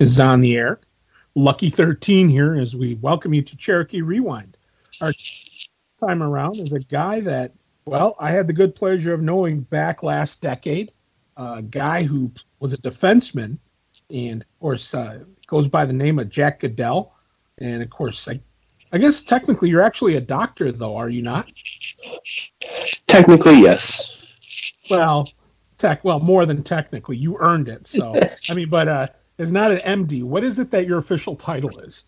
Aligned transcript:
is 0.00 0.18
on 0.18 0.40
the 0.40 0.56
air. 0.56 0.80
Lucky 1.36 1.70
13 1.70 2.28
here 2.28 2.56
as 2.56 2.74
we 2.74 2.94
welcome 2.94 3.32
you 3.32 3.42
to 3.42 3.56
Cherokee 3.56 4.02
Rewind. 4.02 4.56
Our 5.00 5.12
time 6.00 6.22
around 6.22 6.60
is 6.60 6.72
a 6.72 6.80
guy 6.80 7.20
that, 7.20 7.52
well, 7.84 8.16
I 8.18 8.32
had 8.32 8.46
the 8.46 8.52
good 8.52 8.74
pleasure 8.74 9.14
of 9.14 9.22
knowing 9.22 9.60
back 9.60 10.02
last 10.02 10.40
decade. 10.40 10.92
A 11.36 11.62
guy 11.62 12.02
who 12.02 12.32
was 12.58 12.72
a 12.72 12.78
defenseman 12.78 13.58
and, 14.10 14.42
of 14.42 14.60
course, 14.60 14.92
uh, 14.94 15.20
goes 15.46 15.68
by 15.68 15.84
the 15.84 15.92
name 15.92 16.18
of 16.18 16.28
Jack 16.28 16.60
Goodell. 16.60 17.14
And, 17.58 17.82
of 17.82 17.90
course, 17.90 18.26
I, 18.26 18.40
I 18.92 18.98
guess 18.98 19.22
technically 19.22 19.68
you're 19.68 19.82
actually 19.82 20.16
a 20.16 20.20
doctor, 20.20 20.72
though, 20.72 20.96
are 20.96 21.08
you 21.08 21.22
not? 21.22 21.52
Technically, 23.06 23.60
yes. 23.60 24.86
Well, 24.90 25.28
tech, 25.78 26.04
well, 26.04 26.20
more 26.20 26.46
than 26.46 26.62
technically. 26.62 27.16
You 27.16 27.38
earned 27.38 27.68
it. 27.68 27.86
So, 27.86 28.18
I 28.50 28.54
mean, 28.54 28.68
but 28.68 28.88
uh, 28.88 29.06
it's 29.40 29.50
not 29.50 29.72
an 29.72 30.04
MD. 30.04 30.22
What 30.22 30.44
is 30.44 30.58
it 30.58 30.70
that 30.70 30.86
your 30.86 30.98
official 30.98 31.34
title 31.34 31.70
is? 31.80 32.04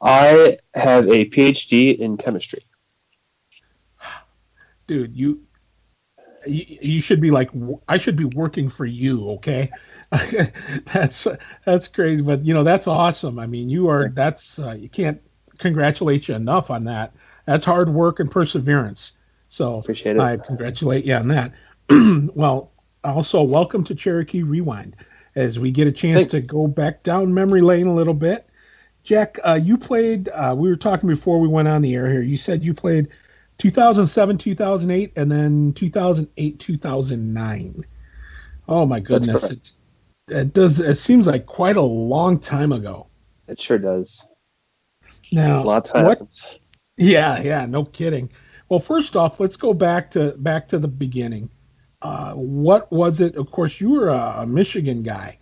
I 0.00 0.56
have 0.74 1.06
a 1.06 1.26
PhD 1.26 1.98
in 1.98 2.16
chemistry. 2.16 2.62
Dude, 4.86 5.14
you 5.14 5.42
you, 6.46 6.78
you 6.80 7.00
should 7.00 7.20
be 7.20 7.30
like 7.30 7.50
I 7.86 7.98
should 7.98 8.16
be 8.16 8.24
working 8.24 8.70
for 8.70 8.86
you, 8.86 9.28
okay? 9.32 9.70
that's 10.94 11.26
that's 11.66 11.86
crazy, 11.86 12.22
but 12.22 12.42
you 12.42 12.54
know 12.54 12.64
that's 12.64 12.86
awesome. 12.86 13.38
I 13.38 13.46
mean, 13.46 13.68
you 13.68 13.88
are 13.88 14.08
that's 14.08 14.58
uh, 14.58 14.72
you 14.72 14.88
can't 14.88 15.20
congratulate 15.58 16.28
you 16.28 16.34
enough 16.34 16.70
on 16.70 16.84
that. 16.84 17.12
That's 17.44 17.66
hard 17.66 17.90
work 17.90 18.20
and 18.20 18.30
perseverance. 18.30 19.12
So 19.50 19.80
appreciate 19.80 20.16
it. 20.16 20.22
I 20.22 20.38
congratulate 20.38 21.04
you 21.04 21.12
on 21.12 21.28
that. 21.28 21.52
well, 22.34 22.72
also 23.04 23.42
welcome 23.42 23.84
to 23.84 23.94
Cherokee 23.94 24.42
Rewind 24.42 24.96
as 25.38 25.58
we 25.58 25.70
get 25.70 25.86
a 25.86 25.92
chance 25.92 26.26
Thanks. 26.26 26.46
to 26.46 26.52
go 26.52 26.66
back 26.66 27.04
down 27.04 27.32
memory 27.32 27.60
lane 27.60 27.86
a 27.86 27.94
little 27.94 28.14
bit. 28.14 28.48
Jack, 29.04 29.38
uh, 29.44 29.58
you 29.60 29.78
played. 29.78 30.28
Uh, 30.30 30.54
we 30.58 30.68
were 30.68 30.76
talking 30.76 31.08
before 31.08 31.38
we 31.38 31.48
went 31.48 31.68
on 31.68 31.80
the 31.80 31.94
air 31.94 32.10
here. 32.10 32.20
You 32.20 32.36
said 32.36 32.64
you 32.64 32.74
played 32.74 33.08
2007, 33.58 34.36
2008, 34.36 35.12
and 35.16 35.30
then 35.30 35.72
2008, 35.74 36.58
2009. 36.58 37.84
Oh 38.68 38.84
my 38.84 39.00
goodness! 39.00 39.50
It, 39.50 39.70
it 40.28 40.52
does. 40.52 40.80
It 40.80 40.96
seems 40.96 41.26
like 41.26 41.46
quite 41.46 41.76
a 41.76 41.82
long 41.82 42.38
time 42.38 42.72
ago. 42.72 43.06
It 43.46 43.58
sure 43.58 43.78
does. 43.78 44.26
Now, 45.32 45.62
a 45.62 45.64
lot 45.64 45.90
of. 45.92 46.04
What, 46.04 46.28
yeah, 46.96 47.40
yeah, 47.40 47.64
no 47.64 47.84
kidding. 47.84 48.28
Well, 48.68 48.80
first 48.80 49.16
off, 49.16 49.40
let's 49.40 49.56
go 49.56 49.72
back 49.72 50.10
to 50.10 50.32
back 50.32 50.68
to 50.68 50.78
the 50.78 50.88
beginning. 50.88 51.48
Uh, 52.00 52.32
what 52.34 52.90
was 52.92 53.20
it? 53.20 53.36
Of 53.36 53.50
course, 53.50 53.80
you 53.80 53.90
were 53.90 54.08
a, 54.08 54.42
a 54.42 54.46
Michigan 54.46 55.02
guy, 55.02 55.38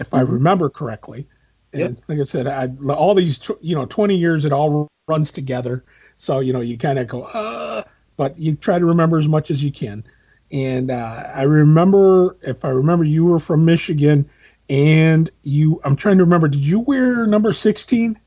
if 0.00 0.08
mm-hmm. 0.08 0.16
I 0.16 0.20
remember 0.22 0.70
correctly. 0.70 1.28
And 1.72 1.96
yep. 1.96 2.04
like 2.08 2.18
I 2.18 2.24
said, 2.24 2.46
I, 2.46 2.68
all 2.92 3.14
these, 3.14 3.50
you 3.60 3.74
know, 3.74 3.84
20 3.84 4.16
years, 4.16 4.44
it 4.44 4.52
all 4.52 4.88
runs 5.06 5.32
together. 5.32 5.84
So, 6.16 6.40
you 6.40 6.52
know, 6.52 6.60
you 6.60 6.78
kind 6.78 6.98
of 6.98 7.08
go, 7.08 7.22
uh, 7.22 7.82
but 8.16 8.38
you 8.38 8.56
try 8.56 8.78
to 8.78 8.84
remember 8.86 9.18
as 9.18 9.28
much 9.28 9.50
as 9.50 9.62
you 9.62 9.70
can. 9.70 10.02
And 10.50 10.90
uh, 10.90 11.30
I 11.34 11.42
remember, 11.42 12.38
if 12.42 12.64
I 12.64 12.70
remember, 12.70 13.04
you 13.04 13.24
were 13.24 13.38
from 13.38 13.64
Michigan 13.64 14.28
and 14.70 15.30
you, 15.42 15.80
I'm 15.84 15.94
trying 15.94 16.18
to 16.18 16.24
remember, 16.24 16.48
did 16.48 16.60
you 16.60 16.80
wear 16.80 17.26
number 17.26 17.52
16? 17.52 18.18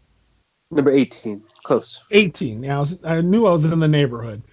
Number 0.70 0.92
18, 0.92 1.44
close. 1.64 2.04
18. 2.12 2.64
Yeah, 2.64 2.78
I, 2.78 2.80
was, 2.80 3.00
I 3.04 3.22
knew 3.22 3.48
I 3.48 3.52
was 3.52 3.72
in 3.72 3.80
the 3.80 3.88
neighborhood. 3.88 4.44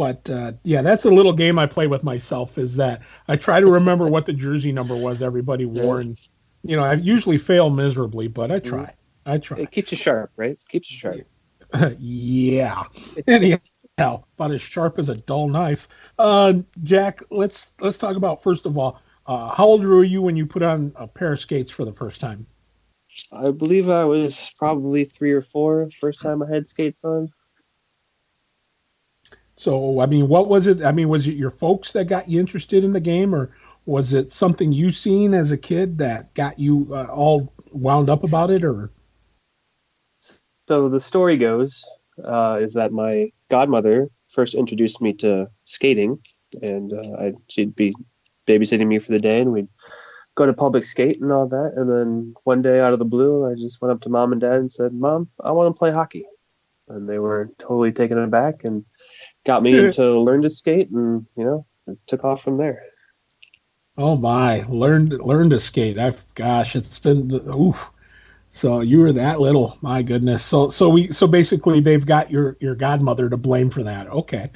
But 0.00 0.30
uh, 0.30 0.52
yeah, 0.64 0.80
that's 0.80 1.04
a 1.04 1.10
little 1.10 1.34
game 1.34 1.58
I 1.58 1.66
play 1.66 1.86
with 1.86 2.02
myself. 2.02 2.56
Is 2.56 2.76
that 2.76 3.02
I 3.28 3.36
try 3.36 3.60
to 3.60 3.66
remember 3.66 4.08
what 4.08 4.24
the 4.24 4.32
jersey 4.32 4.72
number 4.72 4.96
was 4.96 5.22
everybody 5.22 5.66
wore, 5.66 6.00
and 6.00 6.18
you 6.62 6.74
know 6.74 6.82
I 6.82 6.94
usually 6.94 7.36
fail 7.36 7.68
miserably, 7.68 8.26
but 8.26 8.50
I 8.50 8.60
mm-hmm. 8.60 8.76
try. 8.76 8.94
I 9.26 9.36
try. 9.36 9.58
It 9.58 9.72
keeps 9.72 9.90
you 9.90 9.98
sharp, 9.98 10.30
right? 10.38 10.52
It 10.52 10.68
keeps 10.70 10.90
you 10.90 10.96
sharp. 10.96 11.96
yeah. 11.98 12.84
Anyhow, 13.26 13.58
about 13.98 14.52
as 14.52 14.62
sharp 14.62 14.98
as 14.98 15.10
a 15.10 15.16
dull 15.16 15.48
knife. 15.48 15.86
Uh, 16.18 16.54
Jack, 16.82 17.20
let's 17.30 17.72
let's 17.82 17.98
talk 17.98 18.16
about 18.16 18.42
first 18.42 18.64
of 18.64 18.78
all, 18.78 19.02
uh, 19.26 19.54
how 19.54 19.66
old 19.66 19.84
were 19.84 20.02
you 20.02 20.22
when 20.22 20.34
you 20.34 20.46
put 20.46 20.62
on 20.62 20.94
a 20.96 21.06
pair 21.06 21.32
of 21.32 21.40
skates 21.40 21.70
for 21.70 21.84
the 21.84 21.92
first 21.92 22.22
time? 22.22 22.46
I 23.32 23.50
believe 23.50 23.90
I 23.90 24.04
was 24.04 24.50
probably 24.56 25.04
three 25.04 25.32
or 25.32 25.42
four. 25.42 25.90
First 25.90 26.22
time 26.22 26.42
I 26.42 26.48
had 26.48 26.70
skates 26.70 27.04
on. 27.04 27.30
So, 29.60 30.00
I 30.00 30.06
mean, 30.06 30.28
what 30.28 30.48
was 30.48 30.66
it? 30.66 30.82
I 30.82 30.90
mean, 30.90 31.10
was 31.10 31.26
it 31.28 31.34
your 31.34 31.50
folks 31.50 31.92
that 31.92 32.06
got 32.06 32.30
you 32.30 32.40
interested 32.40 32.82
in 32.82 32.94
the 32.94 33.00
game, 33.00 33.34
or 33.34 33.54
was 33.84 34.14
it 34.14 34.32
something 34.32 34.72
you 34.72 34.90
seen 34.90 35.34
as 35.34 35.52
a 35.52 35.58
kid 35.58 35.98
that 35.98 36.32
got 36.32 36.58
you 36.58 36.88
uh, 36.92 37.08
all 37.12 37.52
wound 37.70 38.08
up 38.08 38.24
about 38.24 38.50
it, 38.50 38.64
or? 38.64 38.90
So 40.66 40.88
the 40.88 40.98
story 40.98 41.36
goes 41.36 41.84
uh, 42.24 42.58
is 42.62 42.72
that 42.72 42.90
my 42.92 43.32
godmother 43.50 44.08
first 44.28 44.54
introduced 44.54 45.02
me 45.02 45.12
to 45.14 45.50
skating, 45.66 46.18
and 46.62 46.94
uh, 46.94 47.16
I, 47.20 47.32
she'd 47.48 47.76
be 47.76 47.92
babysitting 48.46 48.86
me 48.86 48.98
for 48.98 49.12
the 49.12 49.18
day, 49.18 49.42
and 49.42 49.52
we'd 49.52 49.68
go 50.36 50.46
to 50.46 50.54
public 50.54 50.84
skate 50.84 51.20
and 51.20 51.30
all 51.30 51.46
that. 51.48 51.74
And 51.76 51.90
then 51.90 52.34
one 52.44 52.62
day, 52.62 52.80
out 52.80 52.94
of 52.94 52.98
the 52.98 53.04
blue, 53.04 53.44
I 53.44 53.56
just 53.56 53.82
went 53.82 53.92
up 53.92 54.00
to 54.00 54.08
mom 54.08 54.32
and 54.32 54.40
dad 54.40 54.54
and 54.54 54.72
said, 54.72 54.94
"Mom, 54.94 55.28
I 55.38 55.50
want 55.50 55.68
to 55.74 55.78
play 55.78 55.92
hockey," 55.92 56.24
and 56.88 57.06
they 57.06 57.18
were 57.18 57.50
totally 57.58 57.92
taken 57.92 58.16
aback 58.16 58.64
and 58.64 58.86
got 59.44 59.62
me 59.62 59.78
into 59.78 60.20
learn 60.20 60.42
to 60.42 60.50
skate, 60.50 60.90
and 60.90 61.26
you 61.36 61.44
know, 61.44 61.66
took 62.06 62.24
off 62.24 62.42
from 62.42 62.56
there. 62.56 62.84
Oh 63.96 64.16
my, 64.16 64.64
learned 64.68 65.12
learned 65.12 65.50
to 65.50 65.60
skate. 65.60 65.98
I've 65.98 66.24
gosh, 66.34 66.76
it's 66.76 66.98
been 66.98 67.28
the 67.28 67.54
oof. 67.54 67.90
So 68.52 68.80
you 68.80 69.00
were 69.00 69.12
that 69.12 69.40
little, 69.40 69.78
my 69.80 70.02
goodness. 70.02 70.42
So 70.42 70.68
so 70.68 70.88
we 70.88 71.12
so 71.12 71.26
basically 71.26 71.80
they've 71.80 72.04
got 72.04 72.30
your 72.30 72.56
your 72.60 72.74
godmother 72.74 73.28
to 73.28 73.36
blame 73.36 73.70
for 73.70 73.82
that. 73.82 74.08
Okay, 74.08 74.50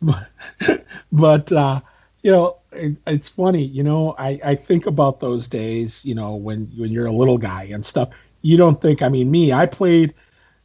but, 0.00 0.28
but 1.12 1.52
uh, 1.52 1.80
you 2.22 2.30
know 2.30 2.58
it, 2.72 2.96
it's 3.06 3.28
funny. 3.28 3.64
You 3.64 3.82
know 3.82 4.14
I 4.18 4.40
I 4.44 4.54
think 4.54 4.86
about 4.86 5.20
those 5.20 5.48
days. 5.48 6.04
You 6.04 6.14
know 6.14 6.36
when 6.36 6.66
when 6.76 6.92
you're 6.92 7.06
a 7.06 7.12
little 7.12 7.38
guy 7.38 7.64
and 7.64 7.84
stuff. 7.84 8.10
You 8.42 8.56
don't 8.56 8.80
think. 8.80 9.02
I 9.02 9.08
mean, 9.08 9.30
me. 9.30 9.52
I 9.52 9.66
played 9.66 10.14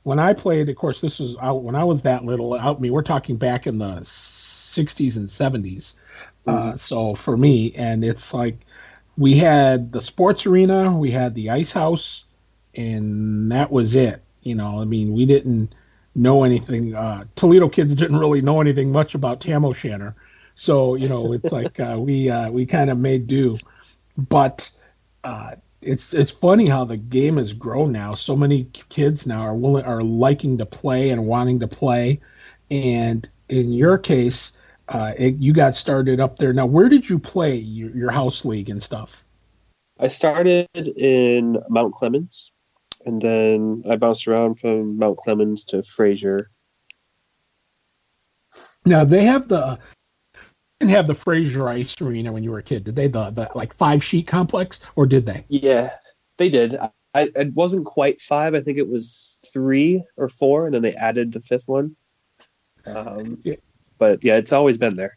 when 0.03 0.19
I 0.19 0.34
played, 0.34 0.69
of 0.69 0.75
course, 0.75 1.01
this 1.01 1.19
was 1.19 1.35
out 1.41 1.63
when 1.63 1.75
I 1.75 1.84
was 1.84 2.01
that 2.03 2.25
little. 2.25 2.53
Out 2.53 2.81
me, 2.81 2.89
we're 2.89 3.01
talking 3.01 3.38
back 3.38 3.67
in 3.67 3.78
the 3.78 4.00
'60s 4.01 5.16
and 5.16 5.28
'70s. 5.28 5.94
Uh, 6.47 6.51
mm-hmm. 6.51 6.69
Uh, 6.69 6.75
so 6.78 7.16
for 7.16 7.38
me, 7.38 7.73
and 7.75 8.03
it's 8.03 8.34
like 8.34 8.66
we 9.17 9.35
had 9.35 9.91
the 9.91 10.01
sports 10.01 10.45
arena, 10.45 10.97
we 10.97 11.11
had 11.11 11.35
the 11.35 11.50
ice 11.50 11.72
house, 11.72 12.25
and 12.73 13.51
that 13.51 13.72
was 13.72 13.95
it. 13.95 14.23
You 14.41 14.56
know, 14.56 14.81
I 14.81 14.85
mean, 14.85 15.13
we 15.13 15.25
didn't 15.25 15.75
know 16.16 16.44
anything. 16.44 16.95
Uh, 16.95 17.25
Toledo 17.35 17.69
kids 17.69 17.95
didn't 17.95 18.17
really 18.17 18.41
know 18.41 18.59
anything 18.59 18.91
much 18.91 19.13
about 19.13 19.40
Tam 19.40 19.63
O'Shanter, 19.63 20.16
so 20.56 20.95
you 20.95 21.07
know, 21.07 21.34
it's 21.34 21.51
like 21.51 21.79
uh, 21.79 21.97
we 22.00 22.29
uh, 22.29 22.50
we 22.50 22.66
kind 22.66 22.90
of 22.90 22.97
made 22.97 23.28
do. 23.28 23.59
But 24.17 24.72
uh, 25.23 25.56
it's 25.81 26.14
it's 26.14 26.31
funny 26.31 26.68
how 26.68 26.86
the 26.86 26.97
game 26.97 27.38
has 27.38 27.53
grown 27.53 27.92
now. 27.92 28.14
So 28.14 28.36
many 28.36 28.66
kids 28.90 29.25
now 29.25 29.42
are 29.42 29.56
willing 29.56 29.86
are 29.86 30.03
liking 30.03 30.58
to 30.59 30.66
play 30.66 31.09
and 31.09 31.25
wanting 31.25 31.59
to 31.59 31.68
play, 31.68 32.19
and 32.69 33.28
in 33.50 33.74
your 33.74 33.97
case, 33.97 34.53
uh, 34.90 35.14
it, 35.18 35.36
you 35.38 35.53
got 35.53 35.75
started 35.75 36.20
up 36.20 36.38
there. 36.38 36.53
Now, 36.53 36.66
where 36.66 36.90
did 36.90 37.09
you 37.09 37.20
play 37.20 37.56
your, 37.56 37.90
your 37.91 38.12
house 38.12 38.46
league 38.46 38.70
and 38.70 38.81
stuff? 38.81 39.24
I 40.00 40.08
started 40.08 40.68
in 40.75 41.62
Mount 41.70 41.94
Clemens, 41.94 42.52
and 43.06 43.22
then 43.22 43.84
I 43.90 43.96
bounced 43.96 44.28
around 44.28 44.59
from 44.59 44.97
Mount 44.97 45.18
Clemens 45.18 45.64
to 45.66 45.84
Fraser. 45.84 46.50
Now 48.86 49.03
they 49.03 49.24
have 49.25 49.47
the 49.47 49.78
didn't 50.81 50.96
have 50.96 51.08
the 51.08 51.14
Fraser 51.14 51.69
Ice 51.69 52.02
Arena 52.02 52.31
when 52.31 52.44
you 52.44 52.52
were 52.52 52.58
a 52.58 52.64
kid, 52.64 52.84
did 52.84 52.96
they? 52.96 53.08
The 53.08 53.29
the 53.29 53.50
like 53.53 53.73
five 53.73 54.03
sheet 54.03 54.28
complex, 54.28 54.79
or 54.96 55.05
did 55.05 55.26
they? 55.26 55.46
Yeah, 55.47 55.91
they 56.38 56.50
did. 56.50 56.76
I 57.14 57.32
it 57.35 57.53
wasn't 57.53 57.85
quite 57.85 58.20
five. 58.20 58.55
I 58.55 58.61
think 58.61 58.79
it 58.79 58.88
was 58.88 59.40
three 59.53 60.03
or 60.17 60.28
four, 60.28 60.66
and 60.66 60.73
then 60.73 60.82
they 60.82 60.96
added 60.96 61.32
the 61.32 61.40
fifth 61.40 61.67
one. 61.67 61.96
Um, 62.85 63.38
yeah. 63.44 63.55
But 64.00 64.23
yeah, 64.23 64.38
it's 64.38 64.52
always 64.52 64.78
been 64.78 64.96
there. 64.96 65.16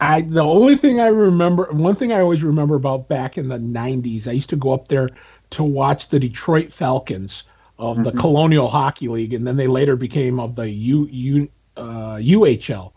I 0.00 0.22
the 0.22 0.42
only 0.42 0.76
thing 0.76 1.00
I 1.00 1.06
remember, 1.06 1.68
one 1.70 1.94
thing 1.94 2.12
I 2.12 2.20
always 2.20 2.42
remember 2.42 2.74
about 2.74 3.08
back 3.08 3.38
in 3.38 3.48
the 3.48 3.58
'90s, 3.58 4.26
I 4.26 4.32
used 4.32 4.50
to 4.50 4.56
go 4.56 4.72
up 4.72 4.88
there 4.88 5.08
to 5.50 5.62
watch 5.62 6.08
the 6.08 6.18
Detroit 6.18 6.72
Falcons 6.72 7.44
of 7.78 8.02
the 8.02 8.10
mm-hmm. 8.10 8.18
Colonial 8.18 8.68
Hockey 8.68 9.06
League, 9.06 9.34
and 9.34 9.46
then 9.46 9.56
they 9.56 9.68
later 9.68 9.94
became 9.94 10.40
of 10.40 10.56
the 10.56 10.68
U, 10.68 11.06
U 11.10 11.48
uh, 11.76 12.16
UHL 12.16 12.92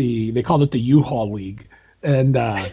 the 0.00 0.30
they 0.30 0.42
called 0.42 0.62
it 0.62 0.70
the 0.70 0.80
U-Haul 0.80 1.30
League, 1.30 1.68
and 2.02 2.36
uh, 2.36 2.66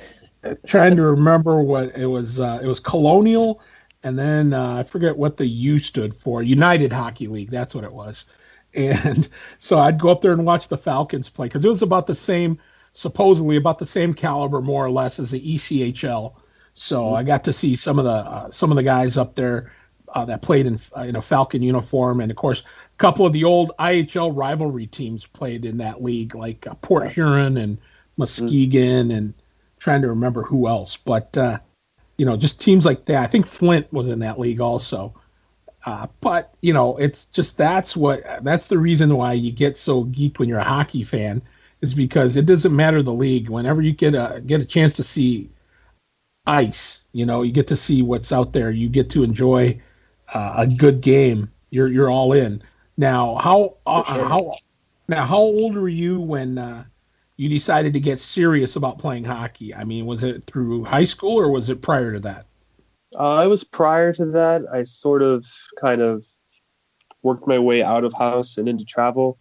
trying 0.66 0.96
to 0.96 1.04
remember 1.04 1.62
what 1.62 1.96
it 1.98 2.06
was. 2.06 2.40
Uh, 2.40 2.60
it 2.64 2.68
was 2.68 2.80
Colonial, 2.80 3.62
and 4.04 4.18
then 4.18 4.54
uh, 4.54 4.78
I 4.78 4.84
forget 4.84 5.18
what 5.18 5.36
the 5.36 5.46
U 5.46 5.78
stood 5.78 6.14
for. 6.14 6.42
United 6.42 6.94
Hockey 6.94 7.28
League. 7.28 7.52
That's 7.52 7.76
what 7.76 7.84
it 7.84 7.92
was. 7.92 8.26
And 8.74 9.28
so 9.58 9.78
I'd 9.80 10.00
go 10.00 10.10
up 10.10 10.22
there 10.22 10.32
and 10.32 10.46
watch 10.46 10.70
the 10.70 10.78
Falcons 10.78 11.28
play 11.28 11.48
because 11.48 11.66
it 11.66 11.70
was 11.70 11.82
about 11.82 12.08
the 12.08 12.16
same, 12.16 12.58
supposedly 12.94 13.58
about 13.58 13.78
the 13.78 13.86
same 13.86 14.14
caliber, 14.14 14.62
more 14.62 14.86
or 14.86 14.92
less, 14.92 15.20
as 15.20 15.32
the 15.32 15.56
ECHL. 15.56 16.34
So 16.74 17.14
I 17.14 17.24
got 17.24 17.44
to 17.44 17.54
see 17.54 17.76
some 17.76 18.00
of 18.00 18.06
the 18.06 18.12
uh, 18.12 18.52
some 18.52 18.72
of 18.72 18.78
the 18.78 18.84
guys 18.84 19.18
up 19.18 19.36
there 19.36 19.74
uh, 20.14 20.24
that 20.26 20.42
played 20.42 20.66
in 20.66 20.80
in 21.04 21.18
a 21.18 21.22
Falcon 21.22 21.62
uniform, 21.62 22.22
and 22.22 22.32
of 22.32 22.38
course, 22.38 22.64
couple 22.98 23.26
of 23.26 23.34
the 23.34 23.44
old 23.44 23.72
IHL 23.80 24.32
rivalry 24.36 24.88
teams 24.88 25.26
played 25.26 25.66
in 25.66 25.78
that 25.78 26.04
league, 26.04 26.36
like 26.36 26.66
uh, 26.68 26.74
Port 26.76 27.12
Huron 27.12 27.58
and 27.58 27.78
Muskegon, 28.18 29.12
and 29.12 29.34
trying 29.80 30.02
to 30.02 30.10
remember 30.10 30.44
who 30.44 30.68
else. 30.68 30.98
But 30.98 31.38
uh, 31.38 31.60
you 32.18 32.26
know, 32.26 32.36
just 32.36 32.60
teams 32.60 32.86
like 32.86 33.06
that. 33.06 33.24
I 33.24 33.28
think 33.28 33.46
Flint 33.46 33.92
was 33.94 34.10
in 34.10 34.20
that 34.20 34.40
league 34.40 34.62
also. 34.62 35.14
Uh, 35.86 36.08
but 36.20 36.54
you 36.62 36.74
know, 36.74 36.98
it's 36.98 37.26
just 37.26 37.58
that's 37.58 37.96
what 37.96 38.24
that's 38.44 38.68
the 38.68 38.78
reason 38.78 39.16
why 39.16 39.34
you 39.34 39.52
get 39.52 39.78
so 39.78 40.04
geeked 40.06 40.40
when 40.40 40.50
you're 40.50 40.60
a 40.60 40.64
hockey 40.64 41.04
fan 41.04 41.42
is 41.82 41.94
because 41.94 42.36
it 42.36 42.46
doesn't 42.46 42.76
matter 42.76 43.04
the 43.04 43.14
league. 43.14 43.50
Whenever 43.50 43.82
you 43.82 43.94
get 43.94 44.16
a 44.16 44.42
get 44.46 44.60
a 44.60 44.66
chance 44.66 44.96
to 44.96 45.04
see 45.04 45.50
ice, 46.46 47.04
you 47.14 47.26
know, 47.26 47.44
you 47.44 47.52
get 47.52 47.68
to 47.68 47.76
see 47.76 48.02
what's 48.02 48.32
out 48.32 48.54
there. 48.54 48.72
You 48.72 48.90
get 48.90 49.10
to 49.12 49.24
enjoy 49.24 49.80
uh, 50.34 50.56
a 50.58 50.68
good 50.68 51.02
game. 51.02 51.52
You're 51.70 51.92
you're 51.92 52.10
all 52.10 52.34
in. 52.34 52.62
Now, 52.98 53.36
how 53.36 53.78
uh, 53.86 54.04
sure. 54.14 54.26
how 54.28 54.54
now 55.08 55.26
how 55.26 55.38
old 55.38 55.76
were 55.76 55.90
you 55.90 56.20
when 56.20 56.58
uh, 56.58 56.84
you 57.38 57.48
decided 57.48 57.94
to 57.94 58.00
get 58.00 58.20
serious 58.20 58.76
about 58.76 58.98
playing 58.98 59.24
hockey? 59.24 59.74
I 59.74 59.84
mean, 59.84 60.06
was 60.06 60.24
it 60.24 60.46
through 60.46 60.84
high 60.84 61.04
school 61.04 61.40
or 61.40 61.52
was 61.52 61.70
it 61.70 61.82
prior 61.82 62.14
to 62.14 62.20
that? 62.22 62.48
Uh, 63.18 63.42
it 63.44 63.48
was 63.48 63.64
prior 63.64 64.14
to 64.14 64.26
that. 64.26 64.64
I 64.72 64.84
sort 64.84 65.22
of 65.22 65.46
kind 65.80 66.02
of 66.02 66.26
worked 67.22 67.48
my 67.48 67.60
way 67.60 67.84
out 67.84 68.04
of 68.04 68.14
house 68.14 68.58
and 68.58 68.68
into 68.68 68.86
travel, 68.86 69.38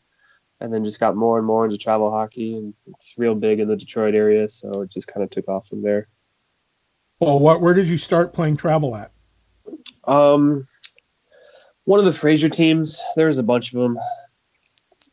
and 0.61 0.73
then 0.73 0.85
just 0.85 1.01
got 1.01 1.17
more 1.17 1.39
and 1.39 1.47
more 1.47 1.65
into 1.65 1.79
travel 1.79 2.11
hockey. 2.11 2.57
And 2.59 2.75
it's 2.87 3.15
real 3.17 3.35
big 3.35 3.59
in 3.59 3.69
the 3.69 3.77
Detroit 3.77 4.15
area, 4.15 4.49
so 4.51 4.83
it 4.83 4.91
just 4.91 5.07
kind 5.07 5.25
of 5.25 5.31
took 5.31 5.49
off 5.49 5.67
from 5.67 5.83
there. 5.83 6.09
Well, 7.21 7.39
what 7.39 7.63
where 7.63 7.73
did 7.73 7.89
you 7.89 7.97
start 7.97 8.35
playing 8.35 8.59
travel 8.59 8.95
at? 8.95 9.13
Um, 10.05 10.67
one 11.87 11.99
of 11.99 12.05
the 12.05 12.13
Fraser 12.13 12.49
teams. 12.49 13.01
There 13.17 13.29
was 13.29 13.39
a 13.39 13.43
bunch 13.43 13.73
of 13.73 13.81
them, 13.81 13.99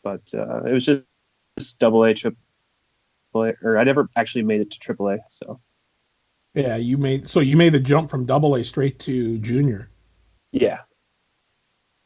but 0.03 0.21
uh, 0.33 0.63
it 0.65 0.73
was 0.73 0.85
just, 0.85 1.03
just 1.57 1.79
double 1.79 2.03
A, 2.03 2.13
triple 2.13 2.37
A, 3.35 3.53
or 3.63 3.77
I 3.77 3.83
never 3.83 4.09
actually 4.17 4.43
made 4.43 4.59
it 4.59 4.71
to 4.71 4.79
triple 4.79 5.07
A. 5.09 5.17
So 5.29 5.61
yeah, 6.53 6.75
you 6.75 6.97
made 6.97 7.27
so 7.27 7.39
you 7.39 7.55
made 7.55 7.73
the 7.73 7.79
jump 7.79 8.09
from 8.09 8.25
double 8.25 8.55
A 8.55 8.63
straight 8.63 8.99
to 8.99 9.39
junior. 9.39 9.89
Yeah. 10.51 10.79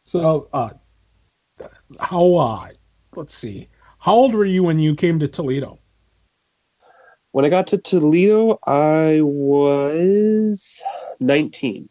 So 0.05 0.49
uh 0.53 0.69
how 1.99 2.35
uh 2.35 2.69
let's 3.15 3.33
see. 3.33 3.67
How 3.99 4.13
old 4.13 4.35
were 4.35 4.45
you 4.45 4.63
when 4.63 4.79
you 4.79 4.95
came 4.95 5.17
to 5.19 5.27
Toledo? 5.27 5.79
When 7.31 7.45
I 7.45 7.49
got 7.49 7.67
to 7.67 7.77
Toledo, 7.77 8.59
I 8.65 9.21
was 9.21 10.81
19. 11.19 11.89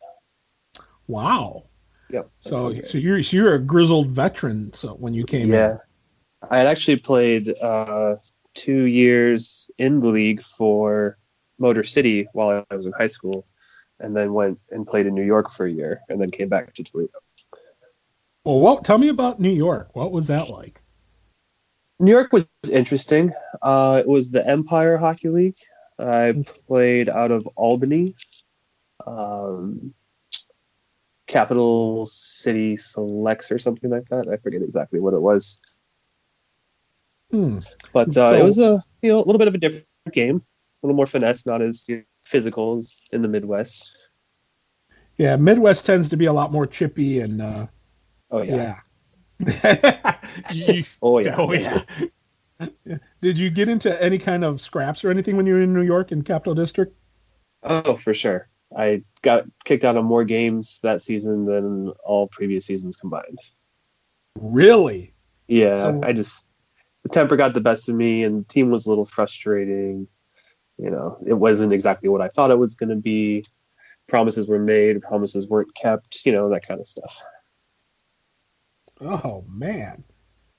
Wow. 1.09 1.65
Yep. 2.11 2.31
So 2.41 2.73
so 2.73 2.99
you're 2.99 3.23
so 3.23 3.37
you're 3.37 3.55
a 3.55 3.59
grizzled 3.59 4.09
veteran 4.09 4.73
so 4.73 4.95
when 4.95 5.15
you 5.15 5.25
came 5.25 5.43
in. 5.43 5.49
yeah. 5.49 5.71
in. 5.73 5.79
I 6.51 6.59
had 6.59 6.67
actually 6.67 6.97
played 6.97 7.55
uh 7.61 8.17
2 8.55 8.85
years 8.85 9.71
in 9.79 10.01
the 10.01 10.09
league 10.09 10.43
for 10.43 11.19
Motor 11.59 11.85
City 11.85 12.29
while 12.33 12.65
I 12.71 12.75
was 12.75 12.87
in 12.87 12.93
high 12.93 13.07
school, 13.07 13.47
and 14.01 14.15
then 14.17 14.33
went 14.33 14.59
and 14.71 14.87
played 14.87 15.07
in 15.07 15.15
New 15.15 15.25
York 15.25 15.51
for 15.51 15.67
a 15.67 15.71
year, 15.71 16.01
and 16.09 16.21
then 16.21 16.31
came 16.31 16.49
back 16.49 16.75
to 16.75 16.83
Toledo. 16.83 17.13
Well, 18.45 18.61
what? 18.61 18.85
Tell 18.85 18.99
me 18.99 19.09
about 19.09 19.41
New 19.41 19.51
York. 19.51 19.91
What 19.95 20.13
was 20.13 20.29
that 20.29 20.49
like? 20.49 20.81
New 21.99 22.11
York 22.11 22.33
was 22.33 22.47
interesting. 22.71 23.33
Uh, 23.63 24.03
it 24.05 24.09
was 24.09 24.31
the 24.31 24.47
Empire 24.47 24.97
Hockey 24.97 25.29
League. 25.29 25.57
I 25.99 26.45
played 26.67 27.09
out 27.09 27.31
of 27.31 27.47
Albany, 27.57 28.15
um, 29.07 29.95
Capital 31.27 32.07
City 32.07 32.77
Selects 32.77 33.51
or 33.51 33.59
something 33.59 33.91
like 33.91 34.09
that. 34.11 34.29
I 34.29 34.37
forget 34.37 34.63
exactly 34.63 35.01
what 35.01 35.15
it 35.15 35.21
was. 35.21 35.61
Hmm. 37.31 37.59
But 37.93 38.17
uh, 38.17 38.31
so, 38.31 38.37
it 38.37 38.45
was 38.45 38.59
a 38.59 38.85
you 39.03 39.11
know 39.11 39.19
a 39.19 39.25
little 39.25 39.39
bit 39.39 39.49
of 39.49 39.55
a 39.55 39.59
different 39.59 39.87
game 40.13 40.43
a 40.83 40.87
little 40.87 40.97
more 40.97 41.07
finesse, 41.07 41.47
not 41.47 41.63
as 41.63 41.85
you 41.89 41.97
know, 41.97 42.03
physical 42.23 42.77
as 42.77 42.97
in 43.13 43.23
the 43.23 43.29
Midwest. 43.29 43.97
Yeah, 45.17 45.37
Midwest 45.37 45.87
tends 45.87 46.09
to 46.11 46.17
be 46.17 46.27
a 46.27 46.33
lot 46.33 46.53
more 46.53 46.67
chippy 46.67 47.21
and. 47.21 47.41
Uh, 47.41 47.67
oh 48.31 48.43
yeah. 48.43 48.77
yeah. 49.39 50.17
you, 50.53 50.85
oh 51.03 51.19
yeah. 51.19 51.35
Oh 51.39 51.53
yeah. 51.53 51.83
Did 53.21 53.37
you 53.37 53.51
get 53.51 53.69
into 53.69 54.03
any 54.03 54.19
kind 54.19 54.45
of 54.45 54.61
scraps 54.61 55.05
or 55.05 55.11
anything 55.11 55.37
when 55.37 55.47
you 55.47 55.55
were 55.55 55.61
in 55.61 55.75
New 55.75 55.83
York 55.83 56.13
in 56.13 56.23
Capital 56.23 56.55
District? 56.55 56.97
Oh, 57.63 57.97
for 57.97 58.15
sure. 58.15 58.49
I 58.77 59.03
got 59.23 59.45
kicked 59.65 59.85
out 59.85 59.97
of 59.97 60.05
more 60.05 60.25
games 60.25 60.81
that 60.83 61.03
season 61.03 61.47
than 61.47 61.89
all 62.05 62.29
previous 62.29 62.67
seasons 62.67 62.97
combined. 62.97 63.39
Really? 64.39 65.15
Yeah, 65.49 65.83
so, 65.83 66.01
I 66.03 66.13
just 66.13 66.47
the 67.03 67.09
temper 67.09 67.37
got 67.37 67.55
the 67.55 67.61
best 67.61 67.89
of 67.89 67.95
me, 67.95 68.25
and 68.25 68.41
the 68.41 68.49
team 68.49 68.71
was 68.71 68.87
a 68.87 68.89
little 68.89 69.07
frustrating 69.07 70.09
you 70.79 70.91
know, 70.91 71.19
it 71.27 71.35
wasn't 71.35 71.73
exactly 71.73 72.09
what 72.09 72.21
I 72.21 72.29
thought 72.29 72.51
it 72.51 72.59
was 72.59 72.75
going 72.75 72.91
to 72.91 72.97
be. 72.97 73.45
Promises 74.09 74.47
were 74.47 74.59
made, 74.59 75.01
promises 75.03 75.49
weren't 75.49 75.75
kept, 75.75 76.25
you 76.25 76.33
know, 76.33 76.49
that 76.51 76.67
kind 76.67 76.81
of 76.81 76.87
stuff. 76.87 77.23
Oh 79.01 79.45
man. 79.49 80.05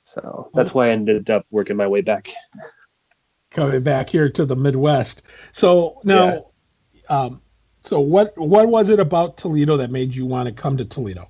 So 0.03 0.49
that's 0.53 0.73
why 0.73 0.87
I 0.87 0.91
ended 0.91 1.29
up 1.29 1.45
working 1.51 1.75
my 1.75 1.87
way 1.87 2.01
back. 2.01 2.29
Coming 3.51 3.83
back 3.83 4.09
here 4.09 4.29
to 4.29 4.45
the 4.45 4.55
Midwest. 4.55 5.21
So 5.51 5.99
now, 6.03 6.51
yeah. 6.93 7.01
um, 7.09 7.41
so 7.87 7.99
what 7.99 8.37
what 8.37 8.67
was 8.67 8.89
it 8.89 8.99
about 8.99 9.37
Toledo 9.37 9.77
that 9.77 9.91
made 9.91 10.13
you 10.13 10.25
want 10.25 10.47
to 10.47 10.53
come 10.53 10.77
to 10.77 10.85
Toledo? 10.85 11.29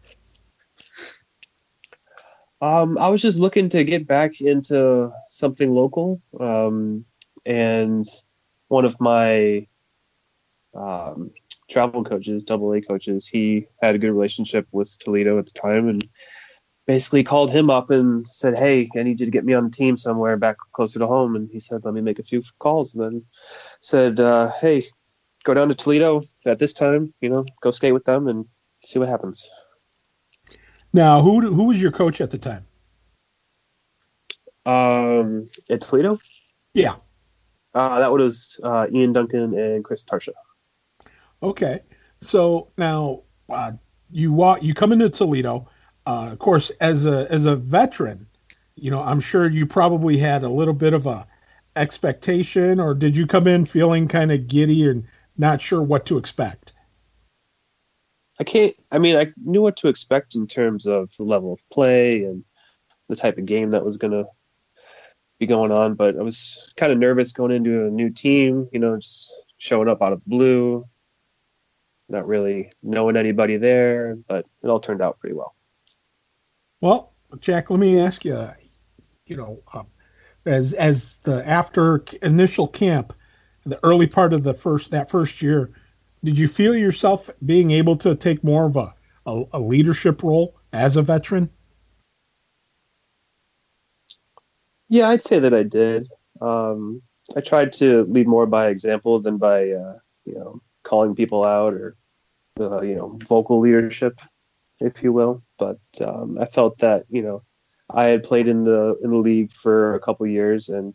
Um, 2.59 2.97
I 2.97 3.09
was 3.09 3.21
just 3.21 3.37
looking 3.37 3.69
to 3.69 3.83
get 3.83 4.07
back 4.07 4.41
into 4.41 5.11
something 5.27 5.71
local, 5.71 6.19
um, 6.39 7.05
and 7.45 8.03
one 8.69 8.85
of 8.85 8.99
my 8.99 9.67
um, 10.73 11.31
travel 11.69 12.03
coaches, 12.03 12.43
double 12.43 12.73
A 12.73 12.81
coaches, 12.81 13.27
he 13.27 13.67
had 13.81 13.93
a 13.93 13.99
good 13.99 14.11
relationship 14.11 14.67
with 14.71 14.97
Toledo 14.99 15.37
at 15.37 15.45
the 15.45 15.51
time 15.51 15.87
and 15.87 16.07
basically 16.87 17.23
called 17.23 17.51
him 17.51 17.69
up 17.69 17.91
and 17.91 18.27
said, 18.27 18.57
Hey, 18.57 18.89
I 18.95 19.03
need 19.03 19.19
you 19.19 19.25
to 19.25 19.31
get 19.31 19.45
me 19.45 19.53
on 19.53 19.65
the 19.65 19.69
team 19.69 19.97
somewhere 19.97 20.37
back 20.37 20.57
closer 20.71 20.97
to 20.99 21.07
home. 21.07 21.35
And 21.35 21.49
he 21.51 21.59
said, 21.59 21.81
Let 21.83 21.93
me 21.93 22.01
make 22.01 22.19
a 22.19 22.23
few 22.23 22.41
calls. 22.59 22.95
And 22.95 23.03
then 23.03 23.25
said, 23.81 24.19
uh, 24.19 24.51
Hey, 24.59 24.85
go 25.47 25.53
down 25.53 25.69
to 25.69 25.75
Toledo 25.75 26.23
at 26.45 26.59
this 26.59 26.73
time, 26.73 27.13
you 27.21 27.29
know, 27.29 27.45
go 27.61 27.71
skate 27.71 27.93
with 27.93 28.03
them 28.03 28.27
and 28.27 28.45
see 28.83 28.99
what 28.99 29.07
happens. 29.07 29.49
Now, 30.91 31.21
who 31.21 31.53
who 31.53 31.63
was 31.63 31.81
your 31.81 31.91
coach 31.91 32.19
at 32.19 32.31
the 32.31 32.37
time? 32.37 32.65
Um, 34.65 35.49
at 35.69 35.81
Toledo? 35.81 36.19
Yeah. 36.73 36.95
Uh, 37.73 37.99
that 37.99 38.11
was 38.11 38.59
uh, 38.63 38.87
Ian 38.93 39.13
Duncan 39.13 39.57
and 39.57 39.83
Chris 39.83 40.03
Tarsha. 40.03 40.33
Okay, 41.41 41.79
so 42.19 42.69
now 42.77 43.21
uh, 43.49 43.71
you 44.11 44.33
walk, 44.33 44.63
you 44.63 44.73
come 44.73 44.91
into 44.91 45.09
Toledo. 45.09 45.69
Uh, 46.05 46.29
of 46.31 46.39
course, 46.39 46.71
as 46.81 47.05
a 47.05 47.27
as 47.31 47.45
a 47.45 47.55
veteran, 47.55 48.27
you 48.75 48.91
know 48.91 49.01
I'm 49.01 49.21
sure 49.21 49.49
you 49.49 49.65
probably 49.65 50.17
had 50.17 50.43
a 50.43 50.49
little 50.49 50.73
bit 50.73 50.93
of 50.93 51.05
a 51.05 51.25
expectation, 51.75 52.79
or 52.79 52.93
did 52.93 53.15
you 53.15 53.27
come 53.27 53.47
in 53.47 53.65
feeling 53.65 54.07
kind 54.07 54.31
of 54.31 54.47
giddy 54.47 54.89
and 54.89 55.05
not 55.37 55.61
sure 55.61 55.81
what 55.81 56.05
to 56.07 56.17
expect? 56.17 56.73
I 58.39 58.43
can't. 58.43 58.75
I 58.91 58.99
mean, 58.99 59.15
I 59.15 59.33
knew 59.43 59.61
what 59.61 59.77
to 59.77 59.87
expect 59.87 60.35
in 60.35 60.47
terms 60.47 60.85
of 60.85 61.11
the 61.17 61.23
level 61.23 61.53
of 61.53 61.69
play 61.69 62.23
and 62.23 62.43
the 63.09 63.15
type 63.15 63.37
of 63.37 63.45
game 63.45 63.71
that 63.71 63.85
was 63.85 63.97
going 63.97 64.11
to 64.11 64.25
be 65.39 65.47
going 65.47 65.71
on. 65.71 65.95
But 65.95 66.17
I 66.17 66.21
was 66.21 66.71
kind 66.77 66.91
of 66.91 66.99
nervous 66.99 67.31
going 67.31 67.51
into 67.51 67.85
a 67.85 67.89
new 67.89 68.09
team, 68.09 68.69
you 68.71 68.79
know, 68.79 68.97
just 68.97 69.31
showing 69.57 69.87
up 69.87 70.01
out 70.01 70.13
of 70.13 70.23
the 70.23 70.29
blue, 70.29 70.87
not 72.09 72.27
really 72.27 72.71
knowing 72.83 73.17
anybody 73.17 73.57
there, 73.57 74.17
but 74.27 74.45
it 74.63 74.67
all 74.67 74.79
turned 74.79 75.01
out 75.01 75.19
pretty 75.19 75.35
well. 75.35 75.55
Well, 76.79 77.13
Jack, 77.39 77.69
let 77.69 77.79
me 77.79 77.99
ask 77.99 78.23
you, 78.23 78.49
you 79.25 79.35
know, 79.35 79.61
um, 79.73 79.87
as 80.45 80.73
as 80.73 81.17
the 81.23 81.45
after 81.47 82.03
initial 82.21 82.67
camp, 82.67 83.13
the 83.67 83.79
early 83.83 84.07
part 84.07 84.33
of 84.33 84.43
the 84.43 84.53
first 84.53 84.91
that 84.91 85.09
first 85.09 85.41
year, 85.41 85.71
did 86.23 86.37
you 86.37 86.47
feel 86.47 86.75
yourself 86.75 87.29
being 87.45 87.71
able 87.71 87.95
to 87.97 88.15
take 88.15 88.43
more 88.43 88.65
of 88.65 88.75
a, 88.75 88.93
a, 89.25 89.43
a 89.53 89.59
leadership 89.59 90.23
role 90.23 90.55
as 90.73 90.97
a 90.97 91.01
veteran? 91.01 91.49
Yeah, 94.89 95.09
I'd 95.09 95.21
say 95.21 95.39
that 95.39 95.53
I 95.53 95.63
did. 95.63 96.09
Um, 96.39 97.01
I 97.35 97.41
tried 97.41 97.73
to 97.73 98.05
lead 98.05 98.27
more 98.27 98.45
by 98.45 98.67
example 98.67 99.19
than 99.19 99.37
by, 99.37 99.71
uh, 99.71 99.97
you 100.25 100.35
know, 100.35 100.61
calling 100.83 101.13
people 101.13 101.43
out 101.43 101.73
or, 101.73 101.97
uh, 102.59 102.81
you 102.81 102.95
know, 102.95 103.19
vocal 103.27 103.59
leadership, 103.59 104.21
if 104.79 105.03
you 105.03 105.11
will. 105.11 105.43
But 105.57 105.79
um, 105.99 106.37
I 106.39 106.45
felt 106.45 106.79
that, 106.79 107.05
you 107.09 107.21
know, 107.21 107.43
I 107.89 108.05
had 108.05 108.23
played 108.23 108.47
in 108.47 108.63
the 108.63 108.97
in 109.03 109.11
the 109.11 109.17
league 109.17 109.51
for 109.51 109.95
a 109.95 109.99
couple 109.99 110.27
years, 110.27 110.69
and 110.69 110.93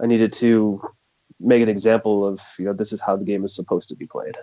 I 0.00 0.06
needed 0.06 0.32
to 0.34 0.80
make 1.40 1.62
an 1.62 1.68
example 1.68 2.26
of, 2.26 2.40
you 2.58 2.64
know, 2.64 2.72
this 2.72 2.92
is 2.92 3.00
how 3.00 3.16
the 3.16 3.24
game 3.24 3.44
is 3.44 3.54
supposed 3.54 3.88
to 3.88 3.96
be 3.96 4.06
played. 4.06 4.36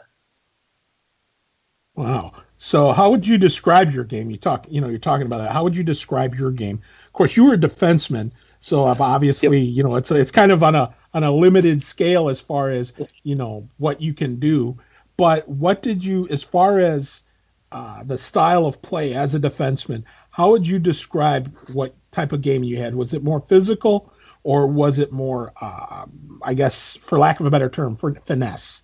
Wow. 1.95 2.33
So 2.57 2.91
how 2.91 3.09
would 3.09 3.25
you 3.25 3.37
describe 3.37 3.93
your 3.93 4.03
game? 4.03 4.29
You 4.29 4.37
talk, 4.37 4.65
you 4.69 4.81
know, 4.81 4.89
you're 4.89 4.99
talking 4.99 5.25
about 5.25 5.41
it. 5.41 5.51
How 5.51 5.63
would 5.63 5.75
you 5.75 5.83
describe 5.83 6.35
your 6.35 6.51
game? 6.51 6.81
Of 7.07 7.13
course, 7.13 7.37
you 7.37 7.45
were 7.45 7.53
a 7.53 7.57
defenseman, 7.57 8.31
so 8.59 8.85
I've 8.85 9.01
obviously, 9.01 9.59
yep. 9.59 9.77
you 9.77 9.83
know, 9.83 9.95
it's 9.95 10.11
it's 10.11 10.31
kind 10.31 10.51
of 10.51 10.63
on 10.63 10.75
a 10.75 10.93
on 11.13 11.23
a 11.23 11.31
limited 11.31 11.81
scale 11.81 12.29
as 12.29 12.39
far 12.39 12.71
as 12.71 12.93
you 13.23 13.35
know 13.35 13.69
what 13.77 14.01
you 14.01 14.13
can 14.13 14.37
do. 14.37 14.77
But 15.17 15.47
what 15.47 15.81
did 15.81 16.03
you, 16.03 16.27
as 16.29 16.43
far 16.43 16.79
as 16.79 17.23
uh, 17.71 18.03
the 18.03 18.17
style 18.17 18.65
of 18.65 18.81
play 18.81 19.13
as 19.13 19.33
a 19.33 19.39
defenseman, 19.39 20.03
how 20.31 20.49
would 20.51 20.67
you 20.67 20.79
describe 20.79 21.55
what 21.73 21.95
type 22.11 22.33
of 22.33 22.41
game 22.41 22.63
you 22.63 22.77
had? 22.77 22.95
Was 22.95 23.13
it 23.13 23.23
more 23.23 23.39
physical, 23.39 24.11
or 24.45 24.67
was 24.67 24.99
it 24.99 25.11
more, 25.11 25.51
uh, 25.59 26.05
I 26.43 26.53
guess, 26.53 26.95
for 26.97 27.17
lack 27.17 27.39
of 27.39 27.47
a 27.47 27.49
better 27.49 27.67
term, 27.67 27.95
for 27.95 28.13
finesse? 28.13 28.83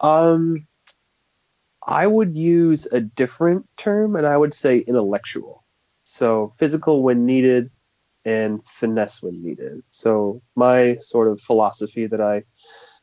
Um, 0.00 0.68
I 1.84 2.06
would 2.06 2.36
use 2.36 2.86
a 2.92 3.00
different 3.00 3.66
term, 3.76 4.14
and 4.14 4.24
I 4.24 4.36
would 4.36 4.54
say 4.54 4.78
intellectual. 4.78 5.64
So 6.04 6.52
physical 6.56 7.02
when 7.02 7.26
needed, 7.26 7.72
and 8.24 8.64
finesse 8.64 9.20
when 9.20 9.42
needed. 9.42 9.82
So 9.90 10.40
my 10.54 10.98
sort 11.00 11.26
of 11.26 11.40
philosophy 11.40 12.06
that 12.06 12.20
I 12.20 12.44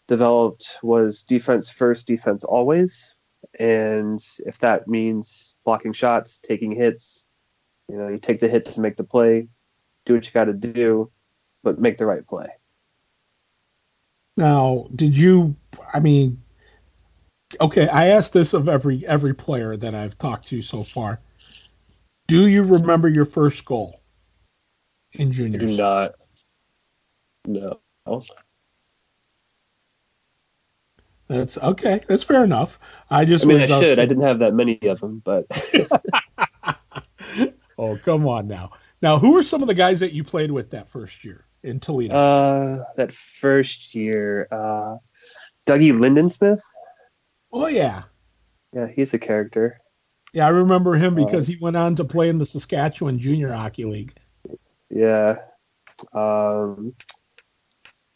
developed 0.08 0.80
was 0.82 1.22
defense 1.22 1.70
first, 1.70 2.08
defense 2.08 2.46
always. 2.46 3.14
And 3.60 4.20
if 4.46 4.58
that 4.60 4.88
means 4.88 5.54
blocking 5.66 5.92
shots, 5.92 6.40
taking 6.40 6.72
hits, 6.72 7.28
you 7.90 7.98
know, 7.98 8.08
you 8.08 8.20
take 8.20 8.40
the 8.40 8.48
hit 8.48 8.64
to 8.72 8.80
make 8.80 8.96
the 8.96 9.04
play, 9.04 9.50
do 10.06 10.14
what 10.14 10.26
you 10.26 10.32
got 10.32 10.46
to 10.46 10.54
do, 10.54 11.12
but 11.64 11.80
make 11.80 11.98
the 11.98 12.06
right 12.06 12.26
play. 12.28 12.48
Now, 14.38 14.88
did 14.96 15.16
you? 15.16 15.56
I 15.94 16.00
mean, 16.00 16.42
okay, 17.60 17.88
I 17.90 18.08
asked 18.08 18.34
this 18.34 18.54
of 18.54 18.70
every 18.70 19.06
every 19.06 19.34
player 19.34 19.76
that 19.78 19.94
I've 19.94 20.18
talked 20.18 20.48
to 20.48 20.62
so 20.62 20.84
far. 20.84 21.20
Do 22.28 22.48
you 22.48 22.64
remember 22.64 23.10
your 23.10 23.26
first 23.26 23.66
goal 23.66 24.02
in 25.14 25.32
juniors? 25.34 25.64
I 25.64 25.68
do 25.68 25.78
not. 25.78 26.16
No. 27.46 28.24
That's 31.28 31.58
okay. 31.58 32.02
That's 32.08 32.24
fair 32.24 32.44
enough. 32.44 32.80
I 33.10 33.26
just. 33.26 33.44
I 33.44 33.48
mean, 33.48 33.62
I 33.62 33.68
should. 33.68 34.00
I 34.00 34.06
didn't 34.06 34.24
have 34.24 34.40
that 34.40 34.54
many 34.54 34.80
of 34.84 35.00
them, 35.00 35.22
but. 35.24 35.46
oh 37.78 37.98
come 37.98 38.28
on 38.28 38.48
now! 38.48 38.72
Now, 39.02 39.20
who 39.20 39.34
were 39.34 39.44
some 39.44 39.62
of 39.62 39.68
the 39.68 39.74
guys 39.74 40.00
that 40.00 40.14
you 40.14 40.24
played 40.24 40.52
with 40.52 40.72
that 40.72 40.90
first 40.90 41.24
year 41.24 41.46
in 41.64 41.80
Toledo? 41.80 42.16
Uh, 42.16 42.84
that 42.96 43.12
first 43.12 43.96
year, 43.96 44.48
uh, 44.52 44.98
Dougie 45.66 45.94
Lindensmith. 45.94 46.62
Oh 47.52 47.68
yeah. 47.68 48.04
Yeah, 48.74 48.88
he's 48.88 49.14
a 49.14 49.20
character. 49.20 49.80
Yeah, 50.34 50.46
I 50.46 50.50
remember 50.50 50.96
him 50.96 51.16
because 51.16 51.50
uh, 51.50 51.52
he 51.52 51.58
went 51.60 51.76
on 51.76 51.96
to 51.98 52.06
play 52.06 52.30
in 52.30 52.38
the 52.38 52.46
Saskatchewan 52.46 53.20
Junior 53.20 53.52
Hockey 53.52 53.84
League. 53.84 54.14
Yeah. 54.90 55.40
Um, 56.14 56.94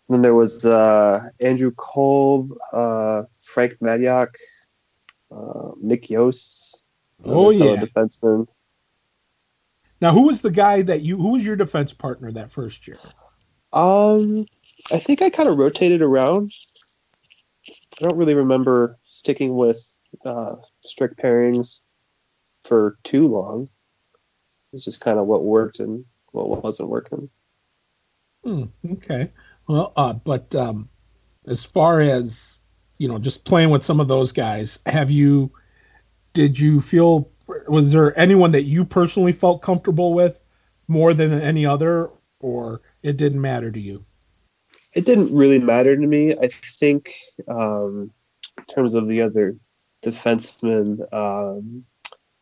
then 0.07 0.21
there 0.21 0.33
was 0.33 0.65
uh, 0.65 1.29
Andrew 1.39 1.71
Kolb, 1.71 2.51
uh, 2.71 3.23
Frank 3.39 3.79
Madiak, 3.81 4.35
uh, 5.35 5.71
Nick 5.81 6.09
Yost. 6.09 6.83
Oh 7.23 7.49
yeah, 7.49 7.75
defenseman. 7.75 8.47
Now, 10.01 10.11
who 10.11 10.27
was 10.27 10.41
the 10.41 10.51
guy 10.51 10.83
that 10.83 11.01
you? 11.01 11.17
Who 11.17 11.33
was 11.33 11.45
your 11.45 11.55
defense 11.55 11.93
partner 11.93 12.31
that 12.33 12.51
first 12.51 12.87
year? 12.87 12.99
Um, 13.75 14.45
I 14.91 14.99
think 14.99 15.21
I 15.21 15.29
kind 15.29 15.49
of 15.49 15.57
rotated 15.57 16.01
around. 16.01 16.51
I 17.69 18.03
don't 18.07 18.17
really 18.17 18.33
remember 18.33 18.97
sticking 19.03 19.55
with 19.55 19.85
uh, 20.25 20.55
strict 20.79 21.17
pairings 21.19 21.81
for 22.63 22.97
too 23.03 23.27
long. 23.27 23.69
It's 24.73 24.85
just 24.85 25.01
kind 25.01 25.19
of 25.19 25.27
what 25.27 25.43
worked 25.43 25.79
and 25.79 26.05
what 26.31 26.63
wasn't 26.63 26.89
working. 26.89 27.29
Hmm, 28.43 28.63
okay. 28.93 29.31
Well, 29.67 29.93
uh, 29.95 30.13
but 30.13 30.53
um, 30.55 30.89
as 31.45 31.63
far 31.63 32.01
as 32.01 32.59
you 32.97 33.07
know, 33.07 33.19
just 33.19 33.43
playing 33.43 33.71
with 33.71 33.83
some 33.83 33.99
of 33.99 34.07
those 34.07 34.31
guys, 34.31 34.79
have 34.85 35.11
you? 35.11 35.51
Did 36.33 36.59
you 36.59 36.81
feel? 36.81 37.29
Was 37.67 37.91
there 37.91 38.17
anyone 38.17 38.51
that 38.51 38.63
you 38.63 38.85
personally 38.85 39.31
felt 39.31 39.61
comfortable 39.61 40.13
with 40.13 40.41
more 40.87 41.13
than 41.13 41.33
any 41.33 41.65
other, 41.65 42.09
or 42.39 42.81
it 43.05 43.17
didn't 43.17 43.41
matter 43.41 43.71
to 43.71 43.79
you? 43.79 44.05
it 44.95 45.05
didn't 45.05 45.35
really 45.35 45.59
matter 45.59 45.95
to 45.95 46.07
me. 46.07 46.33
I 46.33 46.47
think 46.47 47.13
um, 47.47 48.11
in 48.57 48.65
terms 48.65 48.95
of 48.95 49.07
the 49.07 49.21
other 49.21 49.57
defensemen, 50.01 51.13
um, 51.13 51.83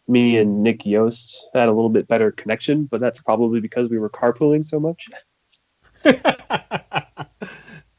me 0.07 0.37
and 0.37 0.61
Nick 0.61 0.85
Yost 0.85 1.49
had 1.53 1.67
a 1.67 1.71
little 1.71 1.89
bit 1.89 2.07
better 2.07 2.31
connection, 2.31 2.85
but 2.85 3.01
that's 3.01 3.19
probably 3.19 3.59
because 3.59 3.89
we 3.89 3.97
were 3.97 4.09
carpooling 4.09 4.63
so 4.63 4.79
much. 4.79 5.09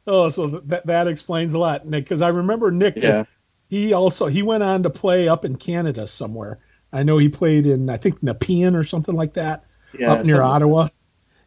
oh, 0.07 0.31
so 0.31 0.47
that 0.47 0.87
that 0.87 1.09
explains 1.09 1.55
a 1.55 1.59
lot, 1.59 1.87
Nick. 1.87 2.05
Because 2.05 2.23
I 2.23 2.29
remember 2.29 2.71
Nick. 2.71 2.95
Yeah. 2.97 3.25
He 3.69 3.93
also 3.93 4.27
he 4.27 4.43
went 4.43 4.63
on 4.63 4.85
to 4.85 4.91
play 4.91 5.27
up 5.27 5.45
in 5.45 5.57
Canada 5.57 6.07
somewhere. 6.07 6.61
I 6.93 7.03
know 7.03 7.19
he 7.19 7.29
played 7.29 7.67
in 7.67 7.91
I 7.91 7.97
think 7.97 8.23
Nepean 8.23 8.77
or 8.77 8.85
something 8.85 9.17
like 9.17 9.35
that, 9.35 9.65
yeah, 9.99 10.13
up 10.13 10.25
near 10.25 10.43
Ottawa. 10.43 10.89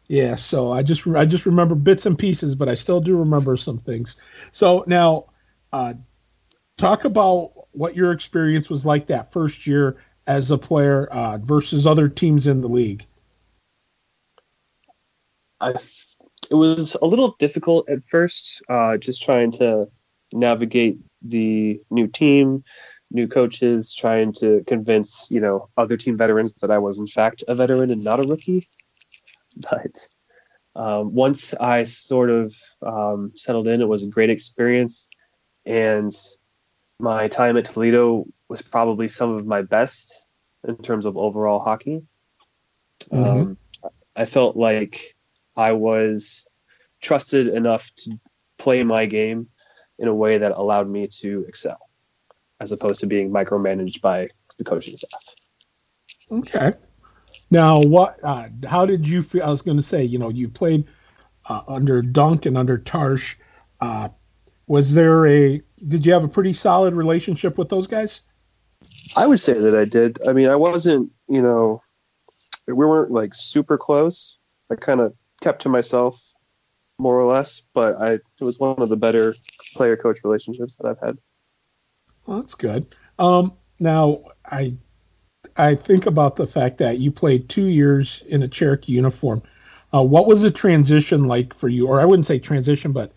Yeah, 0.08 0.36
so 0.36 0.72
I 0.72 0.82
just 0.82 1.06
I 1.06 1.26
just 1.26 1.44
remember 1.44 1.74
bits 1.74 2.06
and 2.06 2.18
pieces, 2.18 2.54
but 2.54 2.68
I 2.68 2.74
still 2.74 3.00
do 3.00 3.16
remember 3.16 3.56
some 3.58 3.78
things. 3.78 4.16
So 4.52 4.82
now, 4.86 5.26
uh, 5.72 5.94
talk 6.78 7.04
about 7.04 7.52
what 7.72 7.94
your 7.94 8.12
experience 8.12 8.70
was 8.70 8.86
like 8.86 9.06
that 9.08 9.32
first 9.32 9.66
year 9.66 9.98
as 10.26 10.50
a 10.50 10.56
player 10.56 11.06
uh, 11.08 11.36
versus 11.38 11.86
other 11.86 12.08
teams 12.08 12.46
in 12.46 12.62
the 12.62 12.68
league. 12.68 13.04
I, 15.60 15.74
it 16.50 16.54
was 16.54 16.96
a 17.02 17.06
little 17.06 17.36
difficult 17.38 17.88
at 17.90 17.98
first, 18.10 18.62
uh, 18.70 18.96
just 18.96 19.22
trying 19.22 19.52
to 19.52 19.88
navigate 20.32 20.98
the 21.20 21.80
new 21.90 22.06
team, 22.06 22.64
new 23.10 23.28
coaches, 23.28 23.94
trying 23.94 24.32
to 24.34 24.64
convince 24.66 25.28
you 25.30 25.40
know 25.40 25.68
other 25.76 25.98
team 25.98 26.16
veterans 26.16 26.54
that 26.54 26.70
I 26.70 26.78
was 26.78 26.98
in 26.98 27.06
fact 27.06 27.44
a 27.46 27.54
veteran 27.54 27.90
and 27.90 28.02
not 28.02 28.20
a 28.20 28.22
rookie. 28.22 28.66
but 29.70 30.08
um, 30.74 31.12
once 31.12 31.54
I 31.54 31.84
sort 31.84 32.30
of 32.30 32.54
um, 32.82 33.32
settled 33.34 33.68
in, 33.68 33.80
it 33.80 33.88
was 33.88 34.04
a 34.04 34.08
great 34.08 34.30
experience, 34.30 35.08
and 35.66 36.12
my 37.00 37.28
time 37.28 37.56
at 37.56 37.64
Toledo 37.64 38.26
was 38.48 38.62
probably 38.62 39.08
some 39.08 39.30
of 39.30 39.46
my 39.46 39.62
best 39.62 40.24
in 40.66 40.76
terms 40.76 41.06
of 41.06 41.16
overall 41.16 41.60
hockey. 41.60 42.02
Mm-hmm. 43.10 43.24
Um, 43.24 43.58
I 44.16 44.24
felt 44.24 44.56
like 44.56 45.14
I 45.56 45.72
was 45.72 46.46
trusted 47.00 47.48
enough 47.48 47.90
to 47.96 48.18
play 48.58 48.82
my 48.82 49.06
game 49.06 49.48
in 49.98 50.08
a 50.08 50.14
way 50.14 50.38
that 50.38 50.52
allowed 50.52 50.88
me 50.88 51.08
to 51.20 51.44
excel, 51.48 51.78
as 52.60 52.72
opposed 52.72 53.00
to 53.00 53.06
being 53.06 53.30
micromanaged 53.30 54.00
by 54.00 54.28
the 54.58 54.64
coaching 54.64 54.96
staff. 54.96 55.24
Okay. 56.30 56.72
Now, 57.50 57.80
what? 57.80 58.18
Uh, 58.22 58.48
how 58.66 58.84
did 58.84 59.06
you 59.06 59.22
feel? 59.22 59.42
I 59.42 59.50
was 59.50 59.62
going 59.62 59.76
to 59.76 59.82
say, 59.82 60.02
you 60.02 60.18
know, 60.18 60.28
you 60.28 60.48
played 60.48 60.84
uh, 61.48 61.62
under 61.66 62.02
Dunk 62.02 62.46
and 62.46 62.58
under 62.58 62.78
Tarsh. 62.78 63.36
Uh, 63.80 64.08
was 64.66 64.92
there 64.94 65.26
a? 65.26 65.62
Did 65.86 66.04
you 66.04 66.12
have 66.12 66.24
a 66.24 66.28
pretty 66.28 66.52
solid 66.52 66.94
relationship 66.94 67.56
with 67.56 67.68
those 67.68 67.86
guys? 67.86 68.22
I 69.16 69.26
would 69.26 69.40
say 69.40 69.54
that 69.54 69.74
I 69.74 69.84
did. 69.84 70.18
I 70.28 70.32
mean, 70.32 70.48
I 70.48 70.56
wasn't, 70.56 71.10
you 71.28 71.40
know, 71.40 71.80
we 72.66 72.74
weren't 72.74 73.10
like 73.10 73.32
super 73.34 73.78
close. 73.78 74.38
I 74.70 74.74
kind 74.74 75.00
of 75.00 75.14
kept 75.40 75.62
to 75.62 75.68
myself 75.68 76.20
more 76.98 77.18
or 77.18 77.32
less, 77.32 77.62
but 77.72 77.96
I 78.00 78.14
it 78.14 78.22
was 78.40 78.58
one 78.58 78.80
of 78.82 78.88
the 78.88 78.96
better 78.96 79.34
player 79.74 79.96
coach 79.96 80.20
relationships 80.24 80.76
that 80.76 80.86
I've 80.86 81.00
had. 81.00 81.16
Well, 82.26 82.40
that's 82.40 82.54
good. 82.54 82.94
Um, 83.18 83.54
now, 83.80 84.18
I 84.44 84.76
I 85.58 85.74
think 85.74 86.06
about 86.06 86.36
the 86.36 86.46
fact 86.46 86.78
that 86.78 86.98
you 86.98 87.10
played 87.10 87.48
two 87.48 87.66
years 87.66 88.22
in 88.28 88.42
a 88.42 88.48
Cherokee 88.48 88.92
uniform. 88.92 89.42
Uh, 89.92 90.02
what 90.02 90.26
was 90.26 90.42
the 90.42 90.50
transition 90.50 91.26
like 91.26 91.52
for 91.52 91.68
you? 91.68 91.88
Or 91.88 92.00
I 92.00 92.04
wouldn't 92.04 92.26
say 92.26 92.38
transition, 92.38 92.92
but 92.92 93.12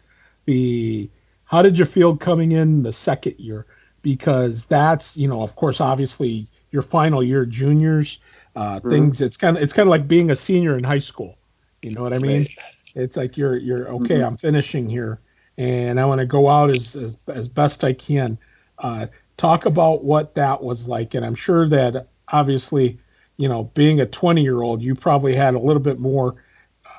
the 0.46 1.10
how 1.46 1.62
did 1.62 1.78
you 1.78 1.86
feel 1.86 2.16
coming 2.16 2.54
in 2.54 2.84
the 2.84 2.94
second 2.94 3.36
year? 3.38 3.66
Because 4.02 4.66
that's 4.66 5.16
you 5.16 5.28
know, 5.28 5.44
of 5.44 5.56
course, 5.56 5.80
obviously 5.80 6.48
your 6.72 6.82
final 6.82 7.22
year, 7.22 7.46
juniors, 7.46 8.20
uh, 8.56 8.80
mm-hmm. 8.80 8.90
things. 8.90 9.22
It's 9.22 9.38
kind 9.38 9.58
of 9.58 9.64
it's 9.64 9.74
kind 9.74 9.88
of 9.88 9.92
like 9.92 10.08
being 10.08 10.32
a 10.32 10.36
senior 10.36 10.78
in 10.78 10.84
high 10.84 11.00
school. 11.00 11.38
You 11.82 11.92
know 11.92 12.02
what 12.02 12.14
I 12.14 12.20
mean? 12.20 12.48
It's 12.96 13.18
like 13.18 13.38
you're 13.38 13.58
you're 13.58 13.90
okay. 13.90 14.16
Mm-hmm. 14.16 14.26
I'm 14.26 14.38
finishing 14.38 14.90
here, 14.90 15.20
and 15.58 16.00
I 16.00 16.06
want 16.06 16.20
to 16.20 16.26
go 16.26 16.50
out 16.50 16.72
as, 16.72 16.96
as 16.96 17.18
as 17.28 17.48
best 17.48 17.84
I 17.84 17.94
can. 17.94 18.38
Uh, 18.80 19.08
talk 19.38 19.66
about 19.66 20.04
what 20.04 20.36
that 20.36 20.64
was 20.64 20.88
like, 20.88 21.14
and 21.14 21.26
I'm 21.26 21.36
sure 21.36 21.68
that 21.70 22.08
obviously, 22.32 23.00
you 23.38 23.48
know, 23.48 23.66
being 23.74 24.00
a 24.00 24.06
20 24.06 24.42
year 24.42 24.62
old, 24.62 24.82
you 24.82 24.96
probably 24.96 25.36
had 25.36 25.54
a 25.54 25.60
little 25.60 25.82
bit 25.82 26.00
more 26.00 26.44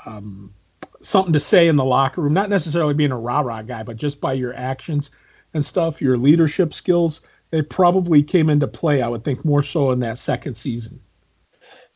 um, 0.06 0.52
something 1.00 1.32
to 1.32 1.40
say 1.40 1.68
in 1.68 1.76
the 1.76 1.84
locker 1.84 2.20
room, 2.20 2.32
not 2.32 2.50
necessarily 2.50 2.94
being 2.94 3.12
a 3.12 3.18
rah 3.18 3.40
rah 3.40 3.62
guy, 3.62 3.82
but 3.82 3.96
just 3.96 4.20
by 4.20 4.32
your 4.32 4.54
actions 4.54 5.10
and 5.54 5.64
stuff, 5.64 6.00
your 6.00 6.16
leadership 6.16 6.72
skills. 6.72 7.20
they 7.50 7.62
probably 7.62 8.22
came 8.22 8.48
into 8.48 8.66
play. 8.66 9.02
I 9.02 9.08
would 9.08 9.24
think 9.24 9.44
more 9.44 9.62
so 9.62 9.90
in 9.90 10.00
that 10.00 10.18
second 10.18 10.54
season. 10.56 11.00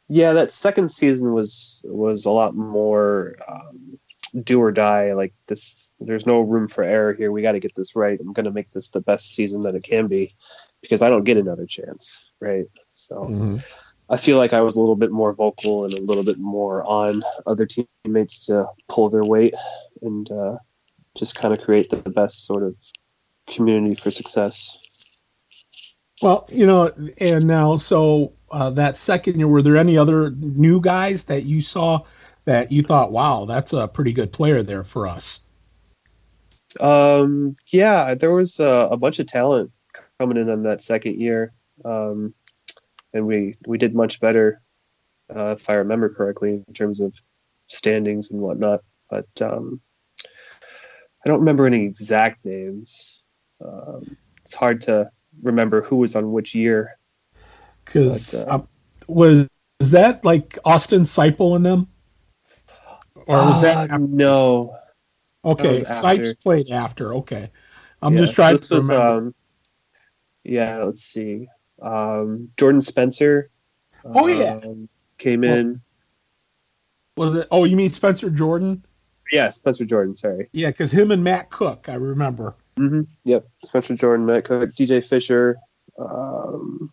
Yeah, 0.09 0.35
that 0.35 0.53
second 0.53 0.91
season 0.91 1.33
was 1.33 1.83
was 1.85 2.27
a 2.27 2.31
lot 2.31 2.55
more 2.55 3.35
um, 3.49 3.99
do 4.45 4.61
or 4.61 4.71
die. 4.71 5.15
Like 5.15 5.33
this, 5.49 5.93
there's 5.99 6.27
no 6.27 6.41
room 6.41 6.69
for 6.69 6.85
error 6.85 7.15
here. 7.15 7.33
We 7.33 7.43
got 7.43 7.53
to 7.53 7.61
get 7.61 7.75
this 7.75 7.97
right. 7.97 8.19
I'm 8.21 8.33
going 8.33 8.45
to 8.45 8.53
make 8.53 8.71
this 8.71 8.91
the 8.91 9.01
best 9.01 9.35
season 9.35 9.63
that 9.63 9.75
it 9.75 9.83
can 9.83 10.07
be 10.07 10.31
because 10.81 11.03
I 11.03 11.09
don't 11.09 11.25
get 11.25 11.39
another 11.39 11.67
chance, 11.67 12.33
right? 12.41 12.67
So 12.97 13.29
mm-hmm. 13.31 13.57
I 14.09 14.17
feel 14.17 14.39
like 14.39 14.53
I 14.53 14.61
was 14.61 14.77
a 14.77 14.81
little 14.81 14.97
bit 14.97 15.11
more 15.11 15.33
vocal 15.33 15.85
and 15.85 15.93
a 15.93 16.03
little 16.03 16.25
bit 16.25 16.39
more 16.39 16.83
on 16.85 17.23
other 17.47 17.67
teammates 17.67 18.47
to 18.47 18.67
pull 18.89 19.11
their 19.11 19.25
weight 19.25 19.55
and 20.03 20.31
uh, 20.31 20.57
just 21.17 21.35
kind 21.35 21.53
of 21.53 21.61
create 21.61 21.91
the 21.91 21.97
best 21.97 22.47
sort 22.47 22.63
of 22.63 22.75
community 23.49 23.95
for 23.95 24.11
success. 24.11 25.21
Well, 26.23 26.47
you 26.51 26.67
know, 26.67 26.91
and 27.19 27.47
now 27.47 27.77
so 27.77 28.33
uh, 28.51 28.71
that 28.71 28.97
second 28.97 29.39
year, 29.39 29.49
were 29.49 29.63
there 29.63 29.77
any 29.77 29.99
other 29.99 30.31
new 30.31 30.81
guys 30.81 31.25
that 31.25 31.45
you 31.45 31.61
saw 31.61 32.03
that 32.47 32.73
you 32.73 32.83
thought, 32.83 33.13
wow, 33.13 33.45
that's 33.45 33.73
a 33.73 33.89
pretty 33.89 34.13
good 34.13 34.33
player 34.33 34.63
there 34.63 34.85
for 34.85 35.07
us? 35.07 35.41
Um, 36.81 37.57
yeah, 37.67 38.15
there 38.15 38.33
was 38.33 38.59
a, 38.61 38.89
a 38.91 38.97
bunch 38.97 39.19
of 39.19 39.27
talent 39.27 39.71
coming 40.19 40.39
in 40.39 40.49
on 40.49 40.63
that 40.63 40.81
second 40.81 41.21
year, 41.21 41.53
um, 41.85 42.33
and 43.17 43.27
we 43.27 43.57
we 43.67 43.79
did 43.79 43.95
much 43.95 44.21
better, 44.21 44.61
uh, 45.35 45.51
if 45.51 45.69
I 45.69 45.75
remember 45.75 46.09
correctly, 46.09 46.63
in 46.67 46.75
terms 46.75 47.01
of 47.01 47.15
standings 47.67 48.31
and 48.31 48.41
whatnot. 48.41 48.83
But 49.11 49.29
um, 49.41 49.81
I 50.25 51.29
don't 51.29 51.41
remember 51.41 51.67
any 51.67 51.85
exact 51.85 52.45
names. 52.45 53.23
Um, 53.65 54.17
it's 54.45 54.55
hard 54.55 54.83
to 54.83 55.11
remember 55.43 55.83
who 55.83 55.97
was 55.97 56.15
on 56.15 56.33
which 56.33 56.55
year. 56.55 56.99
Because 57.85 58.35
uh, 58.35 58.55
um, 58.55 58.69
was 59.07 59.49
was 59.81 59.91
that 59.91 60.25
like 60.25 60.59
Austin 60.65 61.03
Seipel 61.03 61.57
in 61.57 61.63
them, 61.63 61.89
or 63.15 63.37
was 63.37 63.63
uh, 63.65 63.87
that 63.87 64.01
no? 64.01 64.77
Okay, 65.45 65.83
Sipes 65.83 66.43
played 66.43 66.71
after. 66.71 67.15
Okay, 67.15 67.51
I'm 68.03 68.15
yeah, 68.15 68.21
just 68.21 68.35
trying 68.35 68.59
to 68.59 68.75
remember. 68.75 69.15
Was, 69.15 69.23
um, 69.23 69.35
yeah, 70.45 70.83
let's 70.83 71.03
see. 71.03 71.49
Um, 71.83 72.51
Jordan 72.57 72.81
Spencer. 72.81 73.51
Oh 74.05 74.27
yeah, 74.27 74.61
um, 74.65 74.89
came 75.19 75.45
in. 75.45 75.81
Was 77.17 77.35
it? 77.35 77.49
Oh, 77.51 77.65
you 77.65 77.77
mean 77.77 77.91
Spencer 77.91 78.31
Jordan? 78.31 78.85
Yeah, 79.33 79.51
Spencer 79.51 79.85
Jordan. 79.85 80.15
Sorry. 80.15 80.49
Yeah, 80.53 80.71
because 80.71 80.93
him 80.93 81.11
and 81.11 81.25
Matt 81.25 81.51
Cook, 81.51 81.89
I 81.89 81.95
remember. 81.95 82.55
Mm-hmm. 82.79 83.03
Yep, 83.25 83.49
Spencer 83.65 83.97
Jordan, 83.97 84.27
Matt 84.27 84.45
Cook, 84.45 84.75
DJ 84.75 85.05
Fisher. 85.05 85.57
Um, 85.99 86.93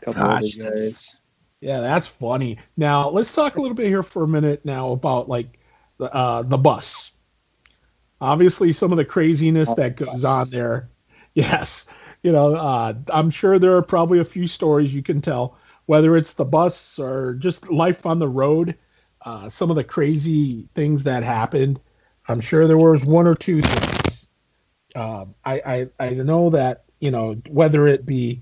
couple 0.00 0.22
Gosh, 0.22 0.60
other 0.60 0.70
guys. 0.70 1.16
Yeah, 1.60 1.80
that's 1.80 2.06
funny. 2.06 2.58
Now 2.76 3.08
let's 3.08 3.32
talk 3.34 3.56
a 3.56 3.60
little 3.60 3.74
bit 3.74 3.86
here 3.86 4.02
for 4.02 4.24
a 4.24 4.28
minute 4.28 4.64
now 4.64 4.92
about 4.92 5.28
like 5.28 5.58
the 5.98 6.14
uh, 6.14 6.42
the 6.42 6.58
bus. 6.58 7.10
Obviously, 8.20 8.72
some 8.72 8.92
of 8.92 8.96
the 8.96 9.04
craziness 9.04 9.68
oh, 9.68 9.74
that 9.74 9.96
goes 9.96 10.24
on 10.24 10.48
there 10.50 10.88
Yes. 11.34 11.86
You 12.24 12.32
know, 12.32 12.54
uh, 12.54 12.94
I'm 13.12 13.28
sure 13.28 13.58
there 13.58 13.76
are 13.76 13.82
probably 13.82 14.18
a 14.18 14.24
few 14.24 14.46
stories 14.46 14.94
you 14.94 15.02
can 15.02 15.20
tell, 15.20 15.58
whether 15.84 16.16
it's 16.16 16.32
the 16.32 16.46
bus 16.46 16.98
or 16.98 17.34
just 17.34 17.70
life 17.70 18.06
on 18.06 18.18
the 18.18 18.28
road, 18.28 18.76
uh, 19.26 19.50
some 19.50 19.68
of 19.68 19.76
the 19.76 19.84
crazy 19.84 20.66
things 20.74 21.02
that 21.04 21.22
happened. 21.22 21.78
I'm 22.26 22.40
sure 22.40 22.66
there 22.66 22.78
was 22.78 23.04
one 23.04 23.26
or 23.26 23.34
two 23.34 23.60
things. 23.60 24.26
Uh, 24.96 25.26
I, 25.44 25.60
I, 25.66 25.88
I 26.00 26.10
know 26.14 26.48
that, 26.48 26.84
you 26.98 27.10
know, 27.10 27.34
whether 27.50 27.86
it 27.86 28.06
be, 28.06 28.40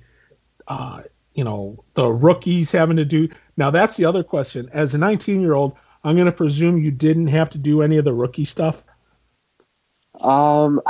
uh, 0.68 1.02
you 1.34 1.42
know, 1.42 1.82
the 1.94 2.06
rookies 2.06 2.70
having 2.70 2.98
to 2.98 3.04
do. 3.04 3.30
Now, 3.56 3.72
that's 3.72 3.96
the 3.96 4.04
other 4.04 4.22
question. 4.22 4.68
As 4.72 4.94
a 4.94 4.98
19 4.98 5.40
year 5.40 5.54
old, 5.54 5.76
I'm 6.04 6.14
going 6.14 6.26
to 6.26 6.32
presume 6.32 6.78
you 6.78 6.92
didn't 6.92 7.28
have 7.28 7.50
to 7.50 7.58
do 7.58 7.82
any 7.82 7.96
of 7.96 8.04
the 8.04 8.14
rookie 8.14 8.44
stuff. 8.44 8.84
Um, 10.20 10.80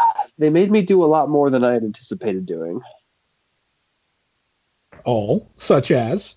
they 0.42 0.50
made 0.50 0.70
me 0.70 0.82
do 0.82 1.04
a 1.04 1.06
lot 1.06 1.28
more 1.28 1.50
than 1.50 1.64
I 1.64 1.72
had 1.72 1.84
anticipated 1.84 2.46
doing. 2.46 2.80
All 5.04 5.48
such 5.56 5.90
as? 5.90 6.34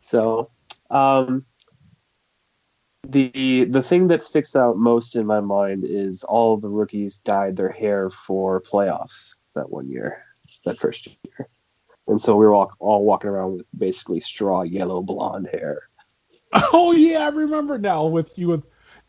So, 0.00 0.50
um, 0.90 1.44
the 3.08 3.64
the 3.64 3.82
thing 3.82 4.08
that 4.08 4.22
sticks 4.22 4.56
out 4.56 4.76
most 4.76 5.16
in 5.16 5.26
my 5.26 5.40
mind 5.40 5.84
is 5.84 6.24
all 6.24 6.56
the 6.56 6.68
rookies 6.68 7.18
dyed 7.18 7.56
their 7.56 7.70
hair 7.70 8.10
for 8.10 8.60
playoffs 8.60 9.36
that 9.54 9.70
one 9.70 9.88
year, 9.88 10.24
that 10.64 10.78
first 10.78 11.06
year, 11.06 11.48
and 12.08 12.20
so 12.20 12.36
we 12.36 12.46
were 12.46 12.54
all 12.54 12.72
all 12.78 13.04
walking 13.04 13.30
around 13.30 13.58
with 13.58 13.66
basically 13.76 14.20
straw 14.20 14.62
yellow 14.62 15.02
blonde 15.02 15.48
hair. 15.52 15.82
Oh 16.72 16.92
yeah, 16.92 17.26
I 17.26 17.28
remember 17.30 17.78
now 17.78 18.06
with 18.06 18.38
you 18.38 18.46
with 18.46 18.62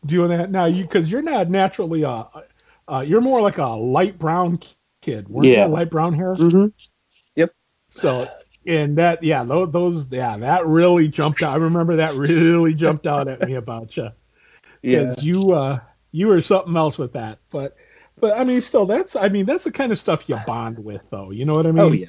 doing 0.04 0.30
that. 0.30 0.50
Now 0.50 0.64
you 0.64 0.82
because 0.82 1.10
you're 1.10 1.22
not 1.22 1.48
naturally 1.48 2.02
a 2.02 2.26
uh, 2.88 3.04
you're 3.06 3.20
more 3.20 3.40
like 3.40 3.58
a 3.58 3.66
light 3.66 4.18
brown 4.18 4.60
kid, 5.02 5.28
weren't 5.28 5.46
yeah. 5.46 5.66
you? 5.66 5.72
Light 5.72 5.90
brown 5.90 6.12
hair. 6.12 6.34
Mm-hmm. 6.34 6.66
Yep. 7.36 7.52
So, 7.88 8.28
and 8.66 8.96
that, 8.98 9.22
yeah, 9.22 9.44
those, 9.44 9.70
those, 9.72 10.12
yeah, 10.12 10.36
that 10.36 10.66
really 10.66 11.08
jumped 11.08 11.42
out. 11.42 11.54
I 11.54 11.62
remember 11.62 11.96
that 11.96 12.14
really 12.14 12.74
jumped 12.74 13.06
out 13.06 13.28
at 13.28 13.40
me 13.42 13.54
about 13.54 13.96
you. 13.96 14.10
Because 14.82 15.22
yeah. 15.22 15.32
you, 15.32 15.50
uh, 15.52 15.80
you 16.12 16.28
were 16.28 16.40
something 16.40 16.76
else 16.76 16.98
with 16.98 17.12
that. 17.12 17.38
But, 17.50 17.76
but 18.18 18.36
I 18.36 18.44
mean, 18.44 18.60
still, 18.60 18.86
that's, 18.86 19.16
I 19.16 19.28
mean, 19.28 19.46
that's 19.46 19.64
the 19.64 19.72
kind 19.72 19.92
of 19.92 19.98
stuff 19.98 20.28
you 20.28 20.38
bond 20.46 20.78
with, 20.78 21.08
though. 21.10 21.30
You 21.30 21.44
know 21.44 21.54
what 21.54 21.66
I 21.66 21.72
mean? 21.72 21.84
Oh 21.84 21.92
yeah. 21.92 22.06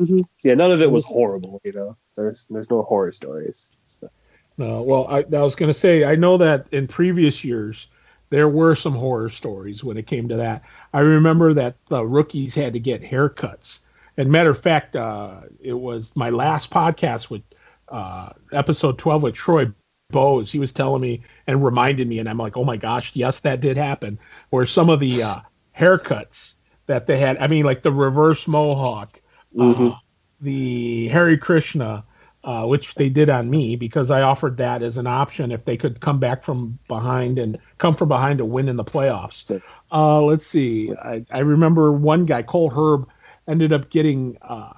Mm-hmm. 0.00 0.20
Yeah, 0.42 0.54
none 0.54 0.72
of 0.72 0.82
it 0.82 0.90
was 0.90 1.04
horrible. 1.04 1.60
You 1.64 1.72
know, 1.72 1.96
there's 2.16 2.46
there's 2.50 2.70
no 2.70 2.82
horror 2.82 3.12
stories. 3.12 3.72
So. 3.84 4.10
No, 4.56 4.82
well, 4.82 5.06
I, 5.08 5.18
I 5.18 5.42
was 5.42 5.54
going 5.54 5.72
to 5.72 5.78
say, 5.78 6.04
I 6.04 6.14
know 6.14 6.36
that 6.36 6.66
in 6.72 6.86
previous 6.86 7.44
years, 7.44 7.88
there 8.34 8.48
were 8.48 8.74
some 8.74 8.94
horror 8.94 9.30
stories 9.30 9.84
when 9.84 9.96
it 9.96 10.08
came 10.08 10.26
to 10.26 10.34
that. 10.34 10.64
I 10.92 10.98
remember 10.98 11.54
that 11.54 11.76
the 11.86 12.04
rookies 12.04 12.52
had 12.52 12.72
to 12.72 12.80
get 12.80 13.00
haircuts. 13.00 13.78
And 14.16 14.28
matter 14.28 14.50
of 14.50 14.60
fact, 14.60 14.96
uh, 14.96 15.42
it 15.60 15.74
was 15.74 16.10
my 16.16 16.30
last 16.30 16.68
podcast 16.68 17.30
with 17.30 17.42
uh, 17.90 18.30
episode 18.50 18.98
12 18.98 19.22
with 19.22 19.34
Troy 19.36 19.66
Bose. 20.10 20.50
He 20.50 20.58
was 20.58 20.72
telling 20.72 21.00
me 21.00 21.22
and 21.46 21.64
reminded 21.64 22.08
me, 22.08 22.18
and 22.18 22.28
I'm 22.28 22.38
like, 22.38 22.56
oh 22.56 22.64
my 22.64 22.76
gosh, 22.76 23.12
yes, 23.14 23.38
that 23.40 23.60
did 23.60 23.76
happen. 23.76 24.18
Where 24.50 24.66
some 24.66 24.90
of 24.90 24.98
the 24.98 25.22
uh, 25.22 25.38
haircuts 25.78 26.56
that 26.86 27.06
they 27.06 27.20
had, 27.20 27.38
I 27.38 27.46
mean, 27.46 27.64
like 27.64 27.82
the 27.82 27.92
reverse 27.92 28.48
mohawk, 28.48 29.20
uh, 29.56 29.62
mm-hmm. 29.62 29.88
the 30.40 31.06
Hare 31.06 31.36
Krishna, 31.36 32.04
uh, 32.44 32.66
which 32.66 32.94
they 32.94 33.08
did 33.08 33.30
on 33.30 33.48
me 33.48 33.74
because 33.74 34.10
I 34.10 34.20
offered 34.20 34.58
that 34.58 34.82
as 34.82 34.98
an 34.98 35.06
option 35.06 35.50
if 35.50 35.64
they 35.64 35.76
could 35.76 36.00
come 36.00 36.18
back 36.18 36.44
from 36.44 36.78
behind 36.88 37.38
and 37.38 37.58
come 37.78 37.94
from 37.94 38.08
behind 38.08 38.38
to 38.38 38.44
win 38.44 38.68
in 38.68 38.76
the 38.76 38.84
playoffs. 38.84 39.62
Uh, 39.90 40.20
let's 40.22 40.46
see. 40.46 40.92
I, 40.92 41.24
I, 41.30 41.38
remember 41.38 41.90
one 41.92 42.26
guy, 42.26 42.42
Cole 42.42 42.68
Herb, 42.68 43.08
ended 43.48 43.72
up 43.72 43.88
getting 43.88 44.36
uh, 44.42 44.74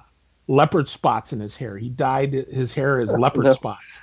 leopard 0.47 0.87
spots 0.87 1.33
in 1.33 1.41
his 1.41 1.57
hair. 1.57 1.77
He 1.77 1.89
dyed 1.89 2.33
his 2.33 2.71
hair 2.71 2.99
as 2.99 3.09
leopard 3.09 3.53
spots. 3.53 4.01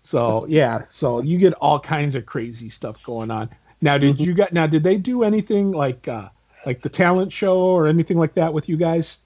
So 0.00 0.46
yeah, 0.48 0.84
so 0.88 1.20
you 1.20 1.36
get 1.36 1.52
all 1.54 1.78
kinds 1.78 2.14
of 2.14 2.24
crazy 2.24 2.70
stuff 2.70 3.02
going 3.04 3.30
on. 3.30 3.50
Now, 3.82 3.98
did 3.98 4.16
mm-hmm. 4.16 4.24
you 4.24 4.34
get? 4.34 4.52
Now, 4.52 4.66
did 4.66 4.82
they 4.82 4.96
do 4.96 5.22
anything 5.22 5.72
like 5.72 6.08
uh, 6.08 6.30
like 6.64 6.80
the 6.80 6.88
talent 6.88 7.32
show 7.32 7.60
or 7.60 7.86
anything 7.86 8.16
like 8.16 8.32
that 8.34 8.54
with 8.54 8.68
you 8.68 8.78
guys? 8.78 9.18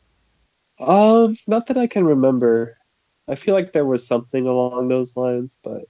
Um, 0.81 1.37
not 1.47 1.69
that 1.69 1.77
I 1.77 1.87
can 1.87 2.05
remember. 2.05 2.77
I 3.29 3.35
feel 3.35 3.55
like 3.55 3.73
there 3.73 3.87
was 3.87 4.07
something 4.07 4.47
along 4.47 4.89
those 4.89 5.17
lines, 5.17 5.57
but 5.63 5.85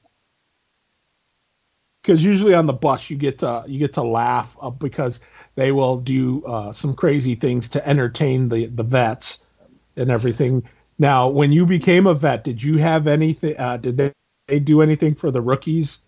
because 2.02 2.24
usually 2.24 2.54
on 2.54 2.66
the 2.66 2.72
bus 2.72 3.08
you 3.10 3.16
get 3.16 3.38
to 3.38 3.64
you 3.66 3.78
get 3.78 3.94
to 3.94 4.02
laugh 4.02 4.56
uh, 4.60 4.70
because 4.70 5.20
they 5.54 5.72
will 5.72 5.96
do 5.98 6.44
uh, 6.44 6.72
some 6.72 6.94
crazy 6.94 7.34
things 7.34 7.68
to 7.70 7.88
entertain 7.88 8.48
the 8.48 8.66
the 8.66 8.82
vets 8.82 9.38
and 9.96 10.10
everything. 10.10 10.62
Now, 10.98 11.28
when 11.28 11.52
you 11.52 11.66
became 11.66 12.06
a 12.06 12.14
vet, 12.14 12.44
did 12.44 12.62
you 12.62 12.78
have 12.78 13.06
anything? 13.06 13.58
Uh, 13.58 13.76
did 13.76 13.96
they, 13.96 14.12
they 14.46 14.58
do 14.60 14.82
anything 14.82 15.14
for 15.14 15.30
the 15.30 15.40
rookies? 15.40 16.00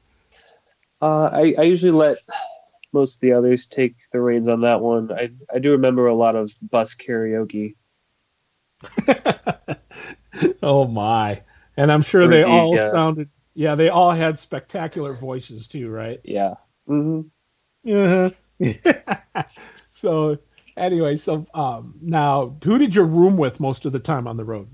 Uh, 1.01 1.31
I, 1.33 1.55
I 1.59 1.63
usually 1.63 1.93
let 1.93 2.19
most 2.93 3.17
of 3.17 3.21
the 3.21 3.33
others 3.33 3.67
take 3.67 3.97
the 4.13 4.21
reins 4.21 4.49
on 4.49 4.61
that 4.63 4.81
one. 4.81 5.13
I 5.13 5.31
I 5.53 5.59
do 5.59 5.73
remember 5.73 6.07
a 6.07 6.15
lot 6.15 6.37
of 6.37 6.53
bus 6.63 6.95
karaoke. 6.95 7.75
oh 10.63 10.87
my! 10.87 11.43
And 11.77 11.91
I'm 11.91 12.03
sure 12.03 12.27
they 12.27 12.43
all 12.43 12.75
yeah. 12.77 12.91
sounded. 12.91 13.29
Yeah, 13.55 13.75
they 13.75 13.89
all 13.89 14.11
had 14.11 14.39
spectacular 14.39 15.15
voices 15.15 15.69
too, 15.69 15.89
right? 15.89 16.21
Yeah. 16.25 16.55
Mm-hmm. 16.89 17.29
Uh-huh. 17.87 18.31
so 19.93 20.39
anyway, 20.77 21.17
so 21.17 21.47
um, 21.55 21.95
now 22.01 22.57
who 22.63 22.79
did 22.79 22.95
you 22.95 23.03
room 23.05 23.37
with 23.37 23.61
most 23.61 23.85
of 23.85 23.93
the 23.93 23.99
time 23.99 24.27
on 24.27 24.37
the 24.37 24.45
road? 24.45 24.69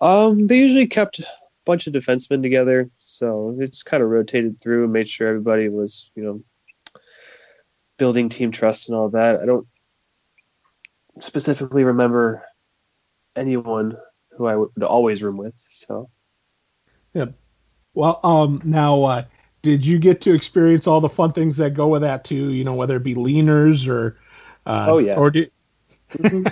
Um, 0.00 0.46
they 0.46 0.58
usually 0.58 0.86
kept 0.86 1.20
a 1.20 1.26
bunch 1.64 1.86
of 1.86 1.92
defensemen 1.92 2.42
together, 2.42 2.90
so 2.94 3.56
it 3.60 3.70
just 3.70 3.86
kind 3.86 4.02
of 4.02 4.10
rotated 4.10 4.60
through 4.60 4.84
and 4.84 4.92
made 4.92 5.08
sure 5.08 5.28
everybody 5.28 5.68
was, 5.68 6.10
you 6.14 6.22
know, 6.22 6.42
building 7.96 8.28
team 8.28 8.50
trust 8.50 8.88
and 8.88 8.96
all 8.96 9.08
that. 9.10 9.40
I 9.40 9.46
don't 9.46 9.66
specifically 11.20 11.84
remember 11.84 12.44
anyone 13.36 13.96
who 14.36 14.46
I 14.46 14.56
would 14.56 14.82
always 14.82 15.22
room 15.22 15.36
with. 15.36 15.56
So, 15.72 16.10
yeah. 17.12 17.26
Well, 17.94 18.20
um, 18.24 18.60
now, 18.64 19.02
uh, 19.04 19.24
did 19.62 19.86
you 19.86 19.98
get 19.98 20.20
to 20.22 20.34
experience 20.34 20.86
all 20.86 21.00
the 21.00 21.08
fun 21.08 21.32
things 21.32 21.56
that 21.58 21.74
go 21.74 21.88
with 21.88 22.02
that 22.02 22.24
too? 22.24 22.52
You 22.52 22.64
know, 22.64 22.74
whether 22.74 22.96
it 22.96 23.04
be 23.04 23.14
leaners 23.14 23.88
or, 23.88 24.18
uh, 24.66 24.86
oh 24.88 24.98
yeah, 24.98 25.14
or 25.14 25.30
did. 25.30 25.50
mm-hmm. 26.12 26.46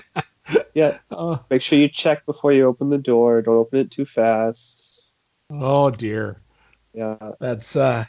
yeah. 0.74 0.98
Uh, 1.10 1.38
Make 1.50 1.62
sure 1.62 1.78
you 1.78 1.88
check 1.88 2.24
before 2.26 2.52
you 2.52 2.66
open 2.66 2.90
the 2.90 2.98
door. 2.98 3.42
Don't 3.42 3.56
open 3.56 3.80
it 3.80 3.90
too 3.90 4.04
fast. 4.04 5.12
Oh 5.50 5.90
dear. 5.90 6.40
Yeah. 6.94 7.32
That's 7.40 7.76
uh. 7.76 8.04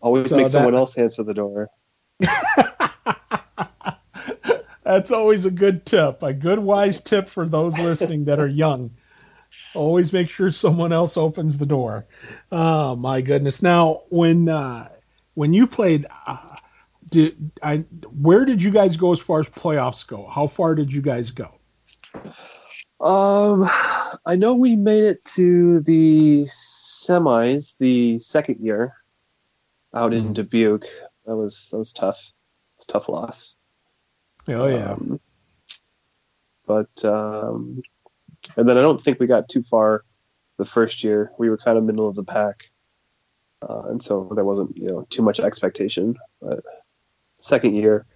Always 0.00 0.30
so 0.30 0.36
make 0.36 0.46
that... 0.46 0.52
someone 0.52 0.74
else 0.74 0.98
answer 0.98 1.22
the 1.22 1.34
door. 1.34 1.70
That's 4.84 5.10
always 5.10 5.44
a 5.44 5.50
good 5.50 5.86
tip, 5.86 6.22
a 6.22 6.32
good 6.32 6.58
wise 6.58 7.00
tip 7.00 7.28
for 7.28 7.48
those 7.48 7.78
listening 7.78 8.24
that 8.24 8.40
are 8.40 8.48
young. 8.48 8.90
Always 9.74 10.12
make 10.12 10.28
sure 10.28 10.50
someone 10.50 10.92
else 10.92 11.16
opens 11.16 11.58
the 11.58 11.66
door. 11.66 12.06
Oh 12.50 12.96
my 12.96 13.20
goodness! 13.20 13.62
Now, 13.62 14.02
when 14.08 14.48
uh, 14.48 14.88
when 15.34 15.52
you 15.52 15.66
played, 15.66 16.06
uh, 16.26 16.56
did 17.08 17.52
I? 17.62 17.78
Where 18.20 18.44
did 18.44 18.62
you 18.62 18.70
guys 18.70 18.96
go 18.96 19.12
as 19.12 19.20
far 19.20 19.40
as 19.40 19.48
playoffs 19.48 20.06
go? 20.06 20.26
How 20.26 20.46
far 20.46 20.74
did 20.74 20.92
you 20.92 21.02
guys 21.02 21.30
go? 21.30 21.54
Um, 23.00 23.68
I 24.26 24.36
know 24.36 24.54
we 24.54 24.76
made 24.76 25.04
it 25.04 25.24
to 25.36 25.80
the 25.80 26.42
semis 26.44 27.76
the 27.78 28.18
second 28.18 28.60
year 28.60 28.94
out 29.94 30.12
in 30.12 30.24
mm-hmm. 30.24 30.32
Dubuque. 30.34 30.86
That 31.26 31.36
was 31.36 31.68
that 31.70 31.78
was 31.78 31.92
tough. 31.92 32.32
It's 32.76 32.86
tough 32.86 33.08
loss. 33.08 33.56
Oh 34.48 34.66
yeah. 34.66 34.92
Um, 34.92 35.20
but 36.66 37.04
um, 37.04 37.82
and 38.56 38.68
then 38.68 38.76
I 38.76 38.80
don't 38.80 39.00
think 39.00 39.20
we 39.20 39.26
got 39.26 39.48
too 39.48 39.62
far 39.62 40.04
the 40.58 40.64
first 40.64 41.04
year. 41.04 41.32
We 41.38 41.50
were 41.50 41.56
kind 41.56 41.78
of 41.78 41.84
middle 41.84 42.08
of 42.08 42.14
the 42.14 42.24
pack, 42.24 42.70
uh, 43.68 43.82
and 43.88 44.02
so 44.02 44.30
there 44.34 44.44
wasn't 44.44 44.76
you 44.76 44.88
know 44.88 45.06
too 45.10 45.22
much 45.22 45.40
expectation. 45.40 46.16
But 46.40 46.64
second 47.38 47.76
year, 47.76 48.06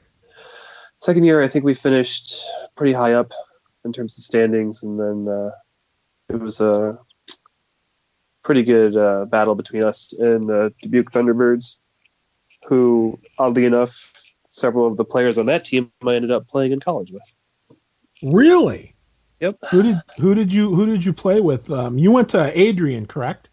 second 1.00 1.24
year, 1.24 1.42
I 1.42 1.48
think 1.48 1.64
we 1.64 1.74
finished 1.74 2.34
pretty 2.76 2.92
high 2.92 3.12
up 3.12 3.32
in 3.84 3.92
terms 3.92 4.18
of 4.18 4.24
standings, 4.24 4.82
and 4.82 4.98
then 4.98 5.32
uh, 5.32 5.50
it 6.28 6.40
was 6.40 6.60
a 6.60 6.98
pretty 8.42 8.62
good 8.62 8.96
uh, 8.96 9.24
battle 9.26 9.54
between 9.54 9.82
us 9.82 10.12
and 10.12 10.44
the 10.44 10.72
Dubuque 10.82 11.10
Thunderbirds, 11.10 11.76
who 12.68 13.18
oddly 13.38 13.64
enough 13.64 14.12
several 14.56 14.86
of 14.86 14.96
the 14.96 15.04
players 15.04 15.38
on 15.38 15.46
that 15.46 15.64
team 15.64 15.92
I 16.04 16.14
ended 16.14 16.30
up 16.30 16.48
playing 16.48 16.72
in 16.72 16.80
college 16.80 17.12
with. 17.12 17.22
Really? 18.22 18.94
Yep. 19.40 19.58
Who 19.70 19.82
did 19.82 19.96
who 20.18 20.34
did 20.34 20.52
you 20.52 20.74
who 20.74 20.86
did 20.86 21.04
you 21.04 21.12
play 21.12 21.40
with? 21.40 21.70
Um, 21.70 21.98
you 21.98 22.10
went 22.10 22.30
to 22.30 22.58
Adrian, 22.58 23.06
correct? 23.06 23.50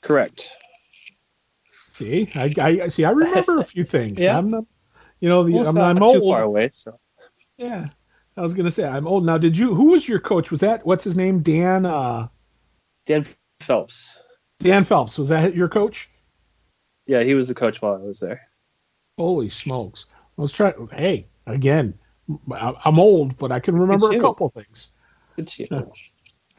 Correct. 0.00 0.48
See, 1.66 2.30
I, 2.36 2.54
I 2.60 2.88
see. 2.88 3.04
I 3.04 3.10
remember 3.10 3.58
a 3.58 3.64
few 3.64 3.82
things. 3.82 4.20
yeah. 4.22 4.38
I'm 4.38 4.50
not, 4.50 4.64
you 5.18 5.28
know, 5.28 5.42
the, 5.42 5.52
well, 5.52 5.68
I'm, 5.68 5.74
not 5.74 5.96
I'm 5.96 6.02
old. 6.02 6.14
too 6.14 6.28
far 6.28 6.42
away. 6.42 6.68
So. 6.68 7.00
Yeah, 7.56 7.88
I 8.36 8.40
was 8.40 8.54
gonna 8.54 8.70
say 8.70 8.86
I'm 8.86 9.08
old 9.08 9.26
now. 9.26 9.38
Did 9.38 9.58
you? 9.58 9.74
Who 9.74 9.90
was 9.90 10.08
your 10.08 10.20
coach? 10.20 10.52
Was 10.52 10.60
that 10.60 10.86
what's 10.86 11.02
his 11.02 11.16
name? 11.16 11.40
Dan. 11.42 11.84
Uh, 11.84 12.28
Dan 13.06 13.26
Phelps. 13.58 14.22
Dan 14.60 14.84
Phelps 14.84 15.18
was 15.18 15.30
that 15.30 15.56
your 15.56 15.68
coach? 15.68 16.08
Yeah, 17.06 17.24
he 17.24 17.34
was 17.34 17.48
the 17.48 17.54
coach 17.54 17.82
while 17.82 17.94
I 17.94 18.04
was 18.04 18.20
there. 18.20 18.48
Holy 19.16 19.48
smokes! 19.48 20.06
Was 20.38 20.52
trying. 20.52 20.88
Hey, 20.92 21.26
again, 21.46 21.98
I'm 22.48 22.98
old, 23.00 23.36
but 23.38 23.50
I 23.50 23.58
can 23.58 23.76
remember 23.76 24.12
a 24.12 24.20
couple 24.20 24.48
things. 24.50 24.88
It's 25.36 25.58
you. 25.58 25.66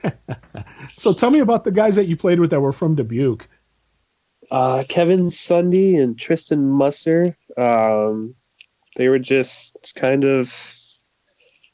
so 0.96 1.14
tell 1.14 1.32
me 1.32 1.40
about 1.40 1.64
the 1.64 1.72
guys 1.72 1.96
that 1.96 2.06
you 2.06 2.18
played 2.18 2.42
with 2.42 2.50
that 2.50 2.60
were 2.60 2.74
from 2.74 2.96
Dubuque. 2.96 3.48
Uh, 4.52 4.84
Kevin 4.90 5.30
Sunday 5.30 5.96
and 5.96 6.20
Tristan 6.20 6.68
Musser. 6.68 7.38
Um, 7.56 8.36
they 8.98 9.08
were 9.08 9.20
just 9.20 9.94
kind 9.96 10.26
of, 10.26 10.54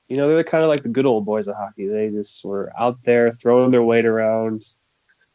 you 0.08 0.18
know, 0.18 0.28
they're 0.28 0.44
kind 0.44 0.63
of 0.63 0.70
like 0.70 0.84
the 0.84 0.89
good 0.89 1.08
old 1.08 1.26
boys 1.26 1.48
of 1.48 1.56
hockey. 1.56 1.88
They 1.88 2.10
just 2.10 2.46
were 2.46 2.72
out 2.78 3.02
there 3.02 3.32
throwing 3.32 3.72
their 3.72 3.82
weight 3.82 4.06
around, 4.06 4.63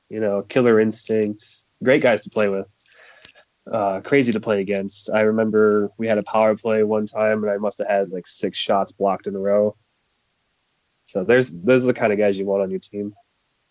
you 0.09 0.21
know, 0.21 0.43
killer 0.43 0.79
instincts. 0.79 1.65
Great 1.83 2.03
guys 2.03 2.23
to 2.23 2.31
play 2.31 2.49
with 2.49 2.69
uh, 3.71 4.01
crazy 4.01 4.33
to 4.33 4.41
play 4.41 4.61
against. 4.61 5.11
I 5.11 5.21
remember 5.21 5.91
we 5.99 6.07
had 6.07 6.19
a 6.19 6.23
power 6.23 6.57
play 6.57 6.83
one 6.83 7.07
time, 7.07 7.43
and 7.43 7.53
I 7.53 7.57
must 7.57 7.79
have 7.79 7.89
had 7.89 8.11
like 8.11 8.27
six 8.27 8.59
shots 8.59 8.93
blocked 8.93 9.27
in 9.27 9.35
a 9.35 9.39
row. 9.39 9.77
So 11.05 11.25
there's 11.25 11.51
those 11.51 11.85
are 11.85 11.89
the 11.89 11.95
kind 11.95 12.13
of 12.13 12.19
guys 12.19 12.39
you 12.39 12.47
want 12.47 12.63
on 12.63 12.71
your 12.71 12.81
team, 12.81 13.15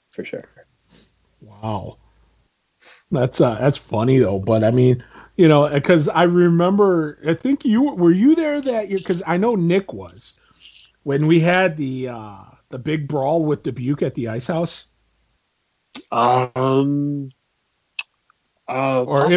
for 0.09 0.23
sure. 0.23 0.43
Wow, 1.41 1.97
that's 3.11 3.39
uh, 3.39 3.55
that's 3.55 3.77
funny 3.77 4.19
though. 4.19 4.39
But 4.39 4.63
I 4.63 4.71
mean, 4.71 5.03
you 5.37 5.47
know, 5.47 5.69
because 5.69 6.09
I 6.09 6.23
remember, 6.23 7.17
I 7.25 7.33
think 7.33 7.63
you 7.63 7.93
were 7.93 8.11
you 8.11 8.35
there 8.35 8.59
that 8.61 8.89
year? 8.89 8.97
Because 8.97 9.23
I 9.25 9.37
know 9.37 9.55
Nick 9.55 9.93
was 9.93 10.39
when 11.03 11.27
we 11.27 11.39
had 11.39 11.77
the 11.77 12.09
uh, 12.09 12.43
the 12.69 12.77
big 12.77 13.07
brawl 13.07 13.45
with 13.45 13.63
Dubuque 13.63 14.01
at 14.01 14.15
the 14.15 14.27
Ice 14.27 14.47
House. 14.47 14.85
Um, 16.11 17.31
uh, 18.67 19.03
or 19.03 19.31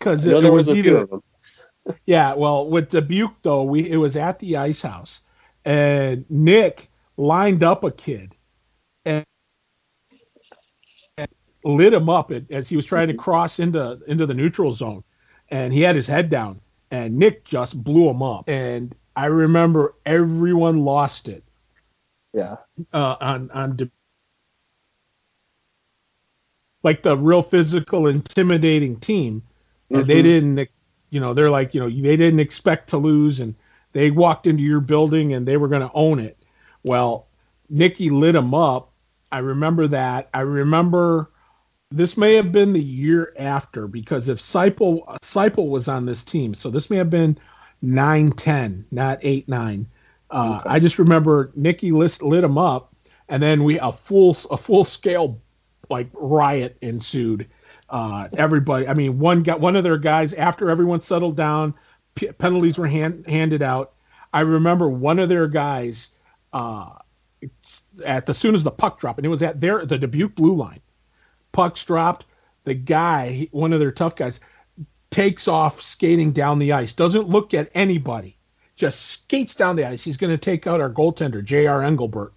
because 0.00 0.26
it, 0.26 0.34
was, 0.34 0.68
was 0.68 0.70
either. 0.70 1.06
yeah, 2.06 2.34
well, 2.34 2.66
with 2.68 2.88
Dubuque 2.88 3.36
though, 3.42 3.62
we 3.62 3.88
it 3.88 3.96
was 3.96 4.16
at 4.16 4.38
the 4.38 4.56
ice 4.56 4.82
house, 4.82 5.20
and 5.64 6.24
Nick 6.30 6.90
lined 7.16 7.62
up 7.62 7.84
a 7.84 7.90
kid 7.90 8.34
and, 9.04 9.24
and 11.18 11.28
lit 11.64 11.92
him 11.92 12.08
up 12.08 12.32
as 12.50 12.68
he 12.68 12.76
was 12.76 12.86
trying 12.86 13.08
to 13.08 13.14
cross 13.14 13.58
into 13.58 14.00
into 14.06 14.26
the 14.26 14.34
neutral 14.34 14.72
zone, 14.72 15.04
and 15.50 15.72
he 15.72 15.82
had 15.82 15.94
his 15.94 16.06
head 16.06 16.30
down, 16.30 16.60
and 16.90 17.16
Nick 17.16 17.44
just 17.44 17.80
blew 17.82 18.08
him 18.08 18.22
up, 18.22 18.48
and 18.48 18.94
I 19.14 19.26
remember 19.26 19.94
everyone 20.06 20.82
lost 20.82 21.28
it. 21.28 21.44
Yeah. 22.32 22.56
Uh, 22.92 23.16
on 23.20 23.50
on 23.50 23.90
like 26.82 27.02
the 27.02 27.14
real 27.14 27.42
physical, 27.42 28.06
intimidating 28.06 28.98
team 28.98 29.42
and 29.90 30.00
mm-hmm. 30.00 30.08
they 30.08 30.22
didn't 30.22 30.68
you 31.10 31.20
know 31.20 31.34
they're 31.34 31.50
like 31.50 31.74
you 31.74 31.80
know 31.80 31.88
they 31.88 32.16
didn't 32.16 32.40
expect 32.40 32.88
to 32.90 32.96
lose 32.96 33.40
and 33.40 33.54
they 33.92 34.10
walked 34.10 34.46
into 34.46 34.62
your 34.62 34.80
building 34.80 35.32
and 35.32 35.46
they 35.46 35.56
were 35.56 35.68
going 35.68 35.86
to 35.86 35.90
own 35.94 36.18
it. 36.18 36.36
Well 36.82 37.26
Nicky 37.68 38.10
lit 38.10 38.32
them 38.32 38.54
up. 38.54 38.92
I 39.32 39.38
remember 39.38 39.86
that. 39.88 40.28
I 40.34 40.40
remember 40.40 41.30
this 41.92 42.16
may 42.16 42.34
have 42.34 42.52
been 42.52 42.72
the 42.72 42.82
year 42.82 43.32
after 43.36 43.88
because 43.88 44.28
if 44.28 44.38
Seipel, 44.38 45.04
Seipel 45.22 45.68
was 45.68 45.88
on 45.88 46.04
this 46.04 46.22
team 46.22 46.54
so 46.54 46.70
this 46.70 46.88
may 46.88 46.96
have 46.96 47.10
been 47.10 47.36
9-10 47.82 48.84
not 48.92 49.20
8-9 49.22 49.86
uh, 50.30 50.58
okay. 50.60 50.68
i 50.68 50.78
just 50.78 50.98
remember 50.98 51.50
Nicky 51.56 51.90
lit, 51.90 52.22
lit 52.22 52.42
them 52.42 52.58
up 52.58 52.94
and 53.28 53.42
then 53.42 53.64
we 53.64 53.78
a 53.80 53.90
full 53.90 54.36
a 54.50 54.56
full 54.56 54.84
scale 54.84 55.40
like 55.88 56.08
riot 56.12 56.76
ensued 56.82 57.48
uh, 57.90 58.28
everybody, 58.32 58.86
I 58.86 58.94
mean, 58.94 59.18
one 59.18 59.42
got 59.42 59.60
one 59.60 59.76
of 59.76 59.84
their 59.84 59.98
guys 59.98 60.32
after 60.32 60.70
everyone 60.70 61.00
settled 61.00 61.36
down, 61.36 61.74
p- 62.14 62.32
penalties 62.32 62.78
were 62.78 62.86
hand, 62.86 63.26
handed 63.26 63.62
out. 63.62 63.92
I 64.32 64.40
remember 64.42 64.88
one 64.88 65.18
of 65.18 65.28
their 65.28 65.48
guys 65.48 66.10
uh, 66.52 66.90
at 68.04 68.26
the 68.26 68.34
soon 68.34 68.54
as 68.54 68.62
the 68.62 68.70
puck 68.70 69.00
dropped, 69.00 69.18
and 69.18 69.26
it 69.26 69.30
was 69.30 69.42
at 69.42 69.60
their 69.60 69.84
the 69.84 69.98
Dubuque 69.98 70.36
blue 70.36 70.54
line. 70.54 70.80
Pucks 71.52 71.84
dropped. 71.84 72.26
The 72.64 72.74
guy, 72.74 73.48
one 73.50 73.72
of 73.72 73.80
their 73.80 73.90
tough 73.90 74.14
guys, 74.14 74.38
takes 75.10 75.48
off 75.48 75.82
skating 75.82 76.32
down 76.32 76.58
the 76.58 76.72
ice. 76.72 76.92
Doesn't 76.92 77.28
look 77.28 77.54
at 77.54 77.70
anybody. 77.74 78.36
Just 78.76 79.00
skates 79.06 79.54
down 79.54 79.76
the 79.76 79.86
ice. 79.86 80.04
He's 80.04 80.16
going 80.16 80.30
to 80.30 80.38
take 80.38 80.66
out 80.66 80.80
our 80.80 80.90
goaltender, 80.90 81.44
J.R. 81.44 81.82
Engelbert. 81.82 82.32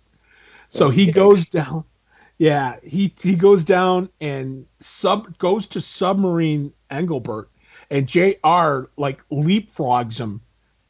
So 0.70 0.90
he 0.90 1.12
goes 1.12 1.50
down 1.50 1.86
yeah, 2.44 2.76
he 2.84 3.14
he 3.22 3.36
goes 3.36 3.64
down 3.64 4.10
and 4.20 4.66
sub 4.82 5.38
goes 5.38 5.66
to 5.68 5.80
submarine 5.80 6.74
Engelbert, 6.92 7.50
and 7.90 8.06
J.R. 8.06 8.90
like 8.98 9.26
leapfrogs 9.30 10.20
him, 10.20 10.42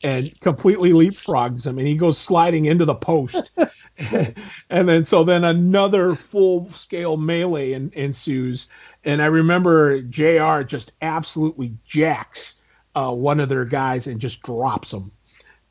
and 0.03 0.33
completely 0.39 0.93
leapfrogs 0.93 1.67
him, 1.67 1.77
and 1.77 1.87
he 1.87 1.95
goes 1.95 2.17
sliding 2.17 2.65
into 2.65 2.85
the 2.85 2.95
post, 2.95 3.51
and 3.99 4.89
then 4.89 5.05
so 5.05 5.23
then 5.23 5.43
another 5.43 6.15
full 6.15 6.71
scale 6.71 7.17
melee 7.17 7.73
in, 7.73 7.91
ensues, 7.93 8.65
and 9.05 9.21
I 9.21 9.27
remember 9.27 10.01
J.R. 10.01 10.63
just 10.63 10.93
absolutely 11.03 11.71
jacks 11.85 12.55
uh, 12.95 13.11
one 13.11 13.39
of 13.39 13.49
their 13.49 13.65
guys 13.65 14.07
and 14.07 14.19
just 14.19 14.41
drops 14.41 14.91
him, 14.91 15.11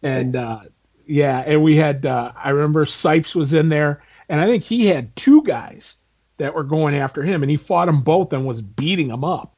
and 0.05 0.37
uh, 0.37 0.61
yeah, 1.09 1.43
and 1.45 1.61
we 1.61 1.75
had 1.75 2.07
uh, 2.07 2.31
I 2.37 2.51
remember 2.51 2.85
Sipes 2.85 3.35
was 3.35 3.53
in 3.53 3.69
there 3.69 4.01
and 4.33 4.41
I 4.41 4.47
think 4.47 4.65
he 4.65 4.87
had 4.87 5.15
two 5.15 5.43
guys 5.43 5.97
that 6.39 6.55
were 6.55 6.65
going 6.65 6.95
after 6.95 7.23
him, 7.23 7.43
and 7.43 7.51
he 7.51 7.59
fought 7.59 7.85
them 7.85 8.01
both 8.01 8.33
and 8.33 8.47
was 8.47 8.63
beating 8.63 9.09
them 9.09 9.25
up. 9.25 9.53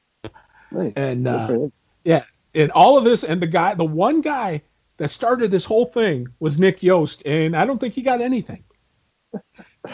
Nice. 0.72 0.92
And 0.96 1.28
uh, 1.28 1.68
yeah, 2.02 2.24
and 2.56 2.72
all 2.72 2.98
of 2.98 3.04
this, 3.04 3.22
and 3.22 3.40
the 3.40 3.46
guy, 3.46 3.74
the 3.74 3.84
one 3.84 4.20
guy 4.20 4.62
that 4.96 5.10
started 5.10 5.52
this 5.52 5.64
whole 5.64 5.86
thing 5.86 6.26
was 6.40 6.58
Nick 6.58 6.82
Yost, 6.82 7.22
and 7.24 7.56
I 7.56 7.66
don't 7.66 7.78
think 7.78 7.94
he 7.94 8.02
got 8.02 8.20
anything. 8.20 8.64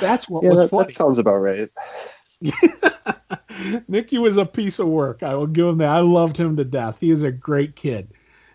That's 0.00 0.30
what 0.30 0.44
yeah, 0.44 0.48
was 0.48 0.58
that, 0.60 0.68
funny. 0.70 0.86
that 0.86 0.94
sounds 0.94 1.18
about 1.18 1.36
right. 1.36 1.68
Nicky 3.86 4.16
was 4.16 4.38
a 4.38 4.46
piece 4.46 4.78
of 4.78 4.88
work. 4.88 5.22
I 5.22 5.34
will 5.34 5.46
give 5.46 5.66
him 5.66 5.76
that. 5.78 5.90
I 5.90 6.00
loved 6.00 6.38
him 6.38 6.56
to 6.56 6.64
death. 6.64 6.96
He 6.98 7.10
is 7.10 7.22
a 7.22 7.30
great 7.30 7.76
kid, 7.76 8.08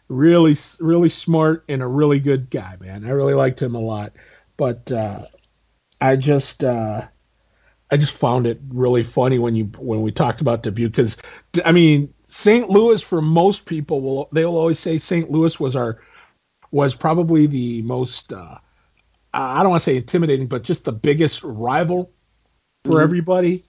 really, 0.08 0.56
really 0.80 1.10
smart 1.10 1.66
and 1.70 1.84
a 1.84 1.88
really 1.88 2.20
good 2.20 2.50
guy, 2.50 2.78
man. 2.80 3.06
I 3.06 3.12
really 3.12 3.36
liked 3.36 3.62
him 3.62 3.76
a 3.76 3.80
lot. 3.80 4.14
But 4.58 4.92
uh, 4.92 5.26
I 6.06 6.16
just, 6.16 6.64
uh, 6.64 7.08
I 7.92 7.98
just 7.98 8.14
found 8.14 8.48
it 8.48 8.60
really 8.70 9.04
funny 9.04 9.40
when 9.40 9.56
you 9.56 9.66
when 9.78 10.02
we 10.02 10.12
talked 10.12 10.42
about 10.42 10.64
Dubuque 10.64 10.92
because, 10.92 11.18
I 11.64 11.72
mean, 11.72 12.14
St. 12.28 12.70
Louis 12.70 13.02
for 13.02 13.22
most 13.22 13.66
people 13.66 14.02
will 14.02 14.30
they'll 14.32 14.58
always 14.58 14.80
say 14.80 14.98
St. 14.98 15.30
Louis 15.30 15.60
was 15.60 15.76
our 15.76 16.02
was 16.72 16.96
probably 16.96 17.48
the 17.48 17.82
most. 17.84 18.34
Uh, 18.34 18.58
I 19.34 19.62
don't 19.62 19.72
want 19.72 19.82
to 19.82 19.86
say 19.90 19.98
intimidating, 19.98 20.48
but 20.48 20.64
just 20.64 20.86
the 20.86 20.92
biggest 20.92 21.44
rival 21.44 22.12
for 22.84 22.94
mm-hmm. 22.94 23.04
everybody. 23.04 23.64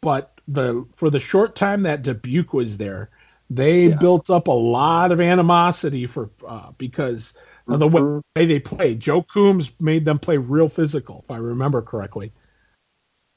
But 0.00 0.40
the 0.48 0.86
for 0.96 1.10
the 1.10 1.20
short 1.20 1.54
time 1.54 1.82
that 1.82 2.02
Dubuque 2.02 2.52
was 2.52 2.76
there, 2.76 3.10
they 3.50 3.88
yeah. 3.88 3.96
built 3.96 4.30
up 4.30 4.48
a 4.48 4.52
lot 4.52 5.12
of 5.12 5.20
animosity 5.20 6.06
for 6.06 6.30
uh, 6.46 6.72
because 6.76 7.34
of 7.68 7.80
the 7.80 7.88
mm-hmm. 7.88 8.20
way 8.36 8.46
they 8.46 8.60
played. 8.60 9.00
Joe 9.00 9.22
Coombs 9.22 9.72
made 9.80 10.04
them 10.04 10.18
play 10.18 10.36
real 10.36 10.68
physical, 10.68 11.24
if 11.24 11.30
I 11.30 11.38
remember 11.38 11.82
correctly. 11.82 12.32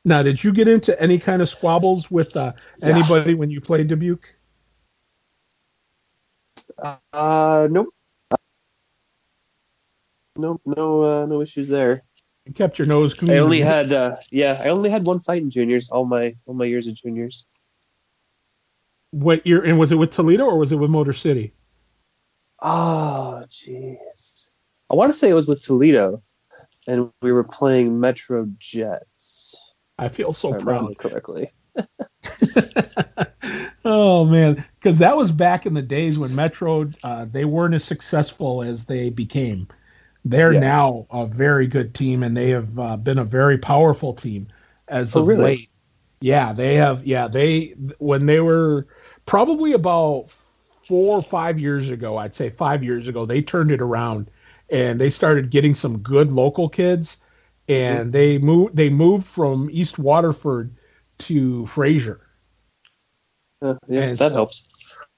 Now, 0.05 0.23
did 0.23 0.43
you 0.43 0.53
get 0.53 0.67
into 0.67 0.99
any 1.01 1.19
kind 1.19 1.41
of 1.41 1.49
squabbles 1.49 2.09
with 2.09 2.35
uh, 2.37 2.53
anybody 2.81 3.31
yeah. 3.31 3.37
when 3.37 3.49
you 3.49 3.61
played 3.61 3.87
Dubuque? 3.87 4.33
Uh, 7.13 7.67
nope. 7.69 7.93
Nope, 10.37 10.61
no, 10.65 11.03
uh, 11.03 11.25
no 11.25 11.41
issues 11.41 11.67
there. 11.67 12.03
You 12.45 12.53
kept 12.53 12.77
your 12.77 12.85
nose 12.85 13.13
clean. 13.13 13.31
I 13.31 13.39
only 13.39 13.59
had, 13.59 13.91
uh, 13.91 14.15
yeah, 14.31 14.61
I 14.63 14.69
only 14.69 14.89
had 14.89 15.05
one 15.05 15.19
fight 15.19 15.41
in 15.41 15.49
juniors. 15.49 15.89
All 15.89 16.05
my, 16.05 16.35
all 16.45 16.53
my 16.53 16.65
years 16.65 16.87
of 16.87 16.93
juniors. 16.93 17.45
What 19.11 19.45
year? 19.47 19.63
And 19.63 19.79
was 19.79 19.91
it 19.91 19.95
with 19.95 20.11
Toledo 20.11 20.45
or 20.45 20.57
was 20.57 20.71
it 20.71 20.77
with 20.77 20.91
Motor 20.91 21.13
City? 21.13 21.53
Oh, 22.61 23.43
jeez. 23.49 24.49
I 24.89 24.95
want 24.95 25.11
to 25.13 25.17
say 25.17 25.29
it 25.29 25.33
was 25.33 25.47
with 25.47 25.61
Toledo, 25.61 26.23
and 26.87 27.11
we 27.21 27.31
were 27.31 27.43
playing 27.43 27.99
Metro 27.99 28.47
Jets. 28.57 29.55
I 29.97 30.07
feel 30.07 30.33
so 30.33 30.53
I 30.53 30.57
proud. 30.57 30.97
Correctly. 30.97 31.51
oh 33.85 34.25
man, 34.25 34.63
because 34.79 34.97
that 34.99 35.15
was 35.15 35.31
back 35.31 35.65
in 35.65 35.73
the 35.73 35.81
days 35.81 36.17
when 36.17 36.33
Metro 36.33 36.89
uh, 37.03 37.25
they 37.25 37.45
weren't 37.45 37.75
as 37.75 37.83
successful 37.83 38.63
as 38.63 38.85
they 38.85 39.09
became. 39.09 39.67
They're 40.25 40.53
yeah. 40.53 40.59
now 40.59 41.07
a 41.11 41.25
very 41.25 41.67
good 41.67 41.93
team, 41.93 42.23
and 42.23 42.35
they 42.35 42.49
have 42.49 42.79
uh, 42.79 42.97
been 42.97 43.19
a 43.19 43.23
very 43.23 43.57
powerful 43.57 44.13
team 44.13 44.47
as 44.87 45.15
oh, 45.15 45.21
of 45.21 45.27
really? 45.27 45.43
late. 45.43 45.69
Yeah, 46.19 46.53
they 46.53 46.75
have. 46.75 47.05
Yeah, 47.05 47.27
they 47.27 47.75
when 47.99 48.25
they 48.25 48.39
were 48.39 48.87
probably 49.25 49.73
about 49.73 50.29
four 50.87 51.17
or 51.17 51.21
five 51.21 51.59
years 51.59 51.89
ago, 51.89 52.17
I'd 52.17 52.35
say 52.35 52.49
five 52.49 52.83
years 52.83 53.07
ago, 53.07 53.25
they 53.25 53.41
turned 53.41 53.71
it 53.71 53.81
around 53.81 54.29
and 54.69 54.99
they 54.99 55.09
started 55.09 55.49
getting 55.49 55.73
some 55.73 55.99
good 55.99 56.31
local 56.31 56.69
kids, 56.69 57.17
and 57.67 57.99
mm-hmm. 57.99 58.11
they 58.11 58.37
moved. 58.37 58.75
They 58.75 58.89
moved 58.89 59.25
from 59.25 59.69
East 59.71 59.97
Waterford 59.99 60.75
to 61.19 61.65
Fraser. 61.67 62.21
Uh, 63.61 63.75
yeah, 63.87 64.01
and 64.01 64.17
that 64.17 64.29
so, 64.29 64.35
helps. 64.35 64.67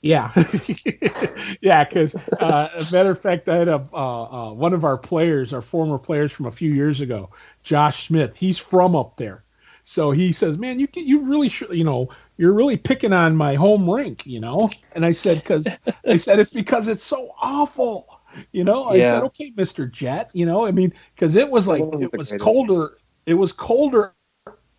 Yeah, 0.01 0.32
yeah. 1.62 1.84
Because 1.84 2.15
uh, 2.15 2.69
a 2.73 2.86
matter 2.91 3.12
of 3.12 3.19
fact, 3.19 3.49
I 3.49 3.58
had 3.58 3.67
a 3.67 3.88
uh, 3.93 4.49
uh, 4.49 4.53
one 4.53 4.73
of 4.73 4.86
our 4.86 4.97
players, 4.97 5.51
our 5.51 5.62
former 5.62 5.97
players 5.97 6.32
from 6.32 6.45
a 6.45 6.51
few 6.51 6.73
years 6.73 7.01
ago, 7.01 7.32
Josh 7.63 8.08
Smith. 8.08 8.38
He's 8.38 8.58
from 8.58 8.95
up 8.95 9.17
there, 9.17 9.43
so 9.84 10.12
he 10.12 10.32
says, 10.32 10.58
"Man, 10.58 10.79
you 10.79 10.88
you 10.93 11.21
really 11.21 11.49
should, 11.49 11.71
you 11.71 11.84
know, 11.84 12.10
you're 12.39 12.54
really 12.54 12.78
picking 12.78 13.12
on 13.12 13.36
my 13.36 13.56
home 13.56 13.89
rink, 13.89 14.25
you 14.25 14.39
know." 14.39 14.69
And 14.93 15.06
I 15.06 15.12
said, 15.12 15.38
"Because 15.39 15.67
I 16.08 16.15
said 16.15 16.39
it's 16.39 16.49
because 16.49 16.88
it's 16.88 17.04
so 17.04 17.36
awful." 17.41 18.08
You 18.54 18.63
know, 18.63 18.86
I 18.86 18.95
yeah. 18.95 19.12
said, 19.12 19.23
"Okay, 19.23 19.52
Mister 19.58 19.86
Jet." 19.86 20.30
You 20.34 20.45
know, 20.45 20.65
I 20.65 20.71
mean, 20.71 20.93
because 21.13 21.36
it 21.36 21.52
was 21.52 21.67
like 21.67 21.82
it, 21.82 22.02
it 22.02 22.17
was 22.17 22.32
colder. 22.39 22.97
It 23.25 23.34
was 23.34 23.52
colder 23.52 24.13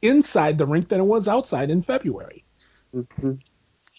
inside 0.00 0.56
the 0.56 0.66
rink 0.66 0.88
than 0.88 1.00
it 1.00 1.04
was 1.04 1.28
outside 1.28 1.70
in 1.70 1.82
February. 1.82 2.44
Mm-hmm. 2.96 3.34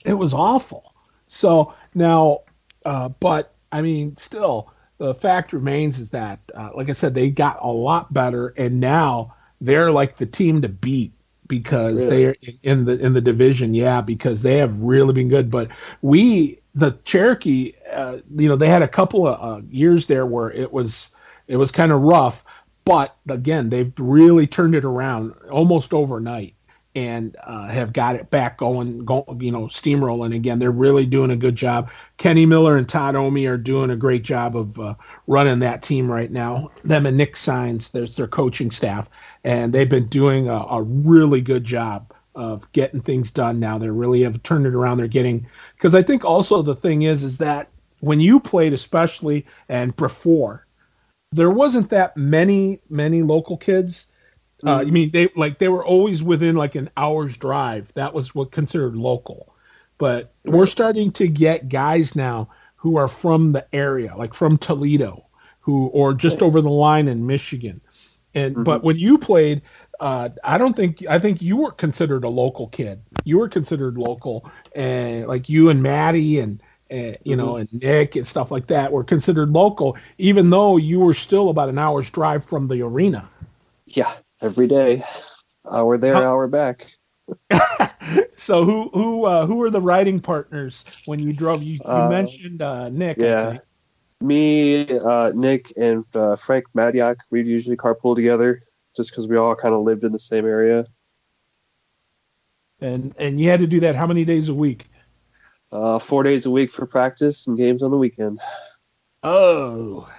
It 0.04 0.16
was 0.16 0.34
awful. 0.34 0.96
So 1.28 1.76
now, 1.94 2.40
uh, 2.86 3.10
but 3.10 3.54
I 3.72 3.82
mean, 3.82 4.18
still, 4.18 4.74
the 4.98 5.14
fact 5.14 5.54
remains 5.54 6.00
is 6.00 6.10
that, 6.10 6.40
uh, 6.56 6.70
like 6.76 6.90
I 6.90 6.94
said, 6.94 7.14
they 7.14 7.30
got 7.30 7.60
a 7.62 7.72
lot 7.72 8.12
better, 8.12 8.56
and 8.58 8.80
now 8.80 9.36
they're 9.62 9.92
like 9.92 10.18
the 10.18 10.26
team 10.26 10.62
to 10.64 10.70
beat 10.70 11.14
because 11.52 12.06
really? 12.06 12.24
they're 12.24 12.36
in 12.64 12.86
the 12.86 12.98
in 12.98 13.12
the 13.14 13.20
division. 13.20 13.74
Yeah, 13.74 14.00
because 14.00 14.42
they 14.42 14.58
have 14.58 14.80
really 14.80 15.14
been 15.14 15.28
good. 15.28 15.52
But 15.52 15.68
we, 16.02 16.58
the 16.74 16.98
Cherokee, 17.04 17.74
uh, 17.92 18.20
you 18.38 18.48
know, 18.48 18.56
they 18.56 18.70
had 18.70 18.82
a 18.82 18.88
couple 18.88 19.28
of 19.28 19.40
uh, 19.40 19.62
years 19.70 20.08
there 20.08 20.26
where 20.26 20.50
it 20.52 20.72
was 20.72 21.10
it 21.48 21.58
was 21.58 21.70
kind 21.70 21.92
of 21.92 22.02
rough. 22.02 22.46
But 22.86 23.18
again, 23.30 23.70
they've 23.70 23.92
really 23.98 24.48
turned 24.48 24.76
it 24.76 24.86
around 24.86 25.34
almost 25.52 25.94
overnight 25.94 26.56
and 26.96 27.38
uh, 27.44 27.68
have 27.68 27.94
got 27.94 28.16
it 28.16 28.30
back 28.32 28.58
going, 28.58 29.06
go, 29.06 29.24
you 29.40 29.52
know, 29.52 29.68
steamrolling 29.68 30.36
again. 30.36 30.60
They're 30.60 30.72
really 30.72 31.06
doing 31.06 31.32
a 31.32 31.38
good 31.38 31.56
job. 31.56 31.90
Kenny 32.18 32.46
Miller 32.46 32.76
and 32.76 32.88
Todd 32.88 33.16
Omi 33.16 33.46
are 33.46 33.58
doing 33.58 33.90
a 33.90 33.96
great 33.96 34.24
job 34.24 34.58
of 34.58 34.80
uh, 34.80 34.96
running 35.28 35.60
that 35.60 35.84
team 35.84 36.12
right 36.12 36.32
now. 36.32 36.70
Them 36.84 37.06
and 37.06 37.18
Nick 37.18 37.38
Signs, 37.38 37.92
there's 37.92 38.16
their 38.16 38.28
coaching 38.28 38.72
staff, 38.72 39.10
and 39.44 39.72
they've 39.72 39.90
been 39.90 40.08
doing 40.08 40.48
a, 40.50 40.66
a 40.70 40.82
really 40.82 41.42
good 41.42 41.64
job 41.64 42.14
of 42.36 42.70
getting 42.72 43.02
things 43.02 43.32
done 43.32 43.60
now. 43.60 43.78
They 43.78 43.90
really 43.90 44.22
have 44.24 44.42
turned 44.44 44.66
it 44.66 44.76
around. 44.76 44.98
They're 44.98 45.08
getting 45.08 45.48
because 45.76 45.96
I 45.96 46.02
think 46.02 46.26
also 46.26 46.62
the 46.62 46.76
thing 46.76 47.04
is 47.04 47.24
is 47.24 47.38
that 47.40 47.70
when 48.00 48.20
you 48.20 48.40
played, 48.40 48.74
especially 48.74 49.46
and 49.70 49.96
before, 49.96 50.66
there 51.32 51.52
wasn't 51.52 51.90
that 51.90 52.16
many 52.18 52.80
many 52.90 53.22
local 53.22 53.58
kids 53.58 54.08
uh, 54.66 54.78
I 54.78 54.86
mean, 54.86 55.12
they 55.12 55.30
like 55.36 55.58
they 55.60 55.70
were 55.70 55.86
always 55.86 56.22
within 56.24 56.56
like 56.56 56.76
an 56.76 56.90
hour's 56.98 57.38
drive. 57.38 57.94
That 57.94 58.14
was 58.14 58.36
what 58.36 58.52
considered 58.52 58.96
local. 58.96 59.54
But 59.98 60.34
we're 60.46 60.66
starting 60.66 61.12
to 61.12 61.28
get 61.28 61.70
guys 61.70 62.16
now 62.16 62.50
who 62.76 62.98
are 62.98 63.08
from 63.08 63.52
the 63.52 63.66
area, 63.74 64.16
like 64.16 64.34
from 64.34 64.58
Toledo, 64.58 65.24
who 65.60 65.88
or 65.88 66.14
just 66.14 66.42
over 66.42 66.62
the 66.62 66.70
line 66.70 67.08
in 67.08 67.28
Michigan. 67.28 67.82
And 68.34 68.56
mm-hmm. 68.56 68.64
but 68.64 68.84
when 68.84 68.98
you 68.98 69.18
played, 69.18 69.62
uh, 70.00 70.30
I 70.44 70.58
don't 70.58 70.76
think 70.76 71.06
I 71.08 71.20
think 71.20 71.42
you 71.42 71.58
were 71.58 71.72
considered 71.72 72.24
a 72.24 72.30
local 72.30 72.68
kid. 72.68 73.02
You 73.26 73.40
were 73.40 73.50
considered 73.50 73.98
local, 73.98 74.50
and 74.76 75.28
like 75.28 75.50
you 75.50 75.70
and 75.70 75.84
Maddie 75.84 76.40
and. 76.40 76.62
and 76.90 77.18
you 77.24 77.38
know, 77.38 77.54
mm-hmm. 77.54 77.62
and 77.72 77.82
Nick 77.82 78.18
and 78.18 78.28
stuff 78.28 78.52
like 78.52 78.68
that 78.68 78.92
were 78.92 79.06
considered 79.06 79.52
local, 79.52 79.96
even 80.18 80.50
though 80.50 80.76
you 80.76 81.00
were 81.00 81.14
still 81.14 81.48
about 81.48 81.70
an 81.70 81.78
hour's 81.78 82.10
drive 82.10 82.44
from 82.44 82.68
the 82.68 82.82
arena. 82.82 83.30
Yeah, 83.86 84.12
every 84.42 84.68
day, 84.68 85.04
hour 85.72 85.98
there, 85.98 86.16
How- 86.16 86.24
hour 86.24 86.48
back. 86.48 86.94
so 88.36 88.66
who 88.66 88.90
who 88.94 89.26
uh, 89.26 89.46
who 89.46 89.56
were 89.56 89.70
the 89.70 89.80
riding 89.80 90.20
partners 90.20 90.84
when 91.06 91.20
you 91.20 91.32
drove? 91.32 91.64
You, 91.64 91.74
you 91.74 91.82
uh, 91.86 92.10
mentioned 92.10 92.62
uh, 92.62 92.90
Nick. 92.90 93.18
Yeah, 93.18 93.60
me, 94.20 94.88
uh, 94.90 95.32
Nick, 95.34 95.72
and 95.78 96.06
uh, 96.16 96.36
Frank 96.36 96.66
Madiak. 96.76 97.18
We'd 97.30 97.48
usually 97.48 97.78
carpool 97.78 98.16
together 98.16 98.64
just 98.96 99.12
because 99.12 99.28
we 99.28 99.38
all 99.38 99.56
kind 99.56 99.74
of 99.74 99.82
lived 99.82 100.04
in 100.04 100.12
the 100.12 100.20
same 100.20 100.46
area. 100.46 100.86
And 102.82 103.14
and 103.18 103.40
you 103.40 103.50
had 103.50 103.60
to 103.60 103.68
do 103.68 103.80
that 103.82 103.96
how 103.96 104.08
many 104.08 104.26
days 104.26 104.50
a 104.50 104.54
week? 104.54 104.88
Uh, 105.72 106.00
four 106.00 106.24
days 106.24 106.46
a 106.46 106.52
week 106.52 106.70
for 106.70 106.86
practice 106.86 107.48
and 107.48 107.58
games 107.58 107.82
on 107.82 107.92
the 107.92 107.98
weekend. 107.98 108.40
Oh, 109.24 110.10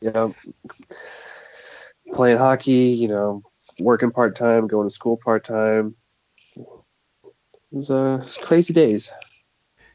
yeah. 0.00 0.28
Playing 2.12 2.38
hockey, 2.38 2.72
you 2.72 3.08
know, 3.08 3.42
working 3.78 4.10
part 4.10 4.36
time, 4.36 4.66
going 4.66 4.88
to 4.88 4.94
school 4.94 5.16
part 5.16 5.44
time. 5.44 5.94
It 6.56 6.66
was 7.70 7.90
uh, 7.90 8.24
crazy 8.42 8.72
days. 8.72 9.10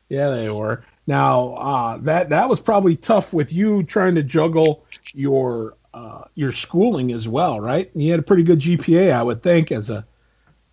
Yeah, 0.10 0.32
they 0.32 0.50
were. 0.50 0.84
Now 1.08 1.54
uh, 1.54 1.98
that 2.00 2.30
that 2.30 2.50
was 2.50 2.60
probably 2.60 2.96
tough 2.96 3.34
with 3.34 3.54
you 3.54 3.84
trying 3.84 4.16
to 4.16 4.24
juggle 4.24 4.86
your 5.14 5.78
uh, 5.94 6.26
your 6.36 6.52
schooling 6.52 7.12
as 7.12 7.28
well, 7.28 7.60
right? 7.60 7.90
You 7.96 8.12
had 8.12 8.20
a 8.20 8.24
pretty 8.24 8.44
good 8.44 8.60
GPA, 8.60 9.12
I 9.12 9.24
would 9.24 9.42
think, 9.42 9.72
as 9.72 9.90
a 9.90 10.06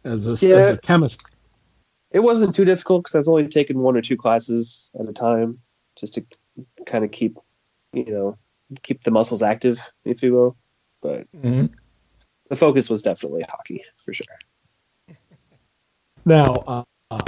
as 0.04 0.28
a, 0.28 0.46
yeah, 0.46 0.56
as 0.56 0.70
a 0.70 0.78
chemist. 0.78 1.22
It 2.10 2.20
wasn't 2.20 2.54
too 2.54 2.64
difficult 2.64 3.04
because 3.04 3.14
I 3.14 3.18
was 3.18 3.28
only 3.28 3.48
taking 3.48 3.78
one 3.78 3.96
or 3.96 4.02
two 4.02 4.16
classes 4.16 4.90
at 4.98 5.08
a 5.08 5.12
time, 5.12 5.58
just 5.96 6.14
to 6.14 6.24
kind 6.86 7.04
of 7.04 7.10
keep, 7.10 7.38
you 7.92 8.10
know, 8.10 8.38
keep 8.82 9.02
the 9.04 9.10
muscles 9.10 9.42
active, 9.42 9.80
if 10.04 10.22
you 10.22 10.32
will. 10.32 10.56
But 11.02 11.30
mm-hmm 11.32 11.66
the 12.48 12.56
focus 12.56 12.88
was 12.88 13.02
definitely 13.02 13.44
hockey 13.48 13.82
for 13.96 14.14
sure. 14.14 14.26
Now, 16.24 16.64
uh, 16.66 16.82
uh, 17.10 17.20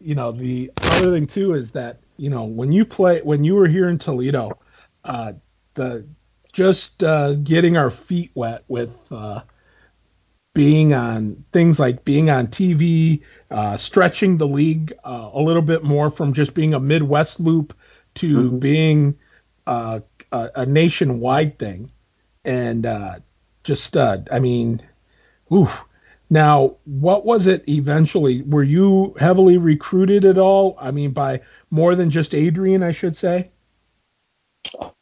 you 0.00 0.14
know, 0.14 0.32
the 0.32 0.70
other 0.76 1.12
thing 1.12 1.26
too 1.26 1.54
is 1.54 1.72
that 1.72 2.00
you 2.16 2.30
know 2.30 2.44
when 2.44 2.72
you 2.72 2.84
play 2.84 3.20
when 3.22 3.44
you 3.44 3.54
were 3.54 3.66
here 3.66 3.88
in 3.88 3.98
Toledo, 3.98 4.58
uh, 5.04 5.32
the 5.74 6.06
just 6.52 7.02
uh, 7.02 7.34
getting 7.34 7.76
our 7.76 7.90
feet 7.90 8.30
wet 8.34 8.64
with 8.68 9.12
uh, 9.12 9.42
being 10.54 10.94
on 10.94 11.44
things 11.52 11.78
like 11.78 12.04
being 12.04 12.30
on 12.30 12.46
TV, 12.46 13.20
uh, 13.50 13.76
stretching 13.76 14.38
the 14.38 14.46
league 14.46 14.92
uh, 15.04 15.30
a 15.34 15.40
little 15.40 15.60
bit 15.60 15.84
more 15.84 16.10
from 16.10 16.32
just 16.32 16.54
being 16.54 16.72
a 16.72 16.80
Midwest 16.80 17.40
loop 17.40 17.76
to 18.14 18.44
mm-hmm. 18.44 18.58
being 18.58 19.18
uh, 19.66 20.00
a, 20.32 20.50
a, 20.54 20.64
nationwide 20.64 21.58
thing, 21.58 21.90
and 22.46 22.86
uh, 23.70 23.74
stud. 23.74 24.28
I 24.32 24.38
mean, 24.38 24.80
oof. 25.52 25.84
Now, 26.28 26.76
what 26.84 27.24
was 27.24 27.46
it 27.46 27.68
eventually? 27.68 28.42
Were 28.42 28.64
you 28.64 29.14
heavily 29.18 29.58
recruited 29.58 30.24
at 30.24 30.38
all? 30.38 30.76
I 30.80 30.90
mean, 30.90 31.12
by 31.12 31.40
more 31.70 31.94
than 31.94 32.10
just 32.10 32.34
Adrian, 32.34 32.82
I 32.82 32.90
should 32.90 33.16
say. 33.16 33.50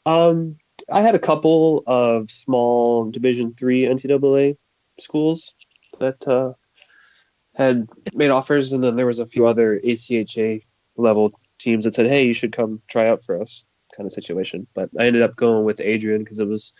Um, 0.05 0.57
I 0.91 1.01
had 1.01 1.15
a 1.15 1.21
couple 1.21 1.83
of 1.87 2.31
small 2.31 3.11
Division 3.11 3.55
three 3.55 3.87
NCAA 3.87 4.57
schools 4.99 5.55
that 5.99 6.27
uh, 6.29 6.53
had 7.55 7.89
made 8.13 8.31
offers, 8.31 8.73
and 8.73 8.85
then 8.85 8.97
there 8.97 9.07
was 9.07 9.19
a 9.19 9.27
few 9.27 9.47
other 9.47 9.81
ACHA 9.81 10.63
level 10.97 11.33
teams 11.59 11.85
that 11.85 11.95
said, 11.95 12.07
"Hey, 12.07 12.27
you 12.27 12.35
should 12.35 12.53
come 12.53 12.83
try 12.89 13.09
out 13.09 13.23
for 13.23 13.41
us," 13.41 13.65
kind 13.97 14.07
of 14.07 14.13
situation. 14.13 14.67
But 14.75 14.91
I 14.99 15.07
ended 15.07 15.23
up 15.23 15.37
going 15.37 15.65
with 15.65 15.81
Adrian 15.81 16.23
because 16.23 16.41
it 16.41 16.49
was 16.49 16.73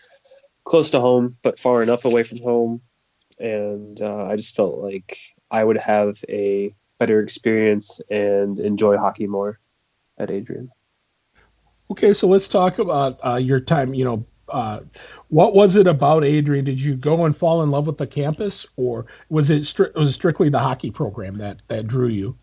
close 0.65 0.89
to 0.91 0.99
home, 0.99 1.37
but 1.43 1.57
far 1.57 1.81
enough 1.81 2.05
away 2.05 2.23
from 2.23 2.39
home, 2.39 2.81
and 3.39 4.01
uh, 4.01 4.25
I 4.25 4.35
just 4.35 4.55
felt 4.55 4.79
like 4.79 5.17
I 5.49 5.63
would 5.63 5.77
have 5.77 6.21
a 6.27 6.75
better 6.99 7.21
experience 7.21 8.01
and 8.09 8.59
enjoy 8.59 8.97
hockey 8.97 9.27
more 9.27 9.59
at 10.17 10.31
Adrian. 10.31 10.69
Okay, 11.91 12.13
so 12.13 12.27
let's 12.27 12.47
talk 12.47 12.79
about 12.79 13.19
uh, 13.25 13.35
your 13.35 13.59
time. 13.59 13.93
You 13.93 14.05
know, 14.05 14.25
uh, 14.49 14.81
what 15.29 15.53
was 15.53 15.75
it 15.75 15.87
about 15.87 16.23
Adrian? 16.23 16.65
Did 16.65 16.81
you 16.81 16.95
go 16.95 17.25
and 17.25 17.35
fall 17.35 17.61
in 17.63 17.71
love 17.71 17.87
with 17.87 17.97
the 17.97 18.07
campus, 18.07 18.65
or 18.75 19.05
was 19.29 19.49
it 19.49 19.63
stri- 19.63 19.93
was 19.93 20.09
it 20.09 20.13
strictly 20.13 20.49
the 20.49 20.59
hockey 20.59 20.89
program 20.91 21.37
that 21.37 21.61
that 21.67 21.87
drew 21.87 22.07
you? 22.07 22.37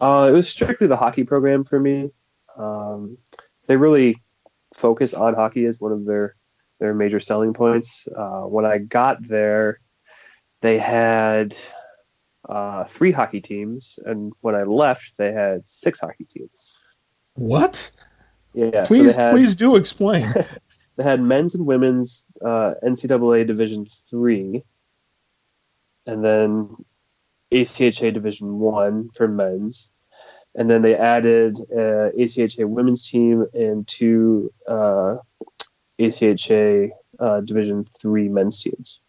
Uh, 0.00 0.28
it 0.30 0.32
was 0.32 0.48
strictly 0.48 0.86
the 0.86 0.96
hockey 0.96 1.24
program 1.24 1.64
for 1.64 1.80
me. 1.80 2.10
Um, 2.56 3.18
they 3.66 3.76
really 3.76 4.22
focus 4.74 5.14
on 5.14 5.34
hockey 5.34 5.64
as 5.64 5.80
one 5.80 5.92
of 5.92 6.04
their 6.04 6.36
their 6.78 6.94
major 6.94 7.20
selling 7.20 7.52
points. 7.52 8.08
Uh, 8.14 8.42
when 8.42 8.64
I 8.64 8.78
got 8.78 9.26
there, 9.26 9.80
they 10.60 10.78
had 10.78 11.54
uh, 12.48 12.84
three 12.84 13.12
hockey 13.12 13.40
teams, 13.40 13.98
and 14.04 14.32
when 14.40 14.54
I 14.54 14.62
left, 14.62 15.14
they 15.16 15.32
had 15.32 15.68
six 15.68 16.00
hockey 16.00 16.24
teams. 16.24 16.76
What? 17.34 17.90
Yeah. 18.54 18.84
Please, 18.86 19.14
so 19.14 19.20
had, 19.20 19.34
please 19.34 19.54
do 19.54 19.76
explain. 19.76 20.26
they 20.96 21.04
had 21.04 21.20
men's 21.20 21.54
and 21.54 21.66
women's 21.66 22.24
uh, 22.44 22.74
NCAA 22.84 23.46
Division 23.46 23.86
three, 23.86 24.64
and 26.06 26.24
then 26.24 26.70
ACHA 27.52 28.12
Division 28.12 28.58
one 28.58 29.10
for 29.10 29.28
men's, 29.28 29.90
and 30.54 30.68
then 30.68 30.82
they 30.82 30.96
added 30.96 31.58
uh, 31.72 32.10
ACHA 32.18 32.66
women's 32.66 33.08
team 33.08 33.46
and 33.52 33.86
two 33.86 34.52
uh, 34.66 35.16
ACHA 35.98 36.90
uh, 37.18 37.40
Division 37.40 37.84
three 37.84 38.28
men's 38.28 38.58
teams. 38.58 39.00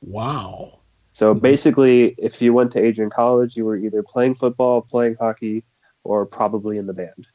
Wow. 0.00 0.80
So 1.12 1.32
basically, 1.32 2.14
if 2.18 2.42
you 2.42 2.52
went 2.52 2.72
to 2.72 2.84
Adrian 2.84 3.10
College, 3.10 3.56
you 3.56 3.64
were 3.64 3.76
either 3.76 4.02
playing 4.02 4.34
football, 4.34 4.82
playing 4.82 5.16
hockey, 5.18 5.64
or 6.04 6.26
probably 6.26 6.76
in 6.76 6.86
the 6.86 6.92
band. 6.92 7.26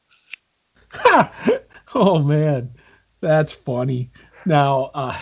oh 1.95 2.19
man, 2.19 2.71
that's 3.19 3.53
funny. 3.53 4.11
Now, 4.45 4.91
uh, 4.93 5.17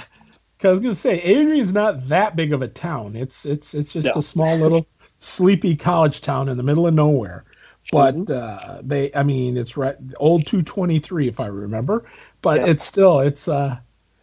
I 0.63 0.67
was 0.67 0.81
gonna 0.81 0.95
say 0.95 1.21
Adrian's 1.21 1.73
not 1.73 2.09
that 2.09 2.35
big 2.35 2.51
of 2.51 2.61
a 2.61 2.67
town. 2.67 3.15
It's 3.15 3.45
it's 3.45 3.73
it's 3.73 3.93
just 3.93 4.07
no. 4.07 4.13
a 4.15 4.21
small 4.21 4.57
little 4.57 4.85
sleepy 5.19 5.75
college 5.75 6.21
town 6.21 6.49
in 6.49 6.57
the 6.57 6.63
middle 6.63 6.85
of 6.85 6.93
nowhere. 6.93 7.45
But 7.91 8.15
mm-hmm. 8.15 8.77
uh, 8.77 8.81
they, 8.83 9.11
I 9.15 9.23
mean, 9.23 9.57
it's 9.57 9.77
right 9.77 9.95
old 10.17 10.45
223 10.45 11.27
if 11.27 11.39
I 11.39 11.47
remember. 11.47 12.05
But 12.41 12.61
yeah. 12.61 12.67
it's 12.67 12.83
still 12.83 13.19
it's 13.19 13.47
uh 13.47 13.77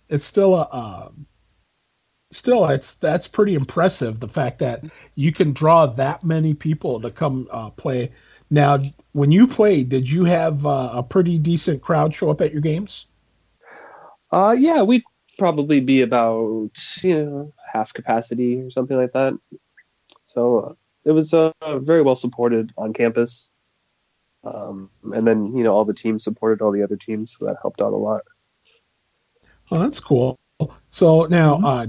it's 0.09 0.25
still 0.25 0.55
a 0.55 0.63
uh, 0.63 1.09
still 2.33 2.67
it's 2.67 2.95
that's 2.95 3.27
pretty 3.27 3.55
impressive. 3.55 4.21
The 4.21 4.29
fact 4.29 4.59
that 4.61 4.85
you 5.15 5.33
can 5.33 5.53
draw 5.53 5.87
that 5.87 6.25
many 6.25 6.55
people 6.55 7.01
to 7.01 7.11
come 7.11 7.49
uh, 7.51 7.71
play 7.71 8.11
now, 8.51 8.79
when 9.13 9.33
you 9.33 9.47
played, 9.47 9.89
did 9.89 10.09
you 10.09 10.25
have 10.25 10.67
uh, 10.67 10.91
a 10.95 11.03
pretty 11.03 11.39
decent 11.39 11.83
crowd 11.83 12.15
show 12.15 12.31
up 12.31 12.41
at 12.41 12.53
your 12.53 12.61
games? 12.61 13.07
Uh, 14.31 14.55
yeah, 14.57 14.83
we'd 14.83 15.03
probably 15.39 15.81
be 15.81 16.03
about 16.03 16.71
you 17.03 17.25
know 17.25 17.53
half 17.73 17.93
capacity 17.93 18.61
or 18.61 18.71
something 18.71 18.97
like 18.97 19.13
that. 19.13 19.35
So 20.25 20.59
uh, 20.59 20.73
it 21.05 21.13
was 21.13 21.35
uh, 21.35 21.53
very 21.79 22.03
well 22.03 22.17
supported 22.17 22.73
on 22.77 22.93
campus. 22.93 23.51
Um, 24.47 24.91
and 25.13 25.27
then 25.27 25.57
you 25.57 25.65
know 25.65 25.75
all 25.75 25.85
the 25.85 25.95
teams 25.95 26.23
supported 26.23 26.63
all 26.63 26.71
the 26.71 26.83
other 26.83 26.97
teams, 26.97 27.37
so 27.37 27.47
that 27.47 27.57
helped 27.61 27.83
out 27.83 27.93
a 27.93 27.97
lot. 27.97 28.23
Oh, 29.71 29.81
that's 29.81 29.99
cool. 29.99 30.39
So 30.91 31.25
now, 31.25 31.57
mm-hmm. 31.57 31.65
uh, 31.65 31.87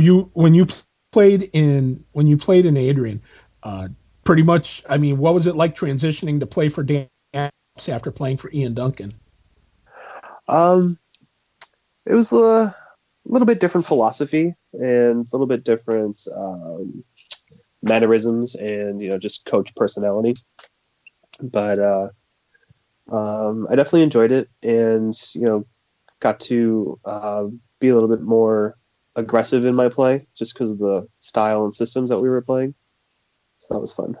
you 0.00 0.30
when 0.32 0.54
you 0.54 0.66
played 1.12 1.50
in 1.52 2.04
when 2.12 2.26
you 2.26 2.36
played 2.36 2.66
in 2.66 2.76
Adrian, 2.76 3.20
uh, 3.62 3.88
pretty 4.24 4.42
much. 4.42 4.82
I 4.88 4.96
mean, 4.98 5.18
what 5.18 5.34
was 5.34 5.46
it 5.46 5.56
like 5.56 5.74
transitioning 5.76 6.40
to 6.40 6.46
play 6.46 6.68
for 6.68 6.82
Dan 6.82 7.08
after 7.86 8.10
playing 8.10 8.38
for 8.38 8.50
Ian 8.52 8.74
Duncan? 8.74 9.12
Um, 10.48 10.96
it 12.06 12.14
was 12.14 12.32
a 12.32 12.74
little 13.26 13.46
bit 13.46 13.60
different 13.60 13.86
philosophy 13.86 14.54
and 14.72 15.26
a 15.26 15.28
little 15.32 15.46
bit 15.46 15.64
different 15.64 16.26
um, 16.34 17.04
mannerisms 17.82 18.54
and 18.54 19.00
you 19.00 19.10
know 19.10 19.18
just 19.18 19.44
coach 19.44 19.74
personality. 19.74 20.36
But 21.40 21.78
uh, 21.78 22.08
um, 23.10 23.66
I 23.70 23.76
definitely 23.76 24.02
enjoyed 24.02 24.32
it, 24.32 24.48
and 24.62 25.14
you 25.34 25.42
know, 25.42 25.66
got 26.20 26.40
to 26.40 26.98
uh, 27.04 27.44
be 27.78 27.88
a 27.88 27.94
little 27.94 28.08
bit 28.08 28.22
more 28.22 28.76
aggressive 29.16 29.64
in 29.64 29.74
my 29.74 29.88
play 29.88 30.26
just 30.34 30.54
because 30.54 30.72
of 30.72 30.78
the 30.78 31.06
style 31.18 31.64
and 31.64 31.74
systems 31.74 32.10
that 32.10 32.18
we 32.18 32.28
were 32.28 32.42
playing. 32.42 32.74
So 33.58 33.74
that 33.74 33.80
was 33.80 33.92
fun. 33.92 34.16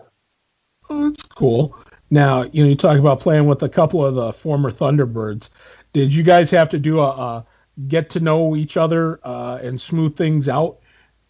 Oh, 0.90 1.08
that's 1.08 1.22
cool. 1.22 1.76
Now, 2.10 2.42
you 2.44 2.62
know, 2.62 2.70
you 2.70 2.74
talk 2.74 2.98
about 2.98 3.20
playing 3.20 3.46
with 3.46 3.62
a 3.62 3.68
couple 3.68 4.04
of 4.04 4.14
the 4.14 4.32
former 4.32 4.72
Thunderbirds. 4.72 5.50
Did 5.92 6.12
you 6.12 6.22
guys 6.22 6.50
have 6.50 6.68
to 6.70 6.78
do 6.78 7.00
a, 7.00 7.08
a 7.08 7.46
get 7.86 8.10
to 8.10 8.20
know 8.20 8.56
each 8.56 8.76
other 8.76 9.20
uh, 9.22 9.58
and 9.62 9.80
smooth 9.80 10.16
things 10.16 10.48
out 10.48 10.78